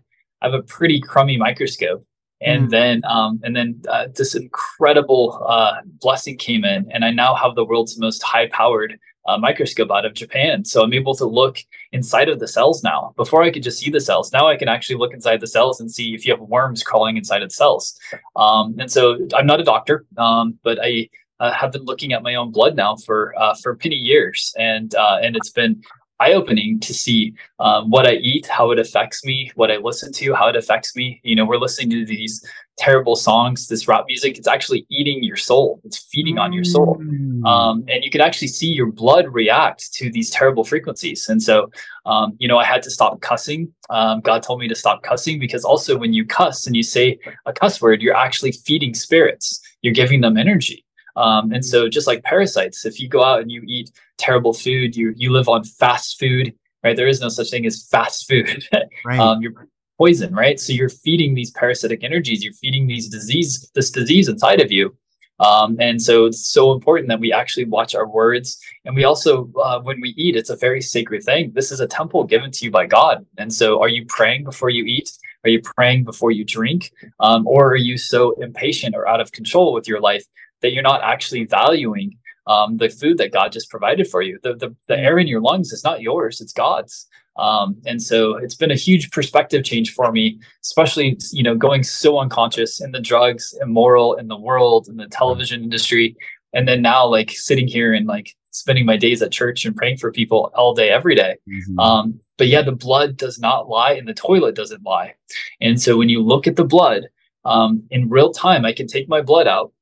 I 0.42 0.46
have 0.46 0.54
a 0.54 0.62
pretty 0.62 1.00
crummy 1.00 1.36
microscope. 1.36 2.04
And 2.40 2.68
mm. 2.68 2.70
then, 2.70 3.02
um, 3.04 3.40
and 3.42 3.56
then 3.56 3.82
uh, 3.88 4.06
this 4.14 4.34
incredible 4.34 5.44
uh, 5.48 5.78
blessing 6.00 6.36
came 6.38 6.64
in, 6.64 6.88
and 6.92 7.04
I 7.04 7.10
now 7.10 7.34
have 7.34 7.56
the 7.56 7.64
world's 7.64 7.98
most 7.98 8.22
high-powered 8.22 8.98
uh, 9.26 9.36
microscope 9.36 9.90
out 9.90 10.06
of 10.06 10.14
Japan. 10.14 10.64
So 10.64 10.82
I'm 10.82 10.94
able 10.94 11.14
to 11.16 11.26
look 11.26 11.58
inside 11.92 12.28
of 12.28 12.38
the 12.38 12.48
cells 12.48 12.82
now. 12.82 13.12
Before 13.16 13.42
I 13.42 13.50
could 13.50 13.62
just 13.62 13.78
see 13.78 13.90
the 13.90 14.00
cells. 14.00 14.32
Now 14.32 14.46
I 14.46 14.56
can 14.56 14.68
actually 14.68 14.96
look 14.96 15.12
inside 15.12 15.40
the 15.40 15.46
cells 15.46 15.80
and 15.80 15.90
see 15.90 16.14
if 16.14 16.24
you 16.24 16.32
have 16.32 16.40
worms 16.40 16.82
crawling 16.82 17.16
inside 17.16 17.42
of 17.42 17.50
the 17.50 17.54
cells. 17.54 17.98
Um, 18.36 18.76
and 18.78 18.90
so 18.90 19.18
I'm 19.34 19.46
not 19.46 19.60
a 19.60 19.64
doctor, 19.64 20.06
um, 20.16 20.58
but 20.62 20.78
I 20.82 21.10
uh, 21.40 21.52
have 21.52 21.72
been 21.72 21.84
looking 21.84 22.12
at 22.12 22.22
my 22.22 22.36
own 22.36 22.50
blood 22.52 22.74
now 22.74 22.96
for 22.96 23.34
uh, 23.38 23.54
for 23.62 23.78
many 23.84 23.96
years, 23.96 24.54
and 24.58 24.94
uh, 24.94 25.18
and 25.22 25.36
it's 25.36 25.50
been 25.50 25.82
eye 26.20 26.32
opening 26.32 26.80
to 26.80 26.92
see 26.94 27.34
um, 27.60 27.90
what 27.90 28.06
I 28.06 28.14
eat, 28.14 28.46
how 28.46 28.70
it 28.70 28.78
affects 28.78 29.24
me, 29.24 29.50
what 29.54 29.70
I 29.70 29.76
listen 29.76 30.12
to, 30.12 30.34
how 30.34 30.48
it 30.48 30.56
affects 30.56 30.96
me. 30.96 31.20
You 31.22 31.36
know, 31.36 31.44
we're 31.44 31.58
listening 31.58 31.90
to 31.90 32.04
these 32.04 32.44
terrible 32.76 33.16
songs, 33.16 33.68
this 33.68 33.88
rap 33.88 34.04
music. 34.08 34.38
It's 34.38 34.48
actually 34.48 34.86
eating 34.88 35.22
your 35.22 35.36
soul. 35.36 35.80
It's 35.84 35.98
feeding 35.98 36.38
on 36.38 36.52
your 36.52 36.64
soul, 36.64 36.96
mm. 37.00 37.44
um, 37.46 37.84
and 37.88 38.02
you 38.04 38.10
can 38.10 38.20
actually 38.20 38.48
see 38.48 38.68
your 38.68 38.90
blood 38.90 39.26
react 39.32 39.92
to 39.94 40.10
these 40.10 40.30
terrible 40.30 40.64
frequencies. 40.64 41.28
And 41.28 41.42
so, 41.42 41.70
um, 42.06 42.34
you 42.38 42.48
know, 42.48 42.58
I 42.58 42.64
had 42.64 42.82
to 42.84 42.90
stop 42.90 43.20
cussing. 43.20 43.72
Um, 43.90 44.20
God 44.20 44.42
told 44.42 44.60
me 44.60 44.68
to 44.68 44.74
stop 44.74 45.02
cussing 45.02 45.38
because 45.38 45.64
also 45.64 45.96
when 45.96 46.12
you 46.12 46.24
cuss 46.24 46.66
and 46.66 46.76
you 46.76 46.82
say 46.82 47.18
a 47.46 47.52
cuss 47.52 47.80
word, 47.80 48.00
you're 48.00 48.16
actually 48.16 48.52
feeding 48.52 48.94
spirits. 48.94 49.60
You're 49.82 49.94
giving 49.94 50.20
them 50.20 50.36
energy. 50.36 50.84
Um, 51.18 51.50
and 51.52 51.64
so, 51.64 51.88
just 51.88 52.06
like 52.06 52.22
parasites, 52.22 52.86
if 52.86 53.00
you 53.00 53.08
go 53.08 53.24
out 53.24 53.40
and 53.40 53.50
you 53.50 53.62
eat 53.66 53.90
terrible 54.18 54.52
food, 54.52 54.96
you 54.96 55.12
you 55.16 55.32
live 55.32 55.48
on 55.48 55.64
fast 55.64 56.18
food, 56.18 56.54
right? 56.84 56.96
There 56.96 57.08
is 57.08 57.20
no 57.20 57.28
such 57.28 57.50
thing 57.50 57.66
as 57.66 57.86
fast 57.90 58.28
food. 58.28 58.64
right. 59.04 59.18
um, 59.18 59.42
you're 59.42 59.66
poison, 59.98 60.32
right? 60.32 60.60
So 60.60 60.72
you're 60.72 60.88
feeding 60.88 61.34
these 61.34 61.50
parasitic 61.50 62.04
energies. 62.04 62.44
You're 62.44 62.52
feeding 62.54 62.86
these 62.86 63.08
disease, 63.08 63.68
this 63.74 63.90
disease 63.90 64.28
inside 64.28 64.60
of 64.60 64.70
you. 64.70 64.96
Um, 65.40 65.76
and 65.80 66.00
so 66.00 66.26
it's 66.26 66.46
so 66.46 66.72
important 66.72 67.08
that 67.08 67.20
we 67.20 67.32
actually 67.32 67.64
watch 67.64 67.94
our 67.94 68.08
words. 68.08 68.58
And 68.84 68.94
we 68.94 69.04
also, 69.04 69.50
uh, 69.60 69.80
when 69.80 70.00
we 70.00 70.10
eat, 70.10 70.36
it's 70.36 70.50
a 70.50 70.56
very 70.56 70.80
sacred 70.80 71.24
thing. 71.24 71.52
This 71.52 71.72
is 71.72 71.80
a 71.80 71.86
temple 71.86 72.24
given 72.24 72.50
to 72.52 72.64
you 72.64 72.70
by 72.70 72.86
God. 72.86 73.26
And 73.38 73.52
so 73.52 73.80
are 73.80 73.88
you 73.88 74.04
praying 74.06 74.44
before 74.44 74.70
you 74.70 74.84
eat? 74.84 75.10
Are 75.44 75.50
you 75.50 75.60
praying 75.62 76.04
before 76.04 76.32
you 76.32 76.44
drink? 76.44 76.92
Um, 77.20 77.46
or 77.46 77.68
are 77.70 77.76
you 77.76 77.98
so 77.98 78.32
impatient 78.40 78.96
or 78.96 79.08
out 79.08 79.20
of 79.20 79.30
control 79.30 79.72
with 79.72 79.86
your 79.86 80.00
life 80.00 80.24
that 80.62 80.72
you're 80.72 80.82
not 80.82 81.02
actually 81.02 81.44
valuing 81.44 82.16
um, 82.46 82.76
the 82.78 82.88
food 82.88 83.18
that 83.18 83.32
God 83.32 83.52
just 83.52 83.70
provided 83.70 84.08
for 84.08 84.22
you? 84.22 84.38
The, 84.42 84.54
the, 84.54 84.74
the 84.88 84.98
air 84.98 85.18
in 85.18 85.26
your 85.26 85.40
lungs 85.40 85.72
is 85.72 85.84
not 85.84 86.00
yours, 86.00 86.40
it's 86.40 86.52
God's. 86.52 87.06
Um, 87.38 87.80
and 87.86 88.02
so 88.02 88.36
it's 88.36 88.56
been 88.56 88.72
a 88.72 88.76
huge 88.76 89.10
perspective 89.12 89.64
change 89.64 89.94
for 89.94 90.10
me, 90.10 90.40
especially, 90.64 91.16
you 91.32 91.42
know, 91.42 91.54
going 91.54 91.84
so 91.84 92.18
unconscious 92.18 92.80
in 92.80 92.90
the 92.90 93.00
drugs, 93.00 93.54
immoral 93.62 94.14
in 94.14 94.26
the 94.26 94.36
world, 94.36 94.88
in 94.88 94.96
the 94.96 95.06
television 95.06 95.62
industry. 95.62 96.16
And 96.52 96.66
then 96.66 96.82
now 96.82 97.06
like 97.06 97.30
sitting 97.30 97.68
here 97.68 97.94
and 97.94 98.06
like 98.06 98.34
spending 98.50 98.84
my 98.84 98.96
days 98.96 99.22
at 99.22 99.30
church 99.30 99.64
and 99.64 99.76
praying 99.76 99.98
for 99.98 100.10
people 100.10 100.50
all 100.54 100.74
day, 100.74 100.90
every 100.90 101.14
day. 101.14 101.36
Mm-hmm. 101.48 101.78
Um, 101.78 102.20
but 102.36 102.48
yeah, 102.48 102.62
the 102.62 102.72
blood 102.72 103.16
does 103.16 103.38
not 103.38 103.68
lie 103.68 103.92
and 103.92 104.08
the 104.08 104.14
toilet 104.14 104.56
doesn't 104.56 104.84
lie. 104.84 105.14
And 105.60 105.80
so 105.80 105.96
when 105.96 106.08
you 106.08 106.22
look 106.22 106.46
at 106.46 106.56
the 106.56 106.64
blood 106.64 107.04
um, 107.44 107.84
in 107.90 108.08
real 108.08 108.32
time, 108.32 108.64
I 108.64 108.72
can 108.72 108.86
take 108.86 109.08
my 109.08 109.22
blood 109.22 109.46
out. 109.46 109.72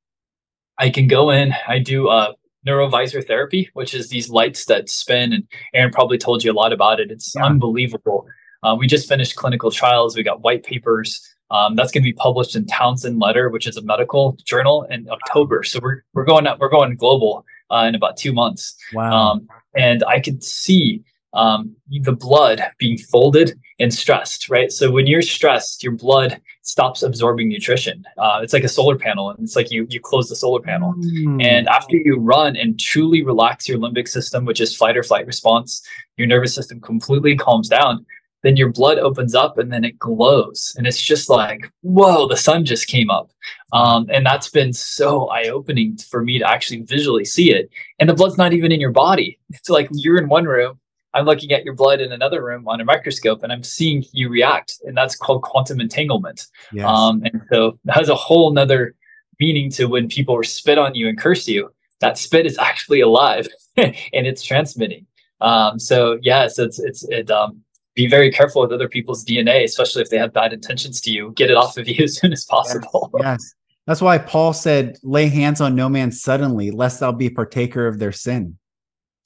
I 0.79 0.91
can 0.91 1.07
go 1.07 1.31
in, 1.31 1.55
I 1.67 1.79
do 1.79 2.09
uh, 2.09 2.33
neurovisor 2.67 3.27
therapy, 3.27 3.71
which 3.75 3.95
is 3.95 4.09
these 4.09 4.29
lights 4.29 4.67
that 4.67 4.89
spin. 4.89 5.33
And 5.33 5.45
Aaron 5.75 5.93
probably 5.93 6.19
told 6.19 6.45
you 6.45 6.53
a 6.53 6.55
lot 6.55 6.73
about 6.73 7.01
it. 7.01 7.11
It's 7.11 7.35
yeah. 7.35 7.45
unbelievable. 7.45 8.27
Uh, 8.62 8.77
we 8.79 8.87
just 8.87 9.09
finished 9.09 9.37
clinical 9.37 9.71
trials. 9.71 10.17
We 10.17 10.23
got 10.23 10.43
white 10.43 10.65
papers. 10.65 11.21
Um, 11.51 11.77
that's 11.77 11.93
going 11.93 12.03
to 12.03 12.09
be 12.09 12.12
published 12.12 12.57
in 12.57 12.67
Townsend 12.67 13.21
Letter, 13.21 13.49
which 13.51 13.67
is 13.69 13.77
a 13.77 13.83
medical 13.83 14.37
journal, 14.45 14.85
in 14.91 15.09
October. 15.09 15.62
So 15.62 15.79
we're 15.81 16.03
we're 16.12 16.25
going 16.25 16.47
up, 16.47 16.59
we're 16.59 16.69
going 16.69 16.97
global 16.97 17.45
uh, 17.71 17.85
in 17.89 17.95
about 17.95 18.17
two 18.17 18.33
months. 18.33 18.77
Wow! 18.93 19.12
Um, 19.12 19.49
and 19.77 20.03
I 20.05 20.19
could 20.19 20.43
see 20.43 21.05
um, 21.33 21.77
the 21.89 22.12
blood 22.12 22.62
being 22.79 22.99
folded 22.99 23.59
and 23.79 23.93
stressed, 23.93 24.49
right? 24.49 24.73
So 24.73 24.91
when 24.91 25.07
you're 25.07 25.23
stressed, 25.23 25.83
your 25.83 25.93
blood 25.93 26.41
stops 26.62 27.03
absorbing 27.03 27.49
nutrition. 27.49 28.05
Uh, 28.17 28.41
it's 28.43 28.53
like 28.53 28.65
a 28.65 28.69
solar 28.69 28.97
panel, 28.97 29.31
and 29.31 29.39
it's 29.41 29.57
like 29.57 29.71
you 29.71 29.87
you 29.91 30.01
close 30.01 30.29
the 30.29 30.37
solar 30.37 30.61
panel. 30.61 30.95
Mm. 30.95 31.45
And 31.45 31.69
after 31.69 31.97
you 31.97 32.17
run 32.19 32.57
and 32.57 32.79
truly 32.81 33.23
relax 33.23 33.69
your 33.69 33.79
limbic 33.79 34.09
system, 34.09 34.45
which 34.45 34.61
is 34.61 34.77
fight 34.77 34.97
or 34.97 35.03
flight 35.03 35.27
response, 35.27 35.83
your 36.17 36.27
nervous 36.27 36.55
system 36.55 36.81
completely 36.81 37.37
calms 37.37 37.69
down. 37.69 38.07
Then 38.43 38.57
your 38.57 38.71
blood 38.71 38.99
opens 38.99 39.35
up 39.35 39.59
and 39.59 39.73
then 39.73 39.85
it 39.85 39.99
glows, 39.99 40.75
and 40.79 40.87
it's 40.87 41.03
just 41.03 41.29
like, 41.29 41.71
whoa, 41.83 42.29
the 42.29 42.37
sun 42.37 42.65
just 42.65 42.87
came 42.87 43.11
up. 43.11 43.31
Um, 43.73 44.07
and 44.11 44.25
that's 44.25 44.49
been 44.49 44.73
so 44.73 45.29
eye 45.29 45.49
opening 45.49 45.97
for 45.97 46.23
me 46.23 46.39
to 46.39 46.49
actually 46.49 46.83
visually 46.83 47.25
see 47.25 47.53
it. 47.53 47.69
And 47.99 48.09
the 48.09 48.15
blood's 48.15 48.39
not 48.39 48.53
even 48.53 48.73
in 48.73 48.81
your 48.81 48.93
body. 48.93 49.39
It's 49.51 49.69
like 49.69 49.89
you're 49.93 50.19
in 50.19 50.29
one 50.29 50.45
room 50.45 50.79
I'm 51.17 51.25
looking 51.25 51.51
at 51.53 51.65
your 51.65 51.75
blood 51.75 52.03
in 52.03 52.13
another 52.13 52.45
room 52.45 52.69
on 52.69 52.79
a 52.79 52.85
microscope 52.85 53.43
and 53.43 53.51
I'm 53.51 53.63
seeing 53.63 54.05
you 54.13 54.29
react. 54.29 54.75
And 54.85 54.95
that's 54.95 55.17
called 55.17 55.43
quantum 55.43 55.81
entanglement. 55.81 56.47
Yes. 56.73 56.87
Um, 56.87 57.23
and 57.25 57.41
so 57.51 57.79
it 57.87 57.91
has 57.91 58.11
a 58.11 58.15
whole 58.15 58.53
nother 58.53 58.95
meaning 59.41 59.71
to 59.71 59.87
when 59.87 60.09
people 60.09 60.41
spit 60.43 60.77
on 60.77 60.95
you 60.95 61.09
and 61.09 61.19
curse 61.19 61.49
you. 61.49 61.73
That 62.01 62.19
spit 62.19 62.45
is 62.45 62.59
actually 62.71 63.01
alive 63.01 63.49
and 63.79 63.95
it's 64.13 64.43
transmitting. 64.43 65.07
Um, 65.41 65.79
so 65.79 66.19
yeah, 66.23 66.49
so 66.49 66.65
it's 66.65 66.79
it's 66.79 67.05
it 67.09 67.31
um 67.31 67.63
be 67.95 68.07
very 68.07 68.31
careful 68.31 68.61
with 68.61 68.73
other 68.73 68.89
people's 68.89 69.25
DNA, 69.25 69.65
especially 69.65 70.03
if 70.03 70.11
they 70.11 70.19
have 70.19 70.35
bad 70.35 70.53
intentions 70.53 71.01
to 71.01 71.11
you. 71.11 71.33
Get 71.35 71.51
it 71.51 71.57
off 71.57 71.79
of 71.79 71.89
you 71.89 72.05
as 72.05 72.19
soon 72.19 72.33
as 72.33 72.45
possible. 72.45 73.11
Yes. 73.15 73.25
yes. 73.25 73.55
That's 73.87 74.03
why 74.03 74.19
Paul 74.19 74.53
said, 74.53 74.99
lay 75.03 75.29
hands 75.29 75.61
on 75.61 75.75
no 75.77 75.89
man 75.89 76.11
suddenly, 76.11 76.71
lest 76.73 77.01
thou 77.01 77.13
be 77.13 77.31
partaker 77.31 77.87
of 77.87 77.99
their 77.99 78.13
sin. 78.13 78.59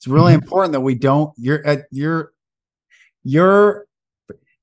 It's 0.01 0.07
really 0.07 0.33
mm-hmm. 0.33 0.41
important 0.41 0.71
that 0.71 0.81
we 0.81 0.95
don't. 0.95 1.31
You're 1.37 1.63
at 1.63 1.85
you're 1.91 2.33
you're. 3.23 3.85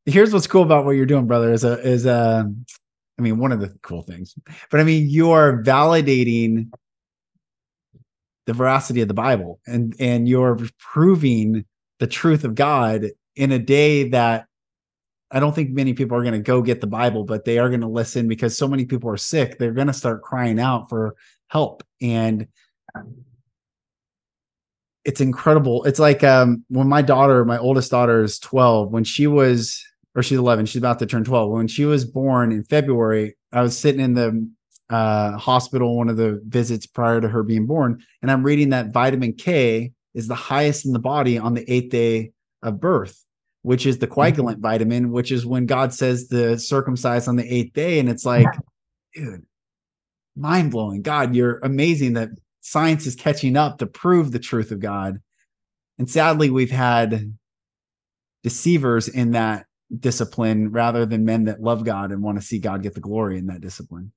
Here's 0.05 0.33
what's 0.33 0.49
cool 0.49 0.65
about 0.65 0.85
what 0.85 0.93
you're 0.93 1.07
doing, 1.07 1.29
brother. 1.29 1.53
Is 1.53 1.63
a 1.63 1.79
is 1.79 2.07
a. 2.07 2.53
I 3.17 3.23
mean, 3.23 3.39
one 3.39 3.53
of 3.53 3.61
the 3.61 3.69
cool 3.83 4.03
things, 4.03 4.35
but 4.69 4.81
I 4.81 4.85
mean, 4.85 5.09
you 5.09 5.31
are 5.31 5.63
validating 5.63 6.73
the 8.47 8.53
veracity 8.53 9.01
of 9.01 9.07
the 9.07 9.15
Bible, 9.15 9.61
and 9.65 9.95
and 10.01 10.29
you're 10.29 10.59
proving 10.81 11.65
the 12.01 12.09
truth 12.09 12.43
of 12.43 12.57
God 12.57 13.07
in 13.37 13.53
a 13.53 13.61
day 13.61 14.09
that 14.09 14.47
I 15.31 15.39
don't 15.39 15.55
think 15.55 15.71
many 15.71 15.95
people 15.95 16.17
are 16.17 16.23
going 16.23 16.33
to 16.33 16.41
go 16.41 16.63
get 16.63 16.81
the 16.81 16.89
Bible, 16.89 17.23
but 17.23 17.45
they 17.45 17.59
are 17.59 17.69
going 17.69 17.83
to 17.83 17.89
listen 17.89 18.27
because 18.27 18.59
so 18.59 18.67
many 18.67 18.87
people 18.87 19.09
are 19.09 19.17
sick. 19.17 19.57
They're 19.57 19.73
going 19.73 19.87
to 19.87 19.93
start 19.93 20.23
crying 20.23 20.59
out 20.59 20.89
for 20.89 21.15
help. 21.47 21.85
And 22.03 22.49
it's 25.09 25.23
incredible. 25.23 25.85
It's 25.85 25.99
like 25.99 26.23
um, 26.23 26.67
when 26.69 26.87
my 26.87 27.01
daughter, 27.01 27.43
my 27.47 27.57
oldest 27.57 27.91
daughter 27.91 28.23
is 28.23 28.39
12, 28.41 28.91
when 28.91 29.05
she 29.05 29.27
was, 29.27 29.83
or 30.15 30.23
she's 30.23 30.37
11, 30.37 30.67
she's 30.67 30.77
about 30.77 30.99
to 30.99 31.07
turn 31.07 31.25
12. 31.25 31.51
When 31.51 31.67
she 31.67 31.87
was 31.87 32.05
born 32.05 32.53
in 32.53 32.63
February, 32.63 33.35
I 33.51 33.63
was 33.63 33.77
sitting 33.77 34.03
in 34.03 34.13
the 34.13 34.51
uh, 34.91 35.39
hospital, 35.39 35.97
one 35.97 36.11
of 36.11 36.19
the 36.19 36.43
visits 36.47 36.85
prior 36.87 37.23
to 37.23 37.29
her 37.29 37.43
being 37.43 37.65
born, 37.65 38.05
and 38.21 38.31
I'm 38.31 38.43
reading 38.43 38.69
that 38.69 38.93
vitamin 38.93 39.33
K 39.33 39.93
is 40.13 40.29
the 40.29 40.35
highest 40.35 40.85
in 40.85 40.93
the 40.93 40.99
body 40.99 41.39
on 41.39 41.55
the 41.55 41.65
eighth 41.73 41.91
day 41.91 42.33
of 42.63 42.79
birth, 42.79 43.25
which 43.63 43.87
is 43.87 43.97
the 43.97 44.07
mm-hmm. 44.07 44.21
coagulant 44.21 44.57
mm-hmm. 44.57 44.61
vitamin, 44.61 45.11
which 45.11 45.33
is 45.33 45.47
when 45.47 45.65
God 45.65 45.95
says 45.95 46.29
the 46.29 46.59
circumcise 46.59 47.29
on 47.29 47.37
the 47.37 47.51
eighth 47.51 47.73
day. 47.73 47.99
And 47.99 48.11
it's 48.11 48.27
like, 48.27 48.47
dude, 49.15 49.47
mind 50.37 50.71
blowing. 50.71 51.01
God, 51.01 51.35
you're 51.35 51.61
amazing 51.63 52.13
that 52.13 52.29
science 52.61 53.07
is 53.07 53.15
catching 53.15 53.57
up 53.57 53.79
to 53.79 53.87
prove 53.87 54.33
the 54.33 54.39
truth 54.39 54.71
of 54.71 54.81
God. 54.81 55.21
And 55.99 56.09
sadly, 56.09 56.51
we've 56.51 56.71
had 56.71 57.35
deceivers 58.43 59.09
in 59.09 59.33
that 59.33 59.67
discipline 59.97 60.71
rather 60.71 61.07
than 61.07 61.25
men 61.25 61.45
that 61.45 61.61
love 61.61 61.85
God 61.85 62.13
and 62.13 62.23
want 62.23 62.39
to 62.39 62.45
see 62.45 62.59
God 62.59 62.83
get 62.83 62.95
the 62.95 63.01
glory 63.01 63.39
in 63.39 63.47
that 63.47 63.61
discipline. 63.61 64.13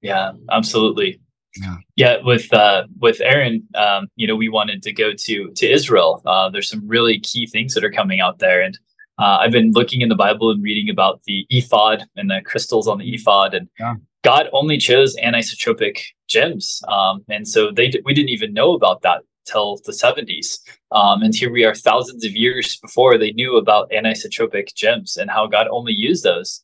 Yeah, 0.00 0.32
absolutely. 0.50 1.20
Yeah. 1.60 1.76
yeah, 1.96 2.16
with 2.24 2.52
uh, 2.52 2.84
with 2.98 3.20
Aaron, 3.20 3.68
um, 3.74 4.08
you 4.16 4.26
know, 4.26 4.34
we 4.36 4.48
wanted 4.48 4.82
to 4.84 4.92
go 4.92 5.12
to 5.12 5.50
to 5.50 5.70
Israel. 5.70 6.22
Uh, 6.24 6.48
there's 6.48 6.68
some 6.68 6.86
really 6.88 7.20
key 7.20 7.46
things 7.46 7.74
that 7.74 7.84
are 7.84 7.90
coming 7.90 8.20
out 8.20 8.38
there, 8.38 8.62
and 8.62 8.78
uh, 9.18 9.36
I've 9.40 9.52
been 9.52 9.70
looking 9.74 10.00
in 10.00 10.08
the 10.08 10.14
Bible 10.14 10.50
and 10.50 10.62
reading 10.62 10.88
about 10.88 11.22
the 11.24 11.46
ephod 11.50 12.04
and 12.16 12.30
the 12.30 12.40
crystals 12.44 12.88
on 12.88 12.98
the 12.98 13.14
ephod, 13.14 13.52
and 13.52 13.68
yeah. 13.78 13.96
God 14.22 14.48
only 14.52 14.78
chose 14.78 15.16
anisotropic 15.16 15.98
gems, 16.28 16.82
um, 16.88 17.24
and 17.28 17.46
so 17.46 17.70
they 17.70 17.92
we 18.04 18.14
didn't 18.14 18.30
even 18.30 18.52
know 18.52 18.72
about 18.74 19.02
that 19.02 19.22
till 19.44 19.80
the 19.84 19.92
70s. 19.92 20.58
Um, 20.92 21.22
and 21.22 21.34
here 21.34 21.50
we 21.50 21.64
are, 21.64 21.74
thousands 21.74 22.24
of 22.24 22.32
years 22.32 22.76
before 22.76 23.18
they 23.18 23.32
knew 23.32 23.56
about 23.56 23.90
anisotropic 23.90 24.74
gems 24.74 25.16
and 25.16 25.30
how 25.30 25.48
God 25.48 25.66
only 25.68 25.92
used 25.92 26.22
those. 26.22 26.62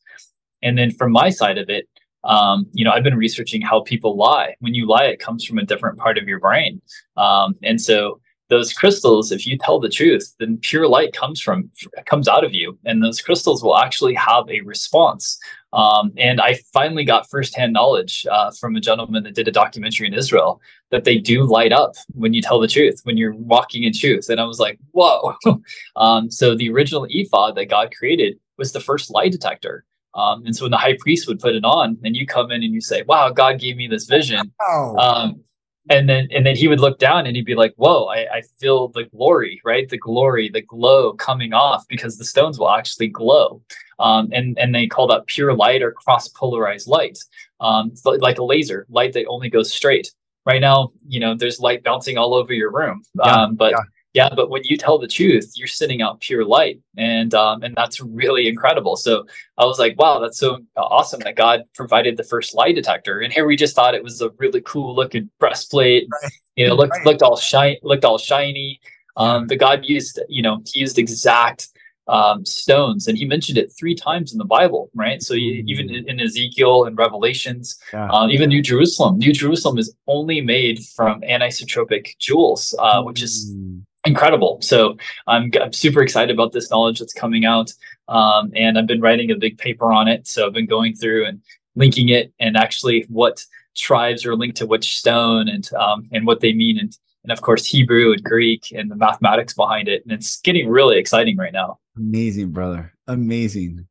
And 0.62 0.79
then 0.79 0.92
from 0.92 1.11
my 1.11 1.31
side 1.31 1.59
of 1.59 1.68
it, 1.68 1.88
um, 2.23 2.66
you 2.73 2.85
know, 2.85 2.92
I've 2.92 3.03
been 3.03 3.16
researching 3.16 3.62
how 3.62 3.81
people 3.81 4.16
lie. 4.16 4.55
When 4.61 4.75
you 4.75 4.87
lie, 4.87 5.07
it 5.07 5.18
comes 5.18 5.44
from 5.44 5.59
a 5.59 5.64
different 5.64 5.99
part 5.99 6.18
of 6.18 6.29
your 6.29 6.40
brain, 6.40 6.81
um, 7.16 7.55
and 7.62 7.81
so 7.81 8.21
those 8.49 8.73
crystals 8.73 9.31
if 9.31 9.47
you 9.47 9.59
tell 9.59 9.79
the 9.79 9.88
truth 9.88 10.35
then 10.38 10.59
pure 10.62 10.88
light 10.88 11.12
comes 11.12 11.40
from 11.40 11.71
comes 12.07 12.27
out 12.29 12.44
of 12.44 12.55
you 12.55 12.79
and 12.85 13.03
those 13.03 13.21
crystals 13.21 13.62
will 13.62 13.77
actually 13.77 14.14
have 14.14 14.49
a 14.49 14.61
response 14.62 15.38
um, 15.72 16.12
and 16.16 16.40
i 16.40 16.54
finally 16.72 17.04
got 17.04 17.28
firsthand 17.31 17.72
knowledge 17.72 18.26
uh, 18.31 18.50
from 18.59 18.76
a 18.76 18.81
gentleman 18.81 19.22
that 19.22 19.35
did 19.35 19.48
a 19.48 19.52
documentary 19.52 20.07
in 20.07 20.14
israel 20.14 20.61
that 20.90 21.04
they 21.04 21.18
do 21.18 21.44
light 21.44 21.72
up 21.72 21.94
when 22.14 22.33
you 22.33 22.42
tell 22.42 22.61
the 22.61 22.68
truth 22.68 23.00
when 23.04 23.16
you're 23.16 23.35
walking 23.35 23.85
in 23.85 23.92
truth. 23.92 24.28
And 24.28 24.40
i 24.40 24.44
was 24.44 24.59
like 24.59 24.78
whoa. 24.92 25.35
Um, 25.96 26.31
so 26.31 26.54
the 26.54 26.70
original 26.70 27.07
ephod 27.09 27.57
that 27.57 27.66
god 27.66 27.92
created 27.96 28.38
was 28.57 28.72
the 28.72 28.81
first 28.81 29.11
lie 29.11 29.28
detector. 29.28 29.85
Um, 30.14 30.44
and 30.46 30.54
so 30.57 30.64
when 30.64 30.70
the 30.70 30.78
high 30.78 30.96
priest 30.98 31.28
would 31.28 31.38
put 31.38 31.54
it 31.54 31.64
on 31.64 31.98
and 32.02 32.16
you 32.16 32.26
come 32.26 32.50
in 32.50 32.62
and 32.62 32.72
you 32.72 32.81
say 32.81 33.02
wow 33.07 33.31
god 33.31 33.61
gave 33.61 33.76
me 33.76 33.87
this 33.87 34.07
vision. 34.07 34.52
Um, 34.98 35.42
and 35.90 36.09
then 36.09 36.29
and 36.31 36.44
then 36.46 36.57
he 36.57 36.68
would 36.68 36.81
look 36.81 36.98
down 36.98 37.27
and 37.27 37.37
he'd 37.37 37.44
be 37.44 37.55
like 37.55 37.74
whoa 37.77 38.05
I, 38.07 38.37
I 38.37 38.42
feel 38.59 38.88
the 38.88 39.05
glory 39.05 39.61
right? 39.64 39.88
The 39.88 39.98
glory 39.98 40.48
the 40.48 40.62
glow 40.62 41.12
coming 41.14 41.53
off 41.53 41.87
because 41.88 42.18
the 42.18 42.24
stones 42.24 42.59
will 42.59 42.70
actually 42.70 43.09
glow. 43.09 43.62
Um, 43.98 44.29
and 44.33 44.59
and 44.59 44.74
they 44.74 44.87
call 44.87 45.09
that 45.09 45.27
pure 45.27 45.55
light 45.55 45.83
or 45.83 45.92
cross 45.92 46.29
polarized 46.29 46.87
light. 46.87 47.18
Um, 47.61 47.92
like 48.05 48.38
a 48.38 48.44
laser 48.44 48.87
light 48.88 49.12
that 49.14 49.27
only 49.27 49.51
goes 49.51 49.72
straight. 49.72 50.12
Right 50.47 50.61
now 50.61 50.93
you 51.07 51.20
know 51.20 51.34
there's 51.34 51.61
light 51.61 51.82
bouncing 51.82 52.16
all 52.16 52.34
over 52.34 52.53
your 52.53 52.70
room. 52.72 53.03
Yeah, 53.14 53.32
um, 53.32 53.57
but 53.57 53.72
yeah 53.72 53.82
yeah 54.14 54.28
but 54.34 54.50
when 54.50 54.62
you 54.64 54.76
tell 54.76 54.98
the 54.98 55.06
truth 55.06 55.52
you're 55.56 55.66
sending 55.66 56.02
out 56.02 56.20
pure 56.20 56.44
light 56.44 56.80
and 56.96 57.34
um, 57.34 57.62
and 57.62 57.74
that's 57.76 58.00
really 58.00 58.48
incredible 58.48 58.96
so 58.96 59.24
i 59.59 59.64
was 59.64 59.78
like 59.78 59.98
wow 59.98 60.18
that's 60.18 60.38
so 60.38 60.59
awesome 60.76 61.20
that 61.20 61.36
god 61.36 61.62
provided 61.74 62.16
the 62.16 62.24
first 62.24 62.54
lie 62.54 62.72
detector 62.72 63.20
and 63.20 63.32
here 63.32 63.46
we 63.46 63.56
just 63.56 63.74
thought 63.74 63.94
it 63.94 64.02
was 64.02 64.20
a 64.20 64.30
really 64.38 64.61
cool 64.62 64.94
looking 64.94 65.30
breastplate 65.38 66.06
right. 66.22 66.32
you 66.56 66.66
know 66.66 66.74
looked 66.74 66.96
right. 66.96 67.06
looked 67.06 67.22
all 67.22 67.36
shiny 67.36 67.78
looked 67.82 68.04
all 68.04 68.18
shiny 68.18 68.80
um, 69.16 69.46
the 69.48 69.56
god 69.56 69.84
used 69.84 70.20
you 70.28 70.42
know 70.42 70.62
he 70.66 70.80
used 70.80 70.98
exact 70.98 71.68
um, 72.09 72.44
stones, 72.44 73.06
and 73.06 73.18
he 73.18 73.24
mentioned 73.24 73.59
it 73.59 73.72
three 73.78 73.94
times 73.94 74.32
in 74.32 74.38
the 74.38 74.44
Bible, 74.44 74.90
right? 74.94 75.22
So 75.22 75.34
even 75.34 75.88
mm. 75.88 76.06
in 76.06 76.20
Ezekiel 76.20 76.84
and 76.84 76.96
Revelations, 76.96 77.78
yeah. 77.92 78.11
uh, 78.11 78.28
even 78.28 78.48
New 78.48 78.62
Jerusalem, 78.62 79.18
New 79.18 79.32
Jerusalem 79.32 79.78
is 79.78 79.94
only 80.06 80.40
made 80.40 80.82
from 80.84 81.20
anisotropic 81.20 82.18
jewels, 82.18 82.74
uh, 82.78 83.02
which 83.02 83.22
is 83.22 83.52
mm. 83.52 83.82
Incredible. 84.09 84.59
So 84.62 84.96
I'm, 85.26 85.52
I'm 85.61 85.72
super 85.72 86.02
excited 86.02 86.34
about 86.34 86.52
this 86.52 86.70
knowledge 86.70 86.98
that's 86.98 87.12
coming 87.12 87.44
out, 87.44 87.72
um, 88.09 88.50
and 88.56 88.78
I've 88.78 88.86
been 88.86 89.00
writing 89.00 89.30
a 89.30 89.36
big 89.36 89.59
paper 89.59 89.92
on 89.92 90.09
it. 90.09 90.26
So 90.26 90.46
I've 90.46 90.52
been 90.52 90.66
going 90.66 90.94
through 90.96 91.26
and 91.26 91.40
linking 91.76 92.09
it, 92.09 92.32
and 92.40 92.56
actually 92.56 93.06
what 93.09 93.44
tribes 93.76 94.26
are 94.26 94.34
linked 94.34 94.56
to 94.59 94.66
which 94.66 94.98
stone, 94.98 95.48
and 95.48 95.72
um, 95.74 96.09
and 96.11 96.26
what 96.26 96.40
they 96.40 96.52
mean, 96.52 96.78
and 96.78 96.96
and 97.22 97.32
of 97.32 97.42
course 97.42 97.64
Hebrew 97.66 98.12
and 98.12 98.24
Greek 98.24 98.72
and 98.72 98.90
the 98.90 98.96
mathematics 98.96 99.54
behind 99.54 99.86
it, 99.88 100.02
and 100.02 100.12
it's 100.12 100.40
getting 100.40 100.68
really 100.68 100.98
exciting 100.98 101.36
right 101.36 101.52
now. 101.52 101.78
Amazing, 101.96 102.50
brother. 102.50 102.92
Amazing. 103.06 103.86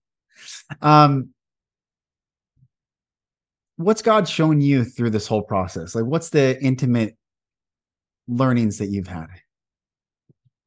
Um, 0.82 1.30
what's 3.78 4.02
God 4.02 4.28
shown 4.28 4.62
you 4.62 4.84
through 4.84 5.12
this 5.12 5.28
whole 5.28 5.44
process? 5.44 5.96
Like, 5.96 6.06
what's 6.06 6.30
the 6.30 6.62
intimate 6.62 7.16
learnings 8.28 8.78
that 8.80 8.88
you've 8.88 9.08
had? 9.08 9.28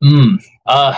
Mm, 0.02 0.42
uh, 0.66 0.94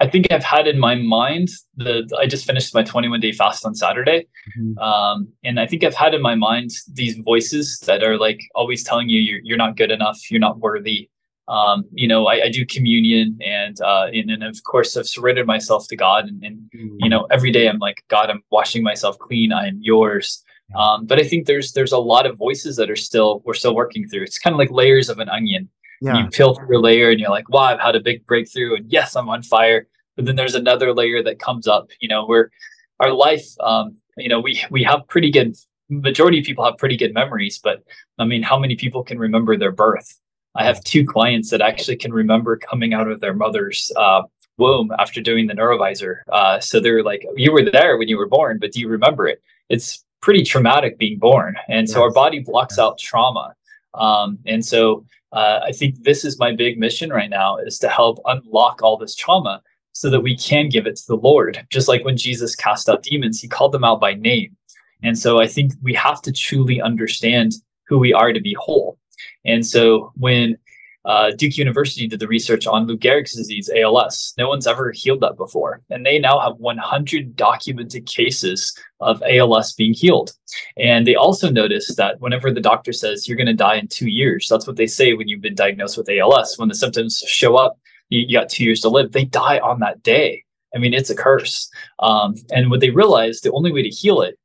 I 0.00 0.08
think 0.08 0.32
I've 0.32 0.42
had 0.42 0.66
in 0.66 0.78
my 0.80 0.96
mind 0.96 1.48
the 1.76 2.08
I 2.18 2.26
just 2.26 2.44
finished 2.44 2.74
my 2.74 2.82
21 2.82 3.20
day 3.20 3.32
fast 3.32 3.64
on 3.64 3.74
Saturday, 3.74 4.26
mm-hmm. 4.58 4.78
um, 4.78 5.28
and 5.44 5.60
I 5.60 5.66
think 5.66 5.84
I've 5.84 5.94
had 5.94 6.14
in 6.14 6.22
my 6.22 6.34
mind 6.34 6.70
these 6.92 7.16
voices 7.18 7.78
that 7.86 8.02
are 8.02 8.18
like 8.18 8.40
always 8.54 8.82
telling 8.82 9.08
you 9.08 9.20
you're 9.20 9.40
you're 9.42 9.58
not 9.58 9.76
good 9.76 9.90
enough, 9.90 10.18
you're 10.30 10.40
not 10.40 10.58
worthy, 10.58 11.08
um, 11.48 11.84
you 11.92 12.06
know, 12.06 12.26
I, 12.26 12.44
I, 12.44 12.48
do 12.50 12.64
communion 12.64 13.38
and, 13.44 13.80
uh, 13.80 14.06
and, 14.12 14.30
and 14.30 14.44
of 14.44 14.62
course 14.64 14.96
I've 14.96 15.08
surrendered 15.08 15.46
myself 15.46 15.88
to 15.88 15.96
God 15.96 16.26
and, 16.26 16.42
and, 16.42 16.70
you 16.72 17.08
know, 17.08 17.26
every 17.30 17.50
day 17.50 17.68
I'm 17.68 17.78
like, 17.78 18.04
God, 18.08 18.30
I'm 18.30 18.42
washing 18.50 18.82
myself 18.82 19.18
clean. 19.18 19.52
I 19.52 19.66
am 19.66 19.78
yours. 19.82 20.42
Um, 20.76 21.04
but 21.04 21.18
I 21.18 21.24
think 21.24 21.46
there's, 21.46 21.72
there's 21.72 21.92
a 21.92 21.98
lot 21.98 22.26
of 22.26 22.38
voices 22.38 22.76
that 22.76 22.90
are 22.90 22.96
still, 22.96 23.42
we're 23.44 23.54
still 23.54 23.74
working 23.74 24.08
through. 24.08 24.22
It's 24.22 24.38
kind 24.38 24.54
of 24.54 24.58
like 24.58 24.70
layers 24.70 25.10
of 25.10 25.18
an 25.18 25.28
onion. 25.28 25.68
Yeah. 26.02 26.18
You 26.18 26.30
peel 26.30 26.54
through 26.54 26.78
a 26.78 26.80
layer 26.80 27.10
and 27.10 27.20
you're 27.20 27.30
like, 27.30 27.48
wow, 27.48 27.62
I've 27.62 27.78
had 27.78 27.94
a 27.94 28.00
big 28.00 28.26
breakthrough 28.26 28.74
and 28.74 28.90
yes, 28.90 29.14
I'm 29.14 29.28
on 29.28 29.42
fire. 29.42 29.86
But 30.16 30.24
then 30.24 30.34
there's 30.34 30.56
another 30.56 30.92
layer 30.92 31.22
that 31.22 31.38
comes 31.38 31.68
up, 31.68 31.90
you 32.00 32.08
know, 32.08 32.26
where 32.26 32.50
our 32.98 33.12
life, 33.12 33.46
um, 33.60 33.96
you 34.16 34.28
know, 34.28 34.40
we, 34.40 34.60
we 34.68 34.82
have 34.82 35.06
pretty 35.06 35.30
good, 35.30 35.56
majority 35.88 36.40
of 36.40 36.44
people 36.44 36.64
have 36.64 36.76
pretty 36.76 36.96
good 36.96 37.14
memories, 37.14 37.60
but 37.62 37.84
I 38.18 38.24
mean, 38.24 38.42
how 38.42 38.58
many 38.58 38.74
people 38.74 39.04
can 39.04 39.18
remember 39.18 39.56
their 39.56 39.70
birth? 39.70 40.18
I 40.56 40.64
have 40.64 40.82
two 40.82 41.06
clients 41.06 41.50
that 41.50 41.60
actually 41.60 41.96
can 41.96 42.12
remember 42.12 42.56
coming 42.56 42.94
out 42.94 43.08
of 43.08 43.20
their 43.20 43.32
mother's 43.32 43.92
uh, 43.96 44.22
womb 44.58 44.90
after 44.98 45.20
doing 45.20 45.46
the 45.46 45.54
neurovisor. 45.54 46.22
Uh, 46.30 46.58
so 46.58 46.80
they're 46.80 47.04
like, 47.04 47.24
you 47.36 47.52
were 47.52 47.70
there 47.70 47.96
when 47.96 48.08
you 48.08 48.18
were 48.18 48.28
born, 48.28 48.58
but 48.60 48.72
do 48.72 48.80
you 48.80 48.88
remember 48.88 49.28
it? 49.28 49.40
It's 49.68 50.04
pretty 50.20 50.42
traumatic 50.42 50.98
being 50.98 51.18
born. 51.18 51.56
And 51.68 51.88
so 51.88 52.00
yes. 52.00 52.02
our 52.02 52.10
body 52.12 52.40
blocks 52.40 52.78
out 52.78 52.98
trauma. 52.98 53.54
Um, 53.94 54.38
and 54.46 54.64
so 54.64 55.04
uh, 55.32 55.60
I 55.64 55.72
think 55.72 56.02
this 56.02 56.24
is 56.24 56.38
my 56.38 56.54
big 56.54 56.78
mission 56.78 57.10
right 57.10 57.30
now 57.30 57.56
is 57.56 57.78
to 57.78 57.88
help 57.88 58.20
unlock 58.26 58.82
all 58.82 58.96
this 58.96 59.14
trauma 59.14 59.62
so 59.92 60.10
that 60.10 60.20
we 60.20 60.36
can 60.36 60.68
give 60.68 60.86
it 60.86 60.96
to 60.96 61.06
the 61.06 61.16
Lord. 61.16 61.66
Just 61.70 61.88
like 61.88 62.04
when 62.04 62.16
Jesus 62.16 62.54
cast 62.54 62.88
out 62.88 63.02
demons, 63.02 63.40
he 63.40 63.48
called 63.48 63.72
them 63.72 63.84
out 63.84 64.00
by 64.00 64.14
name. 64.14 64.56
And 65.02 65.18
so 65.18 65.40
I 65.40 65.46
think 65.46 65.72
we 65.82 65.94
have 65.94 66.22
to 66.22 66.32
truly 66.32 66.80
understand 66.80 67.54
who 67.88 67.98
we 67.98 68.12
are 68.12 68.32
to 68.32 68.40
be 68.40 68.56
whole. 68.58 68.98
And 69.44 69.66
so 69.66 70.12
when 70.16 70.56
uh, 71.04 71.32
Duke 71.36 71.58
University 71.58 72.06
did 72.06 72.20
the 72.20 72.28
research 72.28 72.66
on 72.66 72.86
Lou 72.86 72.96
Gehrig's 72.96 73.34
disease, 73.34 73.68
ALS. 73.76 74.34
No 74.38 74.48
one's 74.48 74.66
ever 74.66 74.92
healed 74.92 75.20
that 75.20 75.36
before. 75.36 75.80
And 75.90 76.06
they 76.06 76.18
now 76.18 76.38
have 76.38 76.58
100 76.58 77.34
documented 77.34 78.06
cases 78.06 78.76
of 79.00 79.22
ALS 79.22 79.72
being 79.72 79.94
healed. 79.94 80.32
And 80.76 81.06
they 81.06 81.16
also 81.16 81.50
noticed 81.50 81.96
that 81.96 82.20
whenever 82.20 82.52
the 82.52 82.60
doctor 82.60 82.92
says 82.92 83.26
you're 83.26 83.36
going 83.36 83.46
to 83.46 83.52
die 83.52 83.76
in 83.76 83.88
two 83.88 84.08
years, 84.08 84.46
that's 84.48 84.66
what 84.66 84.76
they 84.76 84.86
say 84.86 85.14
when 85.14 85.28
you've 85.28 85.40
been 85.40 85.56
diagnosed 85.56 85.98
with 85.98 86.08
ALS. 86.08 86.56
When 86.56 86.68
the 86.68 86.74
symptoms 86.74 87.18
show 87.26 87.56
up, 87.56 87.78
you, 88.08 88.20
you 88.28 88.38
got 88.38 88.48
two 88.48 88.64
years 88.64 88.80
to 88.82 88.88
live, 88.88 89.12
they 89.12 89.24
die 89.24 89.58
on 89.58 89.80
that 89.80 90.02
day. 90.02 90.44
I 90.74 90.78
mean, 90.78 90.94
it's 90.94 91.10
a 91.10 91.16
curse. 91.16 91.68
Um, 91.98 92.36
and 92.50 92.70
what 92.70 92.80
they 92.80 92.90
realized, 92.90 93.42
the 93.42 93.52
only 93.52 93.72
way 93.72 93.82
to 93.82 93.90
heal 93.90 94.22
it 94.22 94.38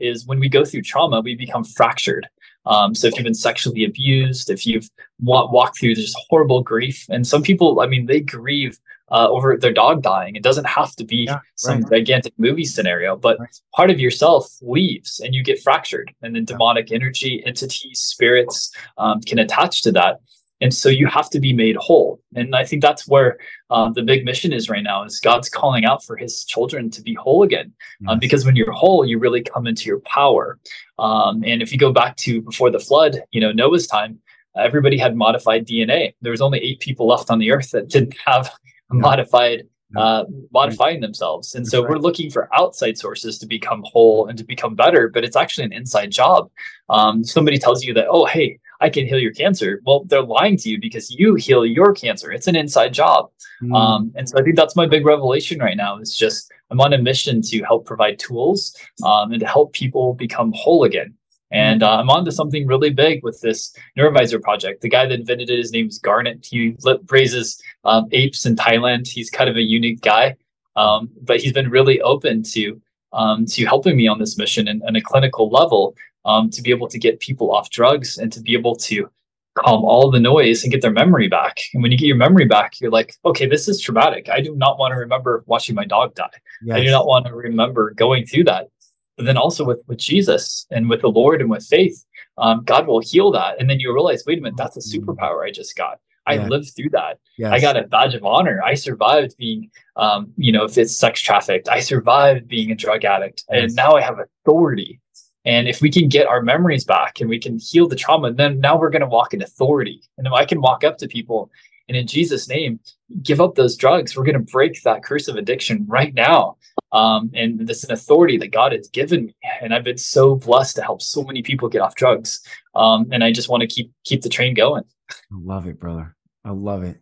is 0.00 0.26
when 0.26 0.40
we 0.40 0.48
go 0.48 0.64
through 0.64 0.82
trauma, 0.82 1.20
we 1.20 1.34
become 1.34 1.64
fractured. 1.64 2.28
Um, 2.66 2.94
so 2.94 3.06
if 3.06 3.14
you've 3.16 3.24
been 3.24 3.34
sexually 3.34 3.84
abused, 3.84 4.50
if 4.50 4.66
you've 4.66 4.88
wa- 5.20 5.50
walked 5.50 5.80
through 5.80 5.94
this 5.94 6.14
horrible 6.28 6.62
grief, 6.62 7.06
and 7.08 7.26
some 7.26 7.42
people, 7.42 7.80
I 7.80 7.86
mean, 7.86 8.06
they 8.06 8.20
grieve 8.20 8.78
uh, 9.10 9.28
over 9.30 9.56
their 9.56 9.72
dog 9.72 10.02
dying. 10.02 10.36
It 10.36 10.42
doesn't 10.42 10.66
have 10.66 10.94
to 10.96 11.04
be 11.04 11.26
yeah, 11.28 11.38
some 11.54 11.80
right. 11.82 11.92
gigantic 11.92 12.34
movie 12.36 12.64
scenario, 12.64 13.16
but 13.16 13.38
right. 13.40 13.60
part 13.74 13.90
of 13.90 13.98
yourself 13.98 14.50
leaves 14.60 15.20
and 15.20 15.34
you 15.34 15.42
get 15.42 15.62
fractured, 15.62 16.12
and 16.22 16.36
then 16.36 16.44
demonic 16.44 16.92
energy, 16.92 17.42
entities, 17.46 18.00
spirits 18.00 18.70
um, 18.98 19.20
can 19.22 19.38
attach 19.38 19.82
to 19.82 19.92
that 19.92 20.20
and 20.60 20.74
so 20.74 20.88
you 20.88 21.06
have 21.06 21.30
to 21.30 21.40
be 21.40 21.52
made 21.52 21.76
whole. 21.76 22.20
And 22.34 22.54
i 22.54 22.64
think 22.64 22.82
that's 22.82 23.06
where 23.08 23.38
um, 23.70 23.92
the 23.92 24.02
big 24.02 24.24
mission 24.24 24.52
is 24.52 24.68
right 24.68 24.82
now 24.82 25.04
is 25.04 25.20
god's 25.20 25.48
calling 25.48 25.84
out 25.84 26.04
for 26.04 26.16
his 26.16 26.44
children 26.44 26.90
to 26.90 27.02
be 27.02 27.14
whole 27.14 27.42
again. 27.42 27.72
Um, 28.08 28.18
because 28.18 28.44
when 28.44 28.56
you're 28.56 28.72
whole 28.72 29.04
you 29.04 29.18
really 29.18 29.42
come 29.42 29.66
into 29.66 29.84
your 29.86 30.00
power. 30.00 30.58
Um, 30.98 31.42
and 31.44 31.62
if 31.62 31.72
you 31.72 31.78
go 31.78 31.92
back 31.92 32.16
to 32.16 32.42
before 32.42 32.70
the 32.70 32.80
flood 32.80 33.20
you 33.30 33.40
know 33.40 33.52
noah's 33.52 33.86
time 33.86 34.18
everybody 34.56 34.98
had 34.98 35.14
modified 35.16 35.66
dna 35.66 36.14
there 36.20 36.32
was 36.32 36.40
only 36.40 36.58
eight 36.58 36.80
people 36.80 37.06
left 37.06 37.30
on 37.30 37.38
the 37.38 37.52
earth 37.52 37.70
that 37.70 37.88
didn't 37.88 38.16
have 38.26 38.50
modified 38.90 39.62
uh, 39.96 40.24
modifying 40.52 41.00
themselves. 41.00 41.54
And 41.54 41.66
so 41.66 41.82
we're 41.82 41.96
looking 41.96 42.30
for 42.30 42.48
outside 42.54 42.98
sources 42.98 43.38
to 43.38 43.46
become 43.46 43.82
whole 43.86 44.26
and 44.26 44.36
to 44.38 44.44
become 44.44 44.74
better, 44.74 45.08
but 45.08 45.24
it's 45.24 45.36
actually 45.36 45.64
an 45.64 45.72
inside 45.72 46.10
job. 46.10 46.50
Um, 46.90 47.24
somebody 47.24 47.58
tells 47.58 47.84
you 47.84 47.94
that, 47.94 48.06
oh, 48.08 48.26
hey, 48.26 48.58
I 48.80 48.88
can 48.90 49.06
heal 49.06 49.18
your 49.18 49.32
cancer. 49.32 49.80
Well, 49.84 50.04
they're 50.04 50.22
lying 50.22 50.56
to 50.58 50.70
you 50.70 50.80
because 50.80 51.10
you 51.10 51.34
heal 51.34 51.66
your 51.66 51.92
cancer. 51.92 52.30
It's 52.30 52.46
an 52.46 52.56
inside 52.56 52.94
job. 52.94 53.30
Mm. 53.62 53.74
Um, 53.74 54.12
and 54.14 54.28
so 54.28 54.38
I 54.38 54.42
think 54.42 54.56
that's 54.56 54.76
my 54.76 54.86
big 54.86 55.04
revelation 55.04 55.58
right 55.58 55.76
now. 55.76 55.98
It's 55.98 56.16
just 56.16 56.52
I'm 56.70 56.80
on 56.80 56.92
a 56.92 56.98
mission 56.98 57.42
to 57.42 57.62
help 57.62 57.86
provide 57.86 58.18
tools 58.18 58.76
um, 59.04 59.32
and 59.32 59.40
to 59.40 59.46
help 59.46 59.72
people 59.72 60.14
become 60.14 60.52
whole 60.54 60.84
again. 60.84 61.14
And 61.50 61.82
uh, 61.82 61.96
I'm 61.96 62.10
on 62.10 62.24
to 62.26 62.32
something 62.32 62.66
really 62.66 62.90
big 62.90 63.22
with 63.22 63.40
this 63.40 63.74
Neurovisor 63.96 64.40
project. 64.42 64.82
The 64.82 64.90
guy 64.90 65.06
that 65.06 65.18
invented 65.18 65.48
it, 65.48 65.56
his 65.56 65.72
name 65.72 65.88
is 65.88 65.98
Garnet. 65.98 66.46
He 66.48 66.76
raises 67.10 67.60
um, 67.84 68.06
apes 68.12 68.44
in 68.44 68.54
Thailand. 68.54 69.08
He's 69.08 69.30
kind 69.30 69.48
of 69.48 69.56
a 69.56 69.62
unique 69.62 70.02
guy, 70.02 70.36
um, 70.76 71.08
but 71.22 71.40
he's 71.40 71.54
been 71.54 71.70
really 71.70 72.00
open 72.02 72.42
to 72.54 72.80
um, 73.14 73.46
to 73.46 73.64
helping 73.64 73.96
me 73.96 74.06
on 74.06 74.18
this 74.18 74.36
mission 74.36 74.68
and, 74.68 74.82
and 74.82 74.94
a 74.94 75.00
clinical 75.00 75.48
level 75.48 75.94
um, 76.28 76.50
to 76.50 76.62
be 76.62 76.70
able 76.70 76.88
to 76.88 76.98
get 76.98 77.20
people 77.20 77.50
off 77.50 77.70
drugs 77.70 78.18
and 78.18 78.30
to 78.32 78.40
be 78.40 78.52
able 78.52 78.76
to 78.76 79.10
calm 79.54 79.84
all 79.84 80.10
the 80.10 80.20
noise 80.20 80.62
and 80.62 80.70
get 80.70 80.82
their 80.82 80.92
memory 80.92 81.26
back. 81.26 81.58
And 81.72 81.82
when 81.82 81.90
you 81.90 81.98
get 81.98 82.06
your 82.06 82.16
memory 82.16 82.44
back, 82.44 82.80
you're 82.80 82.90
like, 82.90 83.16
okay, 83.24 83.46
this 83.46 83.66
is 83.66 83.80
traumatic. 83.80 84.28
I 84.28 84.40
do 84.40 84.54
not 84.54 84.78
want 84.78 84.92
to 84.92 84.98
remember 84.98 85.42
watching 85.46 85.74
my 85.74 85.84
dog 85.84 86.14
die. 86.14 86.30
Yes. 86.62 86.76
I 86.76 86.84
do 86.84 86.90
not 86.90 87.06
want 87.06 87.26
to 87.26 87.34
remember 87.34 87.92
going 87.92 88.26
through 88.26 88.44
that. 88.44 88.68
But 89.16 89.24
then 89.24 89.36
also 89.36 89.64
with 89.64 89.82
with 89.88 89.98
Jesus 89.98 90.66
and 90.70 90.88
with 90.88 91.00
the 91.00 91.08
Lord 91.08 91.40
and 91.40 91.50
with 91.50 91.66
faith, 91.66 92.04
um, 92.36 92.62
God 92.64 92.86
will 92.86 93.00
heal 93.00 93.32
that. 93.32 93.58
And 93.58 93.68
then 93.68 93.80
you 93.80 93.92
realize, 93.92 94.22
wait 94.26 94.38
a 94.38 94.42
minute, 94.42 94.56
that's 94.56 94.76
a 94.76 94.80
mm-hmm. 94.80 95.10
superpower 95.10 95.44
I 95.44 95.50
just 95.50 95.76
got. 95.76 95.98
I 96.24 96.34
yeah. 96.34 96.46
lived 96.46 96.70
through 96.76 96.90
that. 96.90 97.18
Yes. 97.38 97.52
I 97.52 97.58
got 97.58 97.76
a 97.76 97.84
badge 97.84 98.14
of 98.14 98.24
honor. 98.24 98.60
I 98.62 98.74
survived 98.74 99.34
being, 99.38 99.70
um, 99.96 100.32
you 100.36 100.52
know, 100.52 100.64
if 100.64 100.76
it's 100.76 100.94
sex 100.94 101.20
trafficked, 101.20 101.68
I 101.68 101.80
survived 101.80 102.46
being 102.46 102.70
a 102.70 102.76
drug 102.76 103.04
addict, 103.04 103.44
yes. 103.50 103.62
and 103.62 103.74
now 103.74 103.94
I 103.94 104.02
have 104.02 104.18
authority 104.20 105.00
and 105.48 105.66
if 105.66 105.80
we 105.80 105.90
can 105.90 106.08
get 106.08 106.26
our 106.26 106.42
memories 106.42 106.84
back 106.84 107.20
and 107.20 107.28
we 107.28 107.38
can 107.38 107.58
heal 107.58 107.88
the 107.88 107.96
trauma, 107.96 108.32
then 108.32 108.60
now 108.60 108.78
we're 108.78 108.90
going 108.90 109.00
to 109.00 109.08
walk 109.08 109.32
in 109.32 109.42
authority. 109.42 110.02
And 110.18 110.28
I 110.28 110.44
can 110.44 110.60
walk 110.60 110.84
up 110.84 110.98
to 110.98 111.08
people 111.08 111.50
and 111.88 111.96
in 111.96 112.06
Jesus' 112.06 112.48
name, 112.48 112.80
give 113.22 113.40
up 113.40 113.54
those 113.54 113.76
drugs. 113.76 114.16
We're 114.16 114.24
going 114.24 114.34
to 114.34 114.52
break 114.52 114.82
that 114.82 115.02
curse 115.02 115.26
of 115.26 115.36
addiction 115.36 115.86
right 115.88 116.12
now. 116.12 116.58
Um, 116.92 117.30
and 117.34 117.66
this 117.66 117.78
is 117.78 117.84
an 117.84 117.92
authority 117.92 118.36
that 118.38 118.52
God 118.52 118.72
has 118.72 118.88
given 118.88 119.26
me. 119.26 119.34
And 119.62 119.74
I've 119.74 119.84
been 119.84 119.98
so 119.98 120.36
blessed 120.36 120.76
to 120.76 120.82
help 120.82 121.00
so 121.00 121.22
many 121.22 121.42
people 121.42 121.68
get 121.68 121.80
off 121.80 121.94
drugs. 121.94 122.40
Um, 122.74 123.08
and 123.10 123.24
I 123.24 123.32
just 123.32 123.48
want 123.48 123.62
to 123.62 123.66
keep 123.66 123.90
keep 124.04 124.22
the 124.22 124.28
train 124.28 124.54
going. 124.54 124.84
I 125.10 125.14
love 125.32 125.66
it, 125.66 125.80
brother. 125.80 126.14
I 126.44 126.50
love 126.50 126.82
it. 126.82 127.00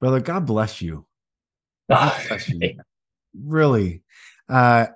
Brother, 0.00 0.20
God 0.20 0.46
bless 0.46 0.82
you. 0.82 1.06
God 1.90 2.20
bless 2.26 2.48
you. 2.48 2.74
really. 3.40 4.02
Uh, 4.48 4.86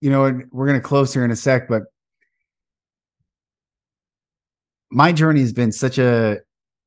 you 0.00 0.10
know, 0.10 0.22
we're 0.50 0.66
going 0.66 0.80
to 0.80 0.86
close 0.86 1.12
here 1.12 1.24
in 1.24 1.30
a 1.30 1.36
sec, 1.36 1.68
but 1.68 1.84
my 4.90 5.12
journey 5.12 5.40
has 5.40 5.52
been 5.52 5.72
such 5.72 5.98
a 5.98 6.38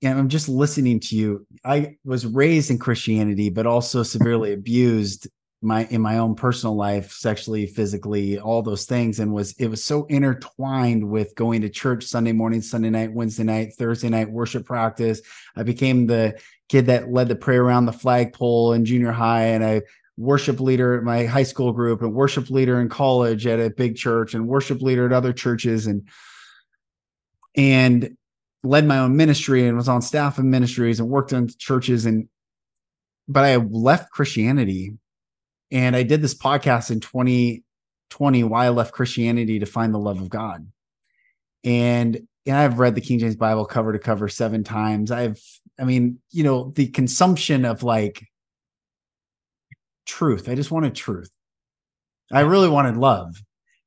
know, 0.02 0.18
I'm 0.18 0.30
just 0.30 0.50
listening 0.50 1.00
to 1.02 1.16
you. 1.16 1.46
I 1.64 1.98
was 2.04 2.26
raised 2.26 2.72
in 2.72 2.80
Christianity, 2.80 3.50
but 3.50 3.68
also 3.68 4.04
severely 4.04 4.54
abused 4.54 5.28
my 5.62 5.86
in 5.86 6.02
my 6.02 6.18
own 6.18 6.34
personal 6.34 6.76
life, 6.76 7.12
sexually, 7.12 7.68
physically, 7.68 8.40
all 8.40 8.64
those 8.64 8.86
things, 8.86 9.20
and 9.20 9.32
was 9.32 9.54
it 9.60 9.68
was 9.68 9.84
so 9.84 10.06
intertwined 10.06 11.08
with 11.08 11.36
going 11.36 11.62
to 11.62 11.70
church 11.70 12.04
Sunday 12.04 12.32
morning, 12.32 12.62
Sunday 12.62 12.90
night, 12.90 13.14
Wednesday 13.14 13.44
night, 13.44 13.74
Thursday 13.78 14.10
night 14.10 14.30
worship 14.30 14.66
practice. 14.66 15.22
I 15.56 15.64
became 15.64 16.08
the 16.08 16.40
kid 16.68 16.88
that 16.88 17.12
led 17.12 17.28
the 17.28 17.36
prayer 17.36 17.64
around 17.64 17.86
the 17.86 17.94
flagpole 17.94 18.74
in 18.74 18.86
junior 18.86 19.12
high, 19.12 19.48
and 19.48 19.64
I 19.64 19.84
worship 20.18 20.60
leader 20.60 20.98
at 20.98 21.04
my 21.04 21.26
high 21.26 21.44
school 21.44 21.74
group 21.74 22.02
and 22.02 22.14
worship 22.14 22.50
leader 22.50 22.82
in 22.82 22.90
college 22.90 23.46
at 23.46 23.60
a 23.60 23.70
big 23.70 23.96
church 23.96 24.34
and 24.34 24.48
worship 24.48 24.82
leader 24.82 25.06
at 25.06 25.14
other 25.14 25.34
churches 25.34 25.88
and 25.88 26.08
and 27.56 28.16
led 28.64 28.86
my 28.86 29.00
own 29.00 29.16
ministry 29.16 29.68
and 29.68 29.76
was 29.76 29.90
on 29.90 30.02
staff 30.02 30.38
of 30.38 30.46
ministries 30.46 31.00
and 31.00 31.10
worked 31.10 31.34
in 31.34 31.50
churches 31.58 32.06
and 32.06 32.28
but 33.28 33.44
I 33.44 33.56
left 33.56 34.12
Christianity 34.12 34.94
and 35.72 35.96
I 35.96 36.04
did 36.04 36.22
this 36.22 36.36
podcast 36.36 36.92
in 36.92 37.00
2020 37.00 38.44
why 38.44 38.66
I 38.66 38.70
left 38.70 38.94
Christianity 38.94 39.60
to 39.60 39.66
find 39.66 39.94
the 39.94 40.00
love 40.00 40.20
of 40.20 40.30
God. 40.30 40.68
And 41.64 42.28
and 42.46 42.58
I've 42.58 42.80
read 42.80 42.96
the 42.96 43.02
King 43.02 43.20
James 43.20 43.36
Bible 43.36 43.66
cover 43.66 43.94
to 43.94 44.00
cover 44.00 44.28
seven 44.28 44.64
times. 44.64 45.12
I've 45.12 45.40
I 45.80 45.84
mean, 45.84 46.20
you 46.32 46.44
know, 46.44 46.72
the 46.76 46.88
consumption 46.88 47.66
of 47.66 47.84
like 47.84 48.28
truth. 50.06 50.50
I 50.50 50.56
just 50.56 50.72
wanted 50.72 50.94
truth. 50.94 51.30
I 52.32 52.42
really 52.42 52.70
wanted 52.70 52.98
love, 52.98 53.42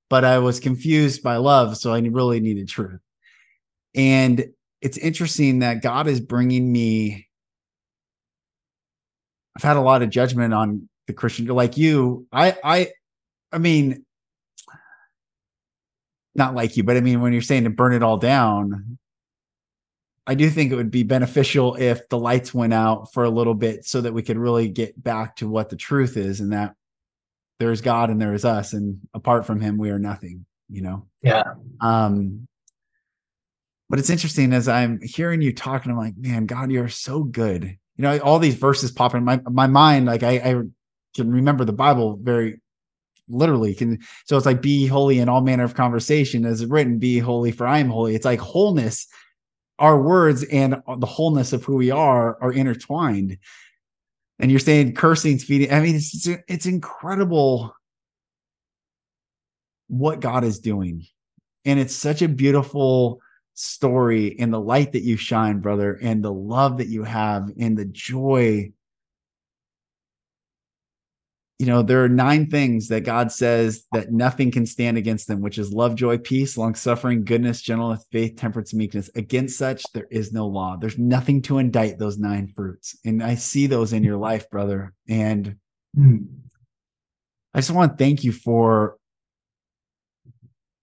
but 0.09 0.25
I 0.25 0.39
was 0.39 0.61
confused 0.61 1.23
by 1.23 1.37
love, 1.37 1.77
so 1.77 1.93
I 1.93 1.99
really 2.01 2.41
needed 2.41 2.69
truth. 2.69 3.01
And 3.95 4.47
it's 4.81 4.99
interesting 4.99 5.61
that 5.61 5.83
God 5.83 6.07
is 6.07 6.21
bringing 6.21 6.71
me. 6.71 7.29
I've 9.57 9.63
had 9.63 9.77
a 9.77 9.81
lot 9.81 10.03
of 10.03 10.11
judgment 10.11 10.53
on 10.53 10.89
the 11.07 11.13
Christian, 11.13 11.47
like 11.47 11.77
you. 11.77 12.27
I, 12.33 12.57
I, 12.65 12.89
I 13.53 13.59
mean, 13.59 14.05
not 16.35 16.55
like 16.55 16.77
you, 16.77 16.83
but 16.83 16.97
I 16.97 17.01
mean, 17.01 17.21
when 17.21 17.33
you're 17.33 17.43
saying 17.43 17.65
to 17.65 17.71
burn 17.71 17.93
it 17.93 18.03
all 18.03 18.17
down, 18.17 18.99
I 20.27 20.35
do 20.35 20.49
think 20.49 20.73
it 20.73 20.77
would 20.77 20.91
be 20.91 21.03
beneficial 21.03 21.75
if 21.75 22.09
the 22.09 22.19
lights 22.19 22.55
went 22.55 22.73
out 22.73 23.13
for 23.13 23.25
a 23.25 23.31
little 23.31 23.55
bit 23.55 23.85
so 23.85 24.01
that 24.01 24.15
we 24.15 24.23
could 24.23 24.39
really 24.39 24.69
get 24.69 25.01
back 25.01 25.37
to 25.37 25.49
what 25.49 25.69
the 25.69 25.77
truth 25.77 26.17
is 26.17 26.41
and 26.41 26.53
that 26.53 26.75
there 27.61 27.71
is 27.71 27.83
God 27.83 28.11
and 28.11 28.21
there 28.21 28.35
is 28.35 28.45
us. 28.45 28.73
And 28.73 29.01
apart 29.13 29.47
from 29.47 29.61
him, 29.61 29.77
we 29.77 29.91
are 29.91 29.99
nothing, 29.99 30.47
you 30.69 30.83
know? 30.83 31.07
Yeah. 31.23 31.55
Um, 31.81 32.49
but 33.89 33.99
it's 33.99 34.11
interesting 34.11 34.53
as 34.53 34.69
I'm 34.69 35.01
hearing 35.03 35.43
you 35.43 35.53
talking, 35.53 35.91
and 35.91 35.99
I'm 35.99 36.05
like, 36.05 36.17
man, 36.17 36.47
God, 36.47 36.71
you're 36.71 36.89
so 36.89 37.23
good. 37.23 37.65
You 37.97 38.03
know, 38.03 38.19
all 38.19 38.39
these 38.39 38.55
verses 38.57 38.91
pop 38.91 39.15
in 39.15 39.25
my 39.25 39.41
my 39.51 39.67
mind. 39.67 40.07
Like 40.07 40.23
I, 40.23 40.37
I 40.37 40.63
can 41.15 41.31
remember 41.31 41.65
the 41.65 41.73
Bible 41.73 42.19
very 42.21 42.61
literally. 43.29 43.75
Can 43.75 44.01
so 44.25 44.37
it's 44.37 44.47
like 44.47 44.63
be 44.63 44.87
holy 44.87 45.19
in 45.19 45.29
all 45.29 45.43
manner 45.43 45.65
of 45.65 45.75
conversation, 45.75 46.45
as 46.45 46.65
written, 46.67 46.99
be 46.99 47.19
holy 47.19 47.53
for 47.53 47.67
I 47.67 47.79
am 47.79 47.91
holy. 47.91 48.15
It's 48.15 48.25
like 48.25 48.41
wholeness. 48.41 49.07
Our 49.81 50.01
words 50.01 50.45
and 50.45 50.81
the 50.99 51.07
wholeness 51.07 51.53
of 51.53 51.65
who 51.65 51.75
we 51.75 51.91
are 51.91 52.41
are 52.41 52.53
intertwined. 52.53 53.39
And 54.39 54.51
you're 54.51 54.61
saying 54.61 54.95
cursing, 54.95 55.39
feeding. 55.39 55.73
I 55.73 55.81
mean, 55.81 55.97
it's 55.97 56.29
it's 56.49 56.67
incredible 56.67 57.75
what 59.89 60.21
God 60.21 60.45
is 60.45 60.59
doing, 60.61 61.07
and 61.65 61.79
it's 61.79 61.95
such 61.95 62.23
a 62.23 62.29
beautiful 62.29 63.21
story 63.55 64.37
and 64.39 64.53
the 64.53 64.61
light 64.61 64.93
that 64.93 65.03
you 65.03 65.17
shine, 65.17 65.61
brother, 65.61 65.99
and 66.03 66.23
the 66.23 66.33
love 66.33 66.79
that 66.79 66.89
you 66.89 67.05
have 67.05 67.51
and 67.59 67.77
the 67.77 67.85
joy. 67.85 68.73
You 71.61 71.67
know, 71.67 71.83
there 71.83 72.03
are 72.03 72.09
nine 72.09 72.51
things 72.51 72.89
that 72.89 73.05
God 73.05 73.31
says 73.31 73.85
that 73.93 74.13
nothing 74.13 74.51
can 74.51 74.67
stand 74.67 74.99
against 74.99 75.29
them, 75.29 75.41
which 75.41 75.57
is 75.57 75.73
love, 75.73 75.95
joy, 75.95 76.19
peace, 76.19 76.59
long 76.59 76.75
suffering, 76.75 77.25
goodness, 77.25 77.63
gentleness, 77.63 78.05
faith, 78.11 78.37
temperance, 78.37 78.75
meekness. 78.75 79.09
Against 79.15 79.57
such, 79.57 79.85
there 79.95 80.09
is 80.11 80.33
no 80.33 80.49
law. 80.49 80.77
There's 80.77 80.99
nothing 80.99 81.41
to 81.43 81.59
indict 81.59 81.99
those 81.99 82.19
nine 82.19 82.53
fruits. 82.57 82.99
And 83.05 83.23
I 83.23 83.37
see 83.37 83.69
those 83.69 83.93
in 83.93 84.03
your 84.03 84.17
life, 84.17 84.51
brother. 84.51 84.93
And 85.09 85.57
mm. 85.97 86.27
I 87.55 87.59
just 87.59 87.71
want 87.71 87.93
to 87.93 88.05
thank 88.05 88.25
you 88.25 88.33
for 88.33 88.97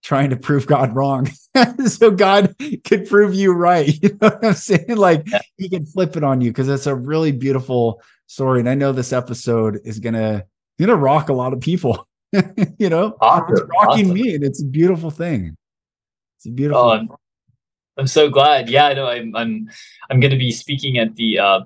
trying 0.02 0.30
to 0.30 0.36
prove 0.36 0.66
God 0.66 0.94
wrong. 0.94 1.30
so 1.86 2.10
God 2.10 2.54
could 2.84 3.08
prove 3.08 3.34
you 3.34 3.52
right. 3.52 3.88
You 4.02 4.10
know 4.20 4.28
what 4.28 4.44
I'm 4.44 4.54
saying? 4.54 4.96
Like 4.96 5.22
yeah. 5.26 5.40
he 5.56 5.68
can 5.68 5.86
flip 5.86 6.16
it 6.16 6.24
on 6.24 6.40
you 6.40 6.50
because 6.50 6.68
it's 6.68 6.86
a 6.86 6.94
really 6.94 7.32
beautiful 7.32 8.02
story. 8.26 8.60
And 8.60 8.68
I 8.68 8.74
know 8.74 8.92
this 8.92 9.12
episode 9.12 9.80
is 9.84 9.98
gonna 9.98 10.44
gonna 10.78 10.96
rock 10.96 11.28
a 11.28 11.32
lot 11.32 11.52
of 11.52 11.60
people. 11.60 12.08
you 12.78 12.88
know, 12.88 13.16
awesome. 13.20 13.52
it's 13.52 13.62
rocking 13.62 14.06
awesome. 14.06 14.14
me, 14.14 14.34
and 14.34 14.42
it's 14.42 14.62
a 14.62 14.66
beautiful 14.66 15.10
thing. 15.10 15.56
It's 16.38 16.46
a 16.46 16.50
beautiful. 16.50 16.82
Oh, 16.82 16.90
I'm, 16.90 17.08
I'm, 17.98 18.06
so 18.06 18.30
glad. 18.30 18.70
Yeah, 18.70 18.86
I 18.86 18.94
know. 18.94 19.06
I'm 19.06 19.36
I'm 19.36 19.70
I'm 20.10 20.18
going 20.18 20.30
to 20.30 20.38
be 20.38 20.50
speaking 20.50 20.98
at 20.98 21.14
the 21.16 21.38
uh, 21.38 21.60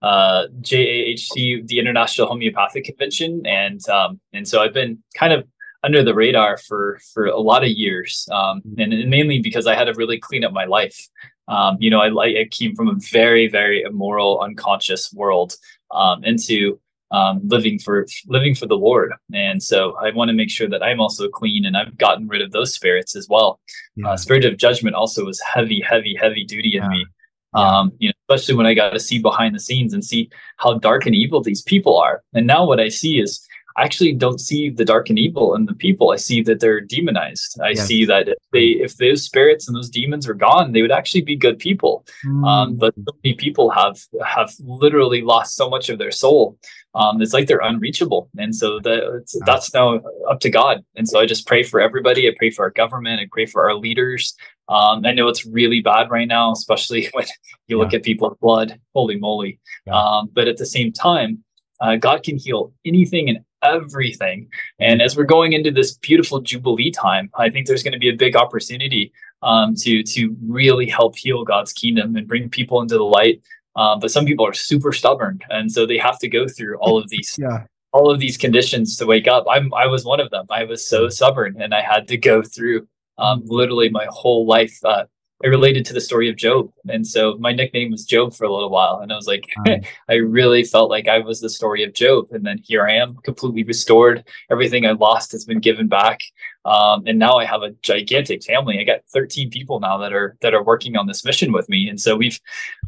uh, 0.00 0.46
JAHC, 0.60 1.66
the 1.66 1.78
International 1.78 2.28
Homeopathic 2.28 2.84
Convention, 2.84 3.44
and 3.46 3.86
um, 3.88 4.20
and 4.32 4.46
so 4.46 4.62
I've 4.62 4.72
been 4.72 5.02
kind 5.16 5.32
of 5.32 5.44
under 5.82 6.02
the 6.02 6.14
radar 6.14 6.56
for 6.56 7.00
for 7.12 7.26
a 7.26 7.40
lot 7.40 7.64
of 7.64 7.70
years, 7.70 8.28
um, 8.32 8.62
and, 8.78 8.92
and, 8.92 9.10
mainly 9.10 9.40
because 9.40 9.66
I 9.66 9.74
had 9.74 9.84
to 9.84 9.94
really 9.94 10.18
clean 10.18 10.44
up 10.44 10.52
my 10.52 10.64
life. 10.64 11.08
Um, 11.48 11.76
you 11.80 11.90
know, 11.90 12.00
I, 12.00 12.08
like 12.08 12.36
I 12.36 12.44
came 12.50 12.74
from 12.74 12.88
a 12.88 12.94
very 13.10 13.48
very 13.48 13.82
immoral, 13.82 14.40
unconscious 14.40 15.12
world 15.12 15.54
um, 15.90 16.24
into 16.24 16.80
um, 17.10 17.40
living 17.44 17.78
for 17.78 18.06
living 18.26 18.54
for 18.54 18.66
the 18.66 18.76
Lord, 18.76 19.12
and 19.34 19.62
so 19.62 19.96
I 19.96 20.10
want 20.10 20.28
to 20.28 20.34
make 20.34 20.50
sure 20.50 20.68
that 20.68 20.82
I'm 20.82 21.00
also 21.00 21.28
clean, 21.28 21.64
and 21.64 21.76
I've 21.76 21.98
gotten 21.98 22.28
rid 22.28 22.42
of 22.42 22.52
those 22.52 22.72
spirits 22.72 23.16
as 23.16 23.28
well. 23.28 23.60
Yeah. 23.96 24.10
Uh, 24.10 24.16
spirit 24.16 24.44
of 24.44 24.56
judgment 24.56 24.94
also 24.94 25.24
was 25.24 25.40
heavy, 25.40 25.80
heavy, 25.80 26.16
heavy 26.18 26.44
duty 26.44 26.76
in 26.76 26.82
yeah. 26.82 26.88
me. 26.88 27.06
Um, 27.54 27.92
you 27.98 28.08
know, 28.08 28.14
especially 28.30 28.54
when 28.54 28.64
I 28.64 28.72
got 28.72 28.94
to 28.94 29.00
see 29.00 29.18
behind 29.18 29.54
the 29.54 29.60
scenes 29.60 29.92
and 29.92 30.02
see 30.02 30.30
how 30.56 30.78
dark 30.78 31.04
and 31.04 31.14
evil 31.14 31.42
these 31.42 31.60
people 31.60 31.98
are. 31.98 32.22
And 32.32 32.46
now 32.46 32.64
what 32.64 32.80
I 32.80 32.88
see 32.88 33.20
is 33.20 33.46
I 33.76 33.84
actually 33.84 34.12
don't 34.12 34.40
see 34.40 34.70
the 34.70 34.84
dark 34.84 35.08
and 35.08 35.18
evil 35.18 35.54
in 35.54 35.66
the 35.66 35.74
people. 35.74 36.10
I 36.10 36.16
see 36.16 36.42
that 36.42 36.60
they're 36.60 36.80
demonized. 36.80 37.58
I 37.62 37.70
yes. 37.70 37.86
see 37.86 38.04
that 38.04 38.28
if 38.28 38.38
they 38.52 38.66
if 38.82 38.96
those 38.96 39.22
spirits 39.22 39.66
and 39.66 39.76
those 39.76 39.88
demons 39.88 40.28
are 40.28 40.34
gone, 40.34 40.72
they 40.72 40.82
would 40.82 40.92
actually 40.92 41.22
be 41.22 41.36
good 41.36 41.58
people. 41.58 42.04
Mm. 42.24 42.46
Um, 42.46 42.76
but 42.76 42.94
so 42.94 43.16
many 43.24 43.34
people 43.34 43.70
have 43.70 43.98
have 44.24 44.52
literally 44.60 45.22
lost 45.22 45.56
so 45.56 45.70
much 45.70 45.88
of 45.88 45.98
their 45.98 46.10
soul. 46.10 46.58
Um, 46.94 47.22
it's 47.22 47.32
like 47.32 47.46
they're 47.46 47.60
unreachable, 47.60 48.28
and 48.36 48.54
so 48.54 48.78
the, 48.78 49.24
that's 49.46 49.72
now 49.72 50.00
up 50.28 50.40
to 50.40 50.50
God. 50.50 50.84
And 50.94 51.08
so 51.08 51.18
I 51.18 51.26
just 51.26 51.46
pray 51.46 51.62
for 51.62 51.80
everybody. 51.80 52.28
I 52.28 52.34
pray 52.36 52.50
for 52.50 52.64
our 52.64 52.70
government. 52.70 53.20
I 53.20 53.28
pray 53.32 53.46
for 53.46 53.66
our 53.66 53.74
leaders. 53.74 54.34
Um, 54.68 55.04
I 55.06 55.12
know 55.12 55.28
it's 55.28 55.46
really 55.46 55.80
bad 55.80 56.10
right 56.10 56.28
now, 56.28 56.52
especially 56.52 57.08
when 57.12 57.26
you 57.66 57.78
yeah. 57.78 57.82
look 57.82 57.94
at 57.94 58.02
people's 58.02 58.36
blood. 58.40 58.78
Holy 58.94 59.18
moly! 59.18 59.58
Yeah. 59.86 59.94
Um, 59.94 60.30
but 60.34 60.48
at 60.48 60.58
the 60.58 60.66
same 60.66 60.92
time, 60.92 61.42
uh, 61.80 61.96
God 61.96 62.22
can 62.22 62.36
heal 62.38 62.72
anything 62.84 63.28
and 63.28 63.38
everything. 63.62 64.48
And 64.78 65.00
as 65.00 65.16
we're 65.16 65.24
going 65.24 65.52
into 65.52 65.70
this 65.70 65.96
beautiful 65.98 66.40
Jubilee 66.40 66.90
time, 66.90 67.30
I 67.36 67.50
think 67.50 67.66
there's 67.66 67.82
going 67.82 67.92
to 67.92 67.98
be 67.98 68.08
a 68.08 68.16
big 68.16 68.36
opportunity 68.36 69.12
um, 69.42 69.74
to 69.76 70.02
to 70.02 70.36
really 70.46 70.88
help 70.88 71.16
heal 71.16 71.44
God's 71.44 71.72
kingdom 71.72 72.16
and 72.16 72.28
bring 72.28 72.48
people 72.48 72.80
into 72.80 72.96
the 72.96 73.04
light. 73.04 73.42
Um, 73.74 74.00
but 74.00 74.10
some 74.10 74.26
people 74.26 74.46
are 74.46 74.52
super 74.52 74.92
stubborn, 74.92 75.40
and 75.48 75.70
so 75.70 75.86
they 75.86 75.98
have 75.98 76.18
to 76.20 76.28
go 76.28 76.46
through 76.46 76.76
all 76.78 76.98
of 76.98 77.08
these. 77.08 77.36
yeah. 77.38 77.64
All 77.94 78.10
of 78.10 78.20
these 78.20 78.38
conditions 78.38 78.96
to 78.96 79.06
wake 79.06 79.28
up. 79.28 79.44
I'm 79.50 79.72
I 79.74 79.86
was 79.86 80.04
one 80.04 80.18
of 80.18 80.30
them. 80.30 80.46
I 80.50 80.64
was 80.64 80.86
so 80.86 81.10
stubborn, 81.10 81.60
and 81.60 81.74
I 81.74 81.82
had 81.82 82.08
to 82.08 82.16
go 82.16 82.42
through 82.42 82.88
um, 83.18 83.42
literally 83.44 83.90
my 83.90 84.06
whole 84.08 84.46
life 84.46 84.78
uh, 84.84 85.04
I 85.44 85.48
related 85.48 85.84
to 85.86 85.92
the 85.92 86.00
story 86.00 86.28
of 86.28 86.36
Job. 86.36 86.72
And 86.88 87.06
so 87.06 87.36
my 87.38 87.52
nickname 87.52 87.90
was 87.90 88.04
Job 88.04 88.34
for 88.34 88.44
a 88.44 88.52
little 88.52 88.70
while. 88.70 89.00
And 89.00 89.12
I 89.12 89.16
was 89.16 89.26
like, 89.26 89.46
I 90.08 90.14
really 90.14 90.62
felt 90.64 90.90
like 90.90 91.08
I 91.08 91.18
was 91.18 91.40
the 91.40 91.50
story 91.50 91.82
of 91.82 91.94
Job. 91.94 92.28
And 92.30 92.46
then 92.46 92.58
here 92.58 92.86
I 92.86 92.94
am, 92.94 93.16
completely 93.24 93.64
restored. 93.64 94.24
Everything 94.50 94.86
I 94.86 94.92
lost 94.92 95.32
has 95.32 95.44
been 95.44 95.60
given 95.60 95.88
back. 95.88 96.20
Um, 96.64 97.02
and 97.06 97.18
now 97.18 97.32
I 97.32 97.44
have 97.44 97.62
a 97.62 97.70
gigantic 97.82 98.44
family. 98.44 98.78
I 98.78 98.84
got 98.84 99.00
13 99.12 99.50
people 99.50 99.80
now 99.80 99.98
that 99.98 100.12
are 100.12 100.36
that 100.42 100.54
are 100.54 100.62
working 100.62 100.96
on 100.96 101.06
this 101.06 101.24
mission 101.24 101.52
with 101.52 101.68
me. 101.68 101.88
And 101.88 102.00
so 102.00 102.16
we've 102.16 102.38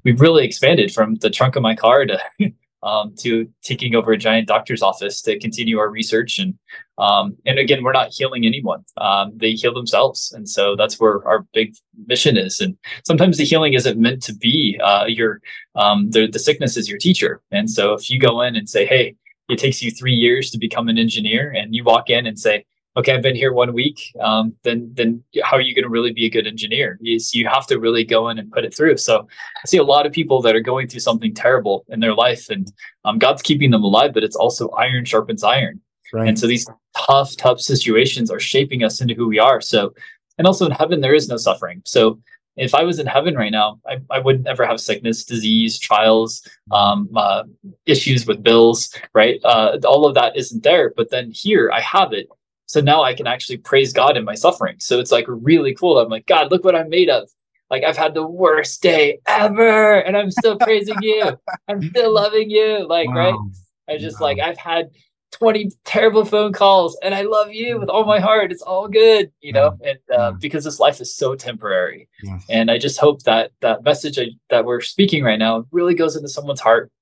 we've 0.05 0.21
really 0.21 0.45
expanded 0.45 0.93
from 0.95 1.17
the 1.17 1.31
trunk 1.31 1.57
of 1.57 1.63
my 1.63 1.75
car 1.75 2.07
to 2.07 2.21
um, 2.85 3.15
to 3.19 3.49
taking 3.63 3.95
over 3.95 4.13
a 4.13 4.19
giant 4.19 4.47
doctor's 4.47 4.83
office 4.83 5.21
to 5.23 5.39
continue 5.39 5.79
our 5.79 5.91
research. 5.91 6.39
And 6.39 6.55
um, 6.97 7.37
and 7.45 7.59
again, 7.59 7.83
we're 7.83 7.93
not 7.93 8.13
healing 8.13 8.47
anyone; 8.47 8.85
um, 8.99 9.33
they 9.35 9.53
heal 9.53 9.75
themselves, 9.75 10.31
and 10.33 10.49
so 10.49 10.77
that's 10.77 11.01
where 11.01 11.27
our 11.27 11.45
big 11.53 11.75
mission 12.07 12.37
is. 12.37 12.61
And 12.61 12.77
sometimes 13.05 13.37
the 13.37 13.45
healing 13.45 13.73
isn't 13.73 13.99
meant 13.99 14.23
to 14.25 14.35
be 14.35 14.79
uh, 14.85 15.07
your 15.07 15.41
um, 15.75 16.11
the 16.11 16.29
the 16.29 16.39
sickness 16.39 16.77
is 16.77 16.89
your 16.89 16.99
teacher. 16.99 17.43
And 17.51 17.69
so 17.69 17.95
if 17.95 18.09
you 18.09 18.21
go 18.21 18.43
in 18.43 18.55
and 18.55 18.69
say, 18.69 18.87
"Hey," 18.87 19.17
it 19.49 19.59
takes 19.59 19.83
you 19.83 19.91
three 19.91 20.15
years 20.15 20.51
to 20.51 20.59
become 20.59 20.89
an 20.89 20.99
engineer, 20.99 21.51
and 21.51 21.75
you 21.75 21.83
walk 21.83 22.11
in 22.11 22.27
and 22.27 22.39
say, 22.39 22.65
okay, 22.97 23.13
I've 23.13 23.23
been 23.23 23.35
here 23.35 23.53
one 23.53 23.73
week, 23.73 24.13
um, 24.21 24.55
then 24.63 24.91
then 24.95 25.23
how 25.43 25.57
are 25.57 25.61
you 25.61 25.75
going 25.75 25.85
to 25.85 25.89
really 25.89 26.13
be 26.13 26.27
a 26.27 26.31
good 26.31 26.47
engineer? 26.47 26.99
You, 27.01 27.19
you 27.33 27.49
have 27.49 27.67
to 27.69 27.79
really 27.79 28.05
go 28.05 28.29
in 28.29 28.39
and 28.39 28.51
put 28.53 28.65
it 28.65 28.75
through. 28.75 28.97
So 28.99 29.27
I 29.57 29.67
see 29.67 29.79
a 29.79 29.85
lot 29.85 30.07
of 30.07 30.13
people 30.13 30.41
that 30.43 30.55
are 30.55 30.61
going 30.61 30.89
through 30.89 31.01
something 31.01 31.35
terrible 31.35 31.85
in 31.89 32.01
their 32.01 32.15
life, 32.15 32.51
and 32.51 32.73
um, 33.05 33.19
God's 33.19 33.43
keeping 33.43 33.71
them 33.71 33.83
alive, 33.83 34.13
but 34.15 34.25
it's 34.25 34.37
also 34.37 34.69
iron 34.71 35.05
sharpens 35.05 35.43
iron. 35.43 35.81
Right. 36.13 36.29
And 36.29 36.39
so 36.39 36.47
these 36.47 36.67
tough, 36.97 37.37
tough 37.37 37.61
situations 37.61 38.31
are 38.31 38.41
shaping 38.41 38.85
us 38.85 39.01
into 39.01 39.15
who 39.15 39.27
we 39.27 39.39
are. 39.39 39.61
So, 39.61 39.95
and 40.39 40.47
also 40.47 40.67
in 40.67 40.73
heaven 40.73 41.01
there 41.01 41.15
is 41.15 41.29
no 41.29 41.37
suffering. 41.37 41.83
So 41.85 42.21
if 42.57 42.75
I 42.75 42.85
was 42.85 43.01
in 43.01 43.07
heaven 43.07 43.35
right 43.35 43.51
now, 43.51 43.81
I, 43.87 44.01
I 44.11 44.21
wouldn't 44.21 44.47
ever 44.47 44.65
have 44.65 44.81
sickness, 44.81 45.25
disease, 45.25 45.79
trials, 45.79 46.47
um, 46.71 47.09
uh, 47.17 47.43
issues 47.87 48.27
with 48.27 48.45
bills, 48.45 48.95
right? 49.13 49.41
Uh, 49.43 49.79
all 49.85 50.07
of 50.07 50.15
that 50.15 50.37
isn't 50.37 50.63
there. 50.63 50.93
But 50.97 51.11
then 51.11 51.33
here 51.33 51.71
I 51.73 51.81
have 51.81 52.13
it. 52.13 52.29
So 52.67 52.81
now 52.81 53.03
I 53.03 53.15
can 53.15 53.27
actually 53.27 53.59
praise 53.59 53.93
God 53.93 54.17
in 54.17 54.25
my 54.25 54.35
suffering. 54.35 54.77
So 54.79 54.99
it's 54.99 55.13
like 55.13 55.27
really 55.29 55.75
cool. 55.75 55.99
I'm 55.99 56.09
like, 56.09 56.27
God, 56.27 56.51
look 56.51 56.65
what 56.65 56.75
I'm 56.75 56.89
made 56.89 57.11
of. 57.11 57.29
Like 57.71 57.85
I've 57.85 57.97
had 57.97 58.15
the 58.15 58.27
worst 58.27 58.83
day 58.83 59.21
ever, 59.27 59.95
and 59.95 60.17
I'm 60.17 60.31
still 60.31 60.59
praising 60.59 60.97
you. 61.01 61.39
I'm 61.69 61.83
still 61.83 62.13
loving 62.13 62.51
you. 62.51 62.87
Like, 62.87 63.09
wow. 63.09 63.15
right? 63.15 63.35
I 63.89 63.99
just 63.99 64.21
wow. 64.21 64.29
like 64.29 64.39
I've 64.39 64.59
had 64.59 64.91
20 65.33 65.71
terrible 65.85 66.25
phone 66.25 66.53
calls 66.53 66.97
and 67.03 67.15
I 67.15 67.23
love 67.23 67.53
you 67.53 67.79
with 67.79 67.89
all 67.89 68.05
my 68.05 68.21
heart. 68.21 68.53
It's 68.53 68.63
all 68.63 68.89
good, 68.89 69.33
you 69.41 69.53
know, 69.53 69.77
and 69.85 69.99
uh, 70.17 70.33
because 70.33 70.65
this 70.65 70.79
life 70.79 71.01
is 71.01 71.15
so 71.15 71.35
temporary. 71.35 72.09
Yes. 72.23 72.45
And 72.49 72.71
I 72.71 72.79
just 72.79 73.01
hope 73.01 73.25
that 73.25 73.51
that 73.61 73.83
message 73.83 74.19
I, 74.19 74.27
that 74.51 74.65
we're 74.65 74.81
speaking 74.81 75.25
right 75.25 75.39
now 75.39 75.67
really 75.73 75.95
goes 75.95 76.15
into 76.15 76.29
someone's 76.29 76.61
heart 76.61 76.93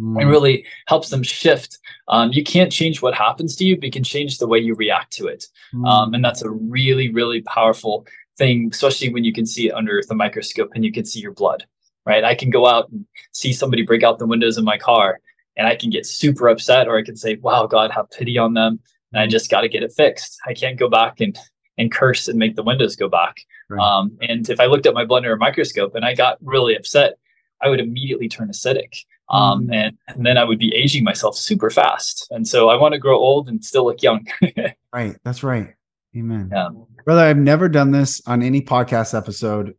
mm. 0.00 0.20
and 0.20 0.30
really 0.30 0.64
helps 0.86 1.10
them 1.10 1.22
shift. 1.22 1.78
Um, 2.08 2.32
you 2.32 2.42
can't 2.42 2.72
change 2.72 3.02
what 3.02 3.14
happens 3.14 3.54
to 3.56 3.64
you, 3.64 3.76
but 3.76 3.84
you 3.84 3.90
can 3.90 4.04
change 4.04 4.38
the 4.38 4.46
way 4.46 4.58
you 4.58 4.74
react 4.74 5.12
to 5.14 5.26
it. 5.26 5.46
Mm. 5.74 5.86
Um, 5.86 6.14
and 6.14 6.24
that's 6.24 6.42
a 6.42 6.50
really, 6.50 7.12
really 7.12 7.42
powerful 7.42 8.06
thing, 8.38 8.70
especially 8.72 9.12
when 9.12 9.24
you 9.24 9.32
can 9.32 9.46
see 9.46 9.68
it 9.68 9.74
under 9.74 10.02
the 10.08 10.14
microscope 10.14 10.70
and 10.74 10.84
you 10.84 10.92
can 10.92 11.04
see 11.04 11.20
your 11.20 11.32
blood, 11.32 11.64
right? 12.06 12.24
I 12.24 12.34
can 12.34 12.50
go 12.50 12.66
out 12.66 12.90
and 12.90 13.04
see 13.32 13.52
somebody 13.52 13.82
break 13.82 14.02
out 14.02 14.18
the 14.18 14.26
windows 14.26 14.56
in 14.56 14.64
my 14.64 14.78
car 14.78 15.20
and 15.56 15.68
I 15.68 15.76
can 15.76 15.90
get 15.90 16.06
super 16.06 16.48
upset, 16.48 16.88
or 16.88 16.96
I 16.96 17.02
can 17.02 17.16
say, 17.16 17.36
"Wow, 17.36 17.66
God, 17.66 17.90
have 17.90 18.10
pity 18.10 18.38
on 18.38 18.54
them," 18.54 18.80
and 19.12 19.20
I 19.20 19.26
just 19.26 19.50
got 19.50 19.60
to 19.60 19.68
get 19.68 19.82
it 19.82 19.92
fixed. 19.92 20.38
I 20.46 20.54
can't 20.54 20.78
go 20.78 20.88
back 20.88 21.20
and 21.20 21.36
and 21.76 21.92
curse 21.92 22.28
and 22.28 22.38
make 22.38 22.56
the 22.56 22.62
windows 22.62 22.96
go 22.96 23.08
back. 23.08 23.40
Right. 23.68 23.80
Um, 23.80 24.16
and 24.20 24.48
if 24.48 24.60
I 24.60 24.66
looked 24.66 24.86
at 24.86 24.94
my 24.94 25.04
blood 25.04 25.18
under 25.18 25.32
a 25.32 25.38
microscope 25.38 25.94
and 25.94 26.04
I 26.04 26.14
got 26.14 26.38
really 26.42 26.76
upset, 26.76 27.14
I 27.62 27.68
would 27.68 27.80
immediately 27.80 28.28
turn 28.28 28.48
acidic. 28.48 29.04
Um, 29.30 29.68
mm. 29.68 29.74
and, 29.74 29.98
and, 30.08 30.26
then 30.26 30.36
I 30.36 30.44
would 30.44 30.58
be 30.58 30.74
aging 30.74 31.04
myself 31.04 31.36
super 31.36 31.70
fast. 31.70 32.26
And 32.30 32.46
so 32.48 32.68
I 32.68 32.76
want 32.76 32.94
to 32.94 32.98
grow 32.98 33.16
old 33.16 33.48
and 33.48 33.64
still 33.64 33.84
look 33.84 34.02
young. 34.02 34.26
right. 34.92 35.16
That's 35.24 35.42
right. 35.42 35.74
Amen. 36.16 36.50
Yeah. 36.52 36.68
Brother, 37.04 37.22
I've 37.22 37.36
never 37.38 37.68
done 37.68 37.92
this 37.92 38.20
on 38.26 38.42
any 38.42 38.60
podcast 38.60 39.16
episode, 39.16 39.74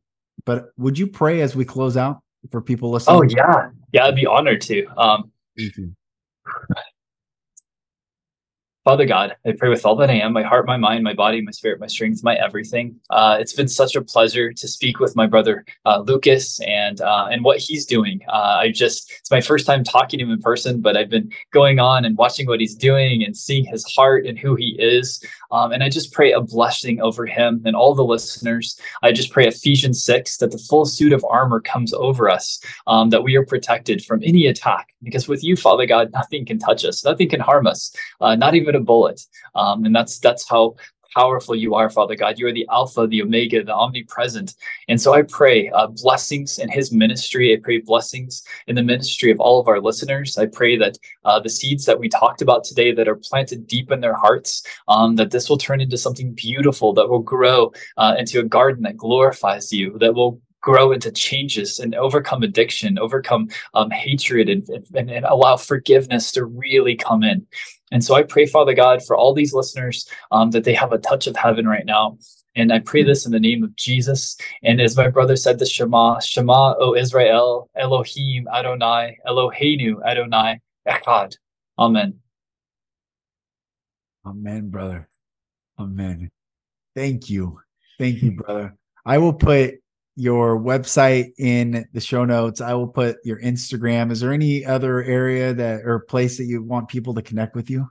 but 0.45 0.69
would 0.77 0.97
you 0.97 1.07
pray 1.07 1.41
as 1.41 1.55
we 1.55 1.65
close 1.65 1.97
out 1.97 2.21
for 2.49 2.61
people 2.61 2.91
listening? 2.91 3.17
Oh, 3.17 3.23
yeah. 3.23 3.69
Yeah, 3.91 4.05
I'd 4.05 4.15
be 4.15 4.25
honored 4.25 4.61
to. 4.61 4.85
Um. 4.97 5.31
Father 8.83 9.05
God, 9.05 9.35
I 9.45 9.51
pray 9.51 9.69
with 9.69 9.85
all 9.85 9.95
that 9.97 10.09
I 10.09 10.15
am, 10.15 10.33
my 10.33 10.41
heart, 10.41 10.65
my 10.65 10.75
mind, 10.75 11.03
my 11.03 11.13
body, 11.13 11.39
my 11.39 11.51
spirit, 11.51 11.79
my 11.79 11.85
strength, 11.85 12.23
my 12.23 12.33
everything. 12.33 12.99
Uh, 13.11 13.37
it's 13.39 13.53
been 13.53 13.67
such 13.67 13.95
a 13.95 14.01
pleasure 14.01 14.51
to 14.53 14.67
speak 14.67 14.99
with 14.99 15.15
my 15.15 15.27
brother 15.27 15.65
uh, 15.85 15.99
Lucas 15.99 16.59
and 16.61 16.99
uh, 16.99 17.27
and 17.29 17.43
what 17.43 17.59
he's 17.59 17.85
doing. 17.85 18.21
Uh, 18.27 18.57
I 18.61 18.71
just 18.71 19.11
it's 19.19 19.29
my 19.29 19.39
first 19.39 19.67
time 19.67 19.83
talking 19.83 20.17
to 20.17 20.25
him 20.25 20.31
in 20.31 20.41
person, 20.41 20.81
but 20.81 20.97
I've 20.97 21.11
been 21.11 21.31
going 21.51 21.79
on 21.79 22.05
and 22.05 22.17
watching 22.17 22.47
what 22.47 22.59
he's 22.59 22.73
doing 22.73 23.23
and 23.23 23.37
seeing 23.37 23.65
his 23.65 23.85
heart 23.85 24.25
and 24.25 24.39
who 24.39 24.55
he 24.55 24.75
is. 24.79 25.23
Um, 25.51 25.71
and 25.71 25.83
I 25.83 25.89
just 25.89 26.11
pray 26.11 26.31
a 26.31 26.41
blessing 26.41 27.01
over 27.01 27.27
him 27.27 27.61
and 27.65 27.75
all 27.75 27.93
the 27.93 28.03
listeners. 28.03 28.79
I 29.03 29.11
just 29.11 29.31
pray 29.31 29.45
Ephesians 29.45 30.03
6 30.03 30.37
that 30.37 30.49
the 30.49 30.57
full 30.57 30.85
suit 30.85 31.13
of 31.13 31.23
armor 31.29 31.59
comes 31.59 31.93
over 31.93 32.31
us, 32.31 32.59
um, 32.87 33.11
that 33.11 33.21
we 33.21 33.35
are 33.35 33.45
protected 33.45 34.03
from 34.03 34.21
any 34.23 34.47
attack. 34.47 34.90
Because 35.03 35.27
with 35.27 35.43
you, 35.43 35.55
Father 35.55 35.85
God, 35.85 36.11
nothing 36.13 36.45
can 36.45 36.59
touch 36.59 36.85
us, 36.85 37.03
nothing 37.03 37.29
can 37.29 37.39
harm 37.39 37.67
us, 37.67 37.95
uh, 38.19 38.35
not 38.35 38.55
even 38.55 38.75
a 38.75 38.79
bullet. 38.79 39.21
Um, 39.55 39.85
and 39.85 39.95
that's 39.95 40.19
that's 40.19 40.47
how 40.47 40.75
powerful 41.15 41.55
you 41.55 41.75
are, 41.75 41.89
Father 41.89 42.15
God. 42.15 42.39
You 42.39 42.47
are 42.47 42.53
the 42.53 42.67
Alpha, 42.71 43.07
the 43.07 43.21
Omega, 43.21 43.63
the 43.63 43.73
omnipresent. 43.73 44.55
And 44.87 44.99
so 44.99 45.13
I 45.13 45.23
pray 45.23 45.69
uh, 45.69 45.87
blessings 45.87 46.59
in 46.59 46.69
his 46.69 46.91
ministry. 46.91 47.53
I 47.53 47.59
pray 47.61 47.79
blessings 47.79 48.43
in 48.67 48.75
the 48.75 48.83
ministry 48.83 49.31
of 49.31 49.39
all 49.39 49.59
of 49.59 49.67
our 49.67 49.79
listeners. 49.79 50.37
I 50.37 50.45
pray 50.45 50.77
that 50.77 50.97
uh, 51.25 51.39
the 51.39 51.49
seeds 51.49 51.85
that 51.85 51.99
we 51.99 52.09
talked 52.09 52.41
about 52.41 52.63
today 52.63 52.91
that 52.93 53.07
are 53.07 53.15
planted 53.15 53.67
deep 53.67 53.91
in 53.91 54.01
their 54.01 54.15
hearts, 54.15 54.63
um, 54.87 55.15
that 55.17 55.31
this 55.31 55.49
will 55.49 55.57
turn 55.57 55.81
into 55.81 55.97
something 55.97 56.33
beautiful 56.33 56.93
that 56.93 57.09
will 57.09 57.19
grow 57.19 57.71
uh, 57.97 58.15
into 58.17 58.39
a 58.39 58.43
garden 58.43 58.83
that 58.83 58.97
glorifies 58.97 59.71
you, 59.71 59.97
that 59.99 60.15
will 60.15 60.41
grow 60.61 60.91
into 60.91 61.11
changes 61.11 61.79
and 61.79 61.95
overcome 61.95 62.43
addiction, 62.43 62.99
overcome 62.99 63.49
um, 63.73 63.89
hatred, 63.89 64.49
and, 64.49 64.67
and, 64.93 65.09
and, 65.09 65.25
allow 65.25 65.57
forgiveness 65.57 66.31
to 66.31 66.45
really 66.45 66.95
come 66.95 67.23
in. 67.23 67.45
And 67.91 68.03
so 68.03 68.15
I 68.15 68.23
pray, 68.23 68.45
Father 68.45 68.73
God, 68.73 69.03
for 69.03 69.15
all 69.15 69.33
these 69.33 69.53
listeners 69.53 70.07
um, 70.31 70.51
that 70.51 70.63
they 70.63 70.73
have 70.73 70.93
a 70.93 70.97
touch 70.97 71.27
of 71.27 71.35
heaven 71.35 71.67
right 71.67 71.85
now. 71.85 72.17
And 72.55 72.71
I 72.71 72.79
pray 72.79 73.03
this 73.03 73.25
in 73.25 73.31
the 73.31 73.39
name 73.39 73.63
of 73.63 73.75
Jesus. 73.75 74.37
And 74.63 74.81
as 74.81 74.97
my 74.97 75.07
brother 75.07 75.35
said, 75.35 75.59
the 75.59 75.65
Shema, 75.65 76.19
Shema, 76.19 76.75
O 76.79 76.95
Israel, 76.95 77.69
Elohim, 77.75 78.47
Adonai, 78.53 79.17
Eloheinu, 79.25 80.03
Adonai, 80.05 80.59
Echad. 80.87 81.35
Amen. 81.79 82.19
Amen, 84.25 84.69
brother. 84.69 85.07
Amen. 85.79 86.29
Thank 86.95 87.29
you. 87.29 87.59
Thank 87.97 88.21
you, 88.21 88.31
brother. 88.31 88.75
I 89.05 89.17
will 89.17 89.33
put 89.33 89.75
your 90.15 90.59
website 90.59 91.31
in 91.37 91.85
the 91.93 92.01
show 92.01 92.25
notes. 92.25 92.61
I 92.61 92.73
will 92.73 92.87
put 92.87 93.17
your 93.23 93.39
Instagram. 93.41 94.11
Is 94.11 94.19
there 94.19 94.33
any 94.33 94.65
other 94.65 95.03
area 95.03 95.53
that 95.53 95.81
or 95.85 95.99
place 96.01 96.37
that 96.37 96.45
you 96.45 96.63
want 96.63 96.89
people 96.89 97.13
to 97.15 97.21
connect 97.21 97.55
with 97.55 97.69
you? 97.69 97.87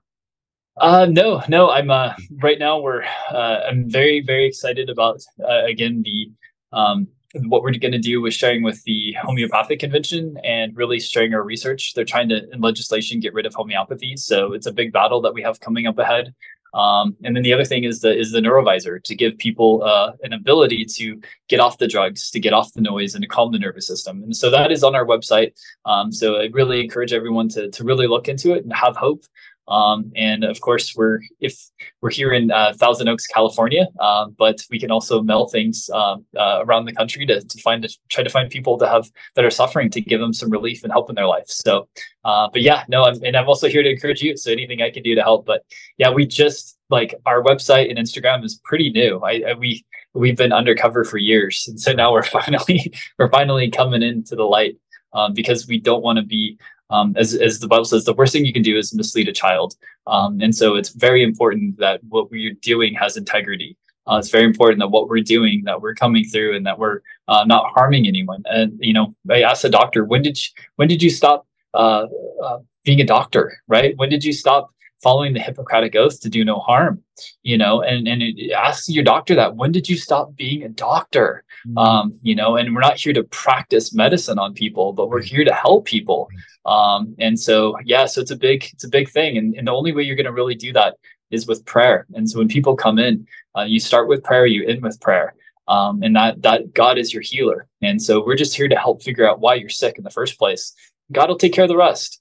Uh, 0.76 1.06
no, 1.10 1.42
no. 1.48 1.70
I'm 1.70 1.90
uh, 1.90 2.14
right 2.42 2.58
now. 2.58 2.80
We're 2.80 3.02
uh, 3.30 3.60
I'm 3.68 3.90
very 3.90 4.22
very 4.24 4.46
excited 4.46 4.88
about 4.88 5.20
uh, 5.42 5.64
again 5.66 6.02
the 6.02 6.30
um, 6.72 7.08
what 7.46 7.62
we're 7.62 7.72
going 7.72 7.92
to 7.92 7.98
do 7.98 8.20
with 8.20 8.34
sharing 8.34 8.62
with 8.62 8.82
the 8.84 9.14
homeopathic 9.22 9.78
convention 9.78 10.36
and 10.42 10.76
really 10.76 10.98
sharing 10.98 11.34
our 11.34 11.42
research. 11.42 11.94
They're 11.94 12.04
trying 12.04 12.28
to 12.30 12.48
in 12.50 12.60
legislation 12.60 13.20
get 13.20 13.34
rid 13.34 13.46
of 13.46 13.54
homeopathy, 13.54 14.16
so 14.16 14.52
it's 14.52 14.66
a 14.66 14.72
big 14.72 14.92
battle 14.92 15.20
that 15.22 15.34
we 15.34 15.42
have 15.42 15.60
coming 15.60 15.86
up 15.86 15.98
ahead. 15.98 16.34
Um, 16.74 17.16
and 17.24 17.34
then 17.34 17.42
the 17.42 17.52
other 17.52 17.64
thing 17.64 17.84
is 17.84 18.00
the 18.00 18.16
is 18.16 18.32
the 18.32 18.40
neurovisor 18.40 19.02
to 19.02 19.14
give 19.14 19.36
people 19.38 19.82
uh, 19.82 20.12
an 20.22 20.32
ability 20.32 20.84
to 20.84 21.20
get 21.48 21.60
off 21.60 21.78
the 21.78 21.88
drugs, 21.88 22.30
to 22.30 22.40
get 22.40 22.52
off 22.52 22.72
the 22.74 22.80
noise, 22.80 23.14
and 23.14 23.22
to 23.22 23.28
calm 23.28 23.52
the 23.52 23.58
nervous 23.58 23.86
system. 23.86 24.22
And 24.22 24.36
so 24.36 24.50
that 24.50 24.70
is 24.70 24.84
on 24.84 24.94
our 24.94 25.04
website. 25.04 25.52
Um, 25.84 26.12
so 26.12 26.36
I 26.36 26.48
really 26.52 26.80
encourage 26.80 27.12
everyone 27.12 27.48
to 27.50 27.70
to 27.70 27.84
really 27.84 28.06
look 28.06 28.28
into 28.28 28.52
it 28.54 28.64
and 28.64 28.72
have 28.72 28.96
hope. 28.96 29.24
Um, 29.68 30.10
and 30.16 30.42
of 30.44 30.60
course, 30.60 30.94
we're 30.96 31.20
if 31.38 31.56
we're 32.00 32.10
here 32.10 32.32
in 32.32 32.50
uh, 32.50 32.72
Thousand 32.76 33.08
Oaks, 33.08 33.26
California, 33.26 33.86
uh, 34.00 34.26
but 34.36 34.60
we 34.70 34.80
can 34.80 34.90
also 34.90 35.22
mail 35.22 35.46
things 35.46 35.88
um, 35.94 36.24
uh, 36.36 36.64
around 36.64 36.86
the 36.86 36.92
country 36.92 37.24
to, 37.26 37.40
to 37.40 37.58
find 37.62 37.82
to 37.82 37.98
try 38.08 38.24
to 38.24 38.30
find 38.30 38.50
people 38.50 38.78
to 38.78 38.88
have 38.88 39.08
that 39.36 39.44
are 39.44 39.50
suffering 39.50 39.88
to 39.90 40.00
give 40.00 40.20
them 40.20 40.32
some 40.32 40.50
relief 40.50 40.82
and 40.82 40.92
help 40.92 41.08
in 41.08 41.14
their 41.14 41.26
life. 41.26 41.46
So, 41.46 41.88
uh, 42.24 42.48
but 42.52 42.62
yeah, 42.62 42.84
no, 42.88 43.04
I'm, 43.04 43.22
and 43.22 43.36
I'm 43.36 43.48
also 43.48 43.68
here 43.68 43.82
to 43.82 43.90
encourage 43.90 44.22
you. 44.22 44.36
So 44.36 44.50
anything 44.50 44.82
I 44.82 44.90
can 44.90 45.02
do 45.02 45.14
to 45.14 45.22
help. 45.22 45.46
But 45.46 45.62
yeah, 45.98 46.10
we 46.10 46.26
just 46.26 46.78
like 46.90 47.14
our 47.26 47.42
website 47.42 47.88
and 47.88 47.98
Instagram 47.98 48.44
is 48.44 48.60
pretty 48.64 48.90
new. 48.90 49.20
I, 49.20 49.42
I 49.48 49.54
we 49.54 49.84
we've 50.14 50.36
been 50.36 50.52
undercover 50.52 51.04
for 51.04 51.18
years, 51.18 51.66
and 51.68 51.80
so 51.80 51.92
now 51.92 52.12
we're 52.12 52.22
finally 52.38 52.92
we're 53.18 53.30
finally 53.30 53.70
coming 53.70 54.02
into 54.02 54.34
the 54.34 54.44
light 54.44 54.76
um, 55.12 55.32
because 55.34 55.66
we 55.66 55.78
don't 55.78 56.02
want 56.02 56.18
to 56.18 56.24
be 56.24 56.58
um, 56.90 57.14
as, 57.16 57.34
as 57.34 57.60
the 57.60 57.68
Bible 57.68 57.84
says, 57.84 58.04
the 58.04 58.14
worst 58.14 58.32
thing 58.32 58.44
you 58.44 58.52
can 58.52 58.62
do 58.62 58.76
is 58.76 58.94
mislead 58.94 59.28
a 59.28 59.32
child. 59.32 59.76
Um, 60.06 60.40
and 60.40 60.54
so 60.54 60.74
it's 60.74 60.90
very 60.90 61.22
important 61.22 61.78
that 61.78 62.00
what 62.08 62.30
we're 62.30 62.54
doing 62.62 62.94
has 62.94 63.16
integrity. 63.16 63.76
Uh, 64.06 64.16
it's 64.16 64.30
very 64.30 64.44
important 64.44 64.80
that 64.80 64.88
what 64.88 65.08
we're 65.08 65.22
doing, 65.22 65.62
that 65.64 65.80
we're 65.80 65.94
coming 65.94 66.24
through, 66.24 66.56
and 66.56 66.66
that 66.66 66.78
we're 66.78 67.00
uh, 67.28 67.44
not 67.46 67.70
harming 67.74 68.06
anyone. 68.06 68.42
And 68.46 68.72
you 68.80 68.92
know, 68.92 69.14
I 69.30 69.42
asked 69.42 69.62
the 69.62 69.70
doctor, 69.70 70.04
when 70.04 70.22
did 70.22 70.36
you, 70.38 70.50
when 70.76 70.88
did 70.88 71.02
you 71.02 71.10
stop 71.10 71.46
uh, 71.74 72.06
uh 72.42 72.58
being 72.84 73.00
a 73.00 73.04
doctor? 73.04 73.58
Right? 73.68 73.96
When 73.96 74.08
did 74.08 74.24
you 74.24 74.32
stop 74.32 74.70
following 75.02 75.32
the 75.32 75.40
Hippocratic 75.40 75.96
oath 75.96 76.20
to 76.20 76.28
do 76.28 76.44
no 76.44 76.58
harm, 76.58 77.02
you 77.42 77.56
know, 77.56 77.80
and, 77.82 78.06
and 78.06 78.22
it 78.22 78.52
asks 78.52 78.88
your 78.88 79.04
doctor 79.04 79.34
that 79.34 79.56
when 79.56 79.72
did 79.72 79.88
you 79.88 79.96
stop 79.96 80.36
being 80.36 80.62
a 80.62 80.68
doctor? 80.68 81.44
Mm-hmm. 81.66 81.78
Um, 81.78 82.18
you 82.22 82.34
know, 82.34 82.56
and 82.56 82.74
we're 82.74 82.80
not 82.80 82.98
here 82.98 83.12
to 83.12 83.24
practice 83.24 83.94
medicine 83.94 84.38
on 84.38 84.54
people, 84.54 84.92
but 84.92 85.08
we're 85.08 85.22
here 85.22 85.44
to 85.44 85.54
help 85.54 85.86
people. 85.86 86.28
Um, 86.66 87.14
and 87.18 87.38
so, 87.38 87.76
yeah, 87.84 88.06
so 88.06 88.20
it's 88.20 88.30
a 88.30 88.36
big, 88.36 88.64
it's 88.72 88.84
a 88.84 88.88
big 88.88 89.08
thing. 89.10 89.38
And, 89.38 89.54
and 89.54 89.66
the 89.66 89.72
only 89.72 89.92
way 89.92 90.02
you're 90.02 90.16
going 90.16 90.26
to 90.26 90.32
really 90.32 90.54
do 90.54 90.72
that 90.74 90.96
is 91.30 91.46
with 91.46 91.64
prayer. 91.64 92.06
And 92.14 92.28
so 92.28 92.38
when 92.38 92.48
people 92.48 92.76
come 92.76 92.98
in, 92.98 93.26
uh, 93.56 93.62
you 93.62 93.80
start 93.80 94.08
with 94.08 94.24
prayer, 94.24 94.46
you 94.46 94.66
end 94.66 94.82
with 94.82 95.00
prayer. 95.00 95.34
Um, 95.68 96.02
and 96.02 96.16
that, 96.16 96.42
that 96.42 96.74
God 96.74 96.98
is 96.98 97.12
your 97.14 97.22
healer. 97.22 97.68
And 97.80 98.02
so 98.02 98.24
we're 98.24 98.34
just 98.34 98.56
here 98.56 98.68
to 98.68 98.76
help 98.76 99.02
figure 99.02 99.28
out 99.28 99.40
why 99.40 99.54
you're 99.54 99.68
sick 99.68 99.98
in 99.98 100.04
the 100.04 100.10
first 100.10 100.38
place. 100.38 100.74
God 101.12 101.28
will 101.28 101.38
take 101.38 101.52
care 101.52 101.64
of 101.64 101.68
the 101.68 101.76
rest. 101.76 102.20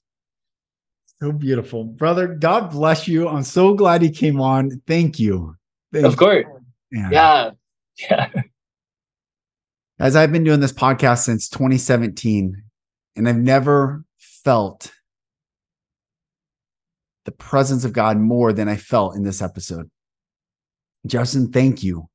So 1.22 1.32
beautiful, 1.32 1.84
brother. 1.84 2.26
God 2.28 2.70
bless 2.70 3.06
you. 3.06 3.28
I'm 3.28 3.42
so 3.42 3.74
glad 3.74 4.00
he 4.00 4.10
came 4.10 4.40
on. 4.40 4.80
Thank 4.86 5.18
you. 5.18 5.54
Thank 5.92 6.06
of 6.06 6.16
course. 6.16 6.46
Yeah. 6.90 7.08
yeah. 7.12 7.50
Yeah. 7.98 8.30
As 9.98 10.16
I've 10.16 10.32
been 10.32 10.44
doing 10.44 10.60
this 10.60 10.72
podcast 10.72 11.24
since 11.24 11.48
2017, 11.50 12.62
and 13.16 13.28
I've 13.28 13.36
never 13.36 14.02
felt 14.18 14.92
the 17.26 17.32
presence 17.32 17.84
of 17.84 17.92
God 17.92 18.16
more 18.16 18.54
than 18.54 18.66
I 18.66 18.76
felt 18.76 19.14
in 19.14 19.22
this 19.22 19.42
episode. 19.42 19.90
Justin, 21.06 21.52
thank 21.52 21.82
you. 21.82 22.08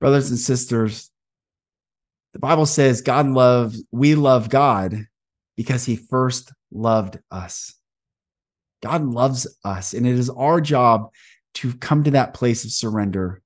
Brothers 0.00 0.30
and 0.30 0.38
sisters, 0.38 1.10
The 2.32 2.38
Bible 2.38 2.66
says 2.66 3.00
God 3.00 3.26
loves, 3.26 3.82
we 3.90 4.14
love 4.14 4.48
God 4.48 5.06
because 5.56 5.84
he 5.84 5.96
first 5.96 6.52
loved 6.70 7.18
us. 7.32 7.74
God 8.82 9.04
loves 9.04 9.46
us, 9.64 9.92
and 9.94 10.06
it 10.06 10.18
is 10.18 10.30
our 10.30 10.60
job 10.60 11.10
to 11.54 11.72
come 11.74 12.04
to 12.04 12.12
that 12.12 12.34
place 12.34 12.64
of 12.64 12.70
surrender, 12.70 13.42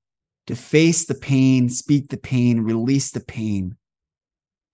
to 0.47 0.57
face 0.57 1.07
the 1.07 1.15
pain, 1.15 1.69
speak 1.69 2.09
the 2.09 2.17
pain, 2.17 2.61
release 2.61 3.11
the 3.11 3.21
pain, 3.21 3.77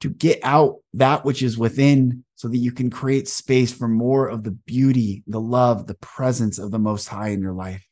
to 0.00 0.08
get 0.08 0.40
out 0.42 0.76
that 0.94 1.24
which 1.24 1.42
is 1.42 1.58
within 1.58 2.24
so 2.34 2.48
that 2.48 2.56
you 2.58 2.72
can 2.72 2.90
create 2.90 3.28
space 3.28 3.72
for 3.72 3.88
more 3.88 4.28
of 4.28 4.44
the 4.44 4.52
beauty, 4.52 5.22
the 5.26 5.40
love, 5.40 5.86
the 5.86 5.94
presence 5.94 6.58
of 6.58 6.70
the 6.70 6.78
Most 6.78 7.08
High 7.08 7.28
in 7.28 7.42
your 7.42 7.52
life. 7.52 7.84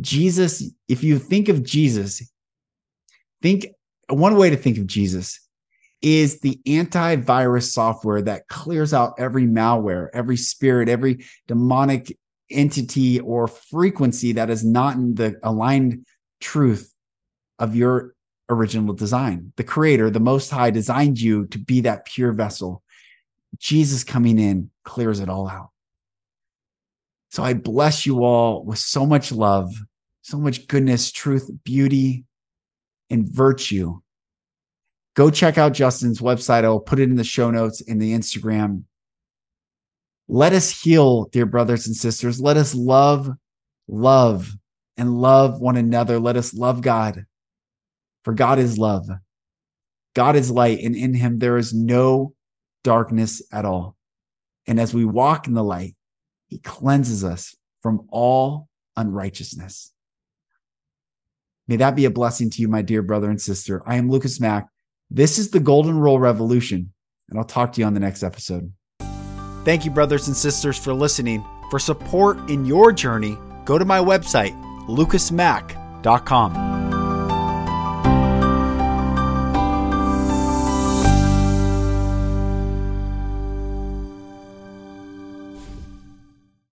Jesus, 0.00 0.62
if 0.88 1.04
you 1.04 1.18
think 1.18 1.48
of 1.48 1.62
Jesus, 1.62 2.22
think 3.42 3.66
one 4.08 4.36
way 4.36 4.50
to 4.50 4.56
think 4.56 4.78
of 4.78 4.86
Jesus 4.86 5.40
is 6.02 6.40
the 6.40 6.60
antivirus 6.66 7.70
software 7.70 8.22
that 8.22 8.48
clears 8.48 8.92
out 8.92 9.14
every 9.18 9.44
malware, 9.44 10.08
every 10.12 10.36
spirit, 10.36 10.88
every 10.88 11.24
demonic 11.46 12.16
entity 12.50 13.20
or 13.20 13.48
frequency 13.48 14.32
that 14.32 14.50
is 14.50 14.64
not 14.64 14.96
in 14.96 15.14
the 15.14 15.38
aligned 15.42 16.04
truth 16.40 16.92
of 17.58 17.76
your 17.76 18.14
original 18.48 18.94
design. 18.94 19.52
The 19.56 19.64
creator, 19.64 20.10
the 20.10 20.20
most 20.20 20.50
high 20.50 20.70
designed 20.70 21.20
you 21.20 21.46
to 21.46 21.58
be 21.58 21.82
that 21.82 22.04
pure 22.04 22.32
vessel. 22.32 22.82
Jesus 23.58 24.04
coming 24.04 24.38
in 24.38 24.70
clears 24.84 25.20
it 25.20 25.28
all 25.28 25.48
out. 25.48 25.70
So 27.30 27.42
I 27.42 27.54
bless 27.54 28.04
you 28.04 28.24
all 28.24 28.62
with 28.64 28.78
so 28.78 29.06
much 29.06 29.32
love, 29.32 29.72
so 30.20 30.36
much 30.38 30.68
goodness, 30.68 31.10
truth, 31.10 31.50
beauty, 31.64 32.24
and 33.08 33.26
virtue. 33.26 34.01
Go 35.14 35.30
check 35.30 35.58
out 35.58 35.74
Justin's 35.74 36.20
website. 36.20 36.64
I'll 36.64 36.80
put 36.80 36.98
it 36.98 37.08
in 37.10 37.16
the 37.16 37.24
show 37.24 37.50
notes 37.50 37.80
in 37.82 37.98
the 37.98 38.12
Instagram. 38.12 38.84
Let 40.28 40.52
us 40.52 40.70
heal, 40.70 41.24
dear 41.26 41.44
brothers 41.44 41.86
and 41.86 41.94
sisters. 41.94 42.40
Let 42.40 42.56
us 42.56 42.74
love, 42.74 43.28
love, 43.88 44.50
and 44.96 45.18
love 45.18 45.60
one 45.60 45.76
another. 45.76 46.18
Let 46.18 46.36
us 46.36 46.54
love 46.54 46.80
God, 46.80 47.26
for 48.22 48.32
God 48.32 48.58
is 48.58 48.78
love. 48.78 49.08
God 50.14 50.36
is 50.36 50.50
light, 50.50 50.80
and 50.80 50.94
in 50.94 51.14
him 51.14 51.38
there 51.38 51.58
is 51.58 51.74
no 51.74 52.34
darkness 52.84 53.42
at 53.52 53.64
all. 53.64 53.96
And 54.66 54.80
as 54.80 54.94
we 54.94 55.04
walk 55.04 55.46
in 55.46 55.54
the 55.54 55.64
light, 55.64 55.96
he 56.46 56.58
cleanses 56.58 57.24
us 57.24 57.54
from 57.82 58.06
all 58.10 58.68
unrighteousness. 58.96 59.92
May 61.68 61.76
that 61.76 61.96
be 61.96 62.04
a 62.04 62.10
blessing 62.10 62.50
to 62.50 62.60
you, 62.60 62.68
my 62.68 62.82
dear 62.82 63.02
brother 63.02 63.30
and 63.30 63.40
sister. 63.40 63.82
I 63.86 63.96
am 63.96 64.10
Lucas 64.10 64.40
Mack. 64.40 64.68
This 65.14 65.38
is 65.38 65.50
the 65.50 65.60
Golden 65.60 65.98
Rule 65.98 66.18
Revolution, 66.18 66.90
and 67.28 67.38
I'll 67.38 67.44
talk 67.44 67.74
to 67.74 67.82
you 67.82 67.86
on 67.86 67.92
the 67.92 68.00
next 68.00 68.22
episode. 68.22 68.72
Thank 69.62 69.84
you, 69.84 69.90
brothers 69.90 70.26
and 70.26 70.34
sisters, 70.34 70.78
for 70.78 70.94
listening. 70.94 71.44
For 71.68 71.78
support 71.78 72.38
in 72.48 72.64
your 72.64 72.92
journey, 72.92 73.36
go 73.66 73.76
to 73.76 73.84
my 73.84 73.98
website, 73.98 74.58
lucasmack.com. 74.86 76.81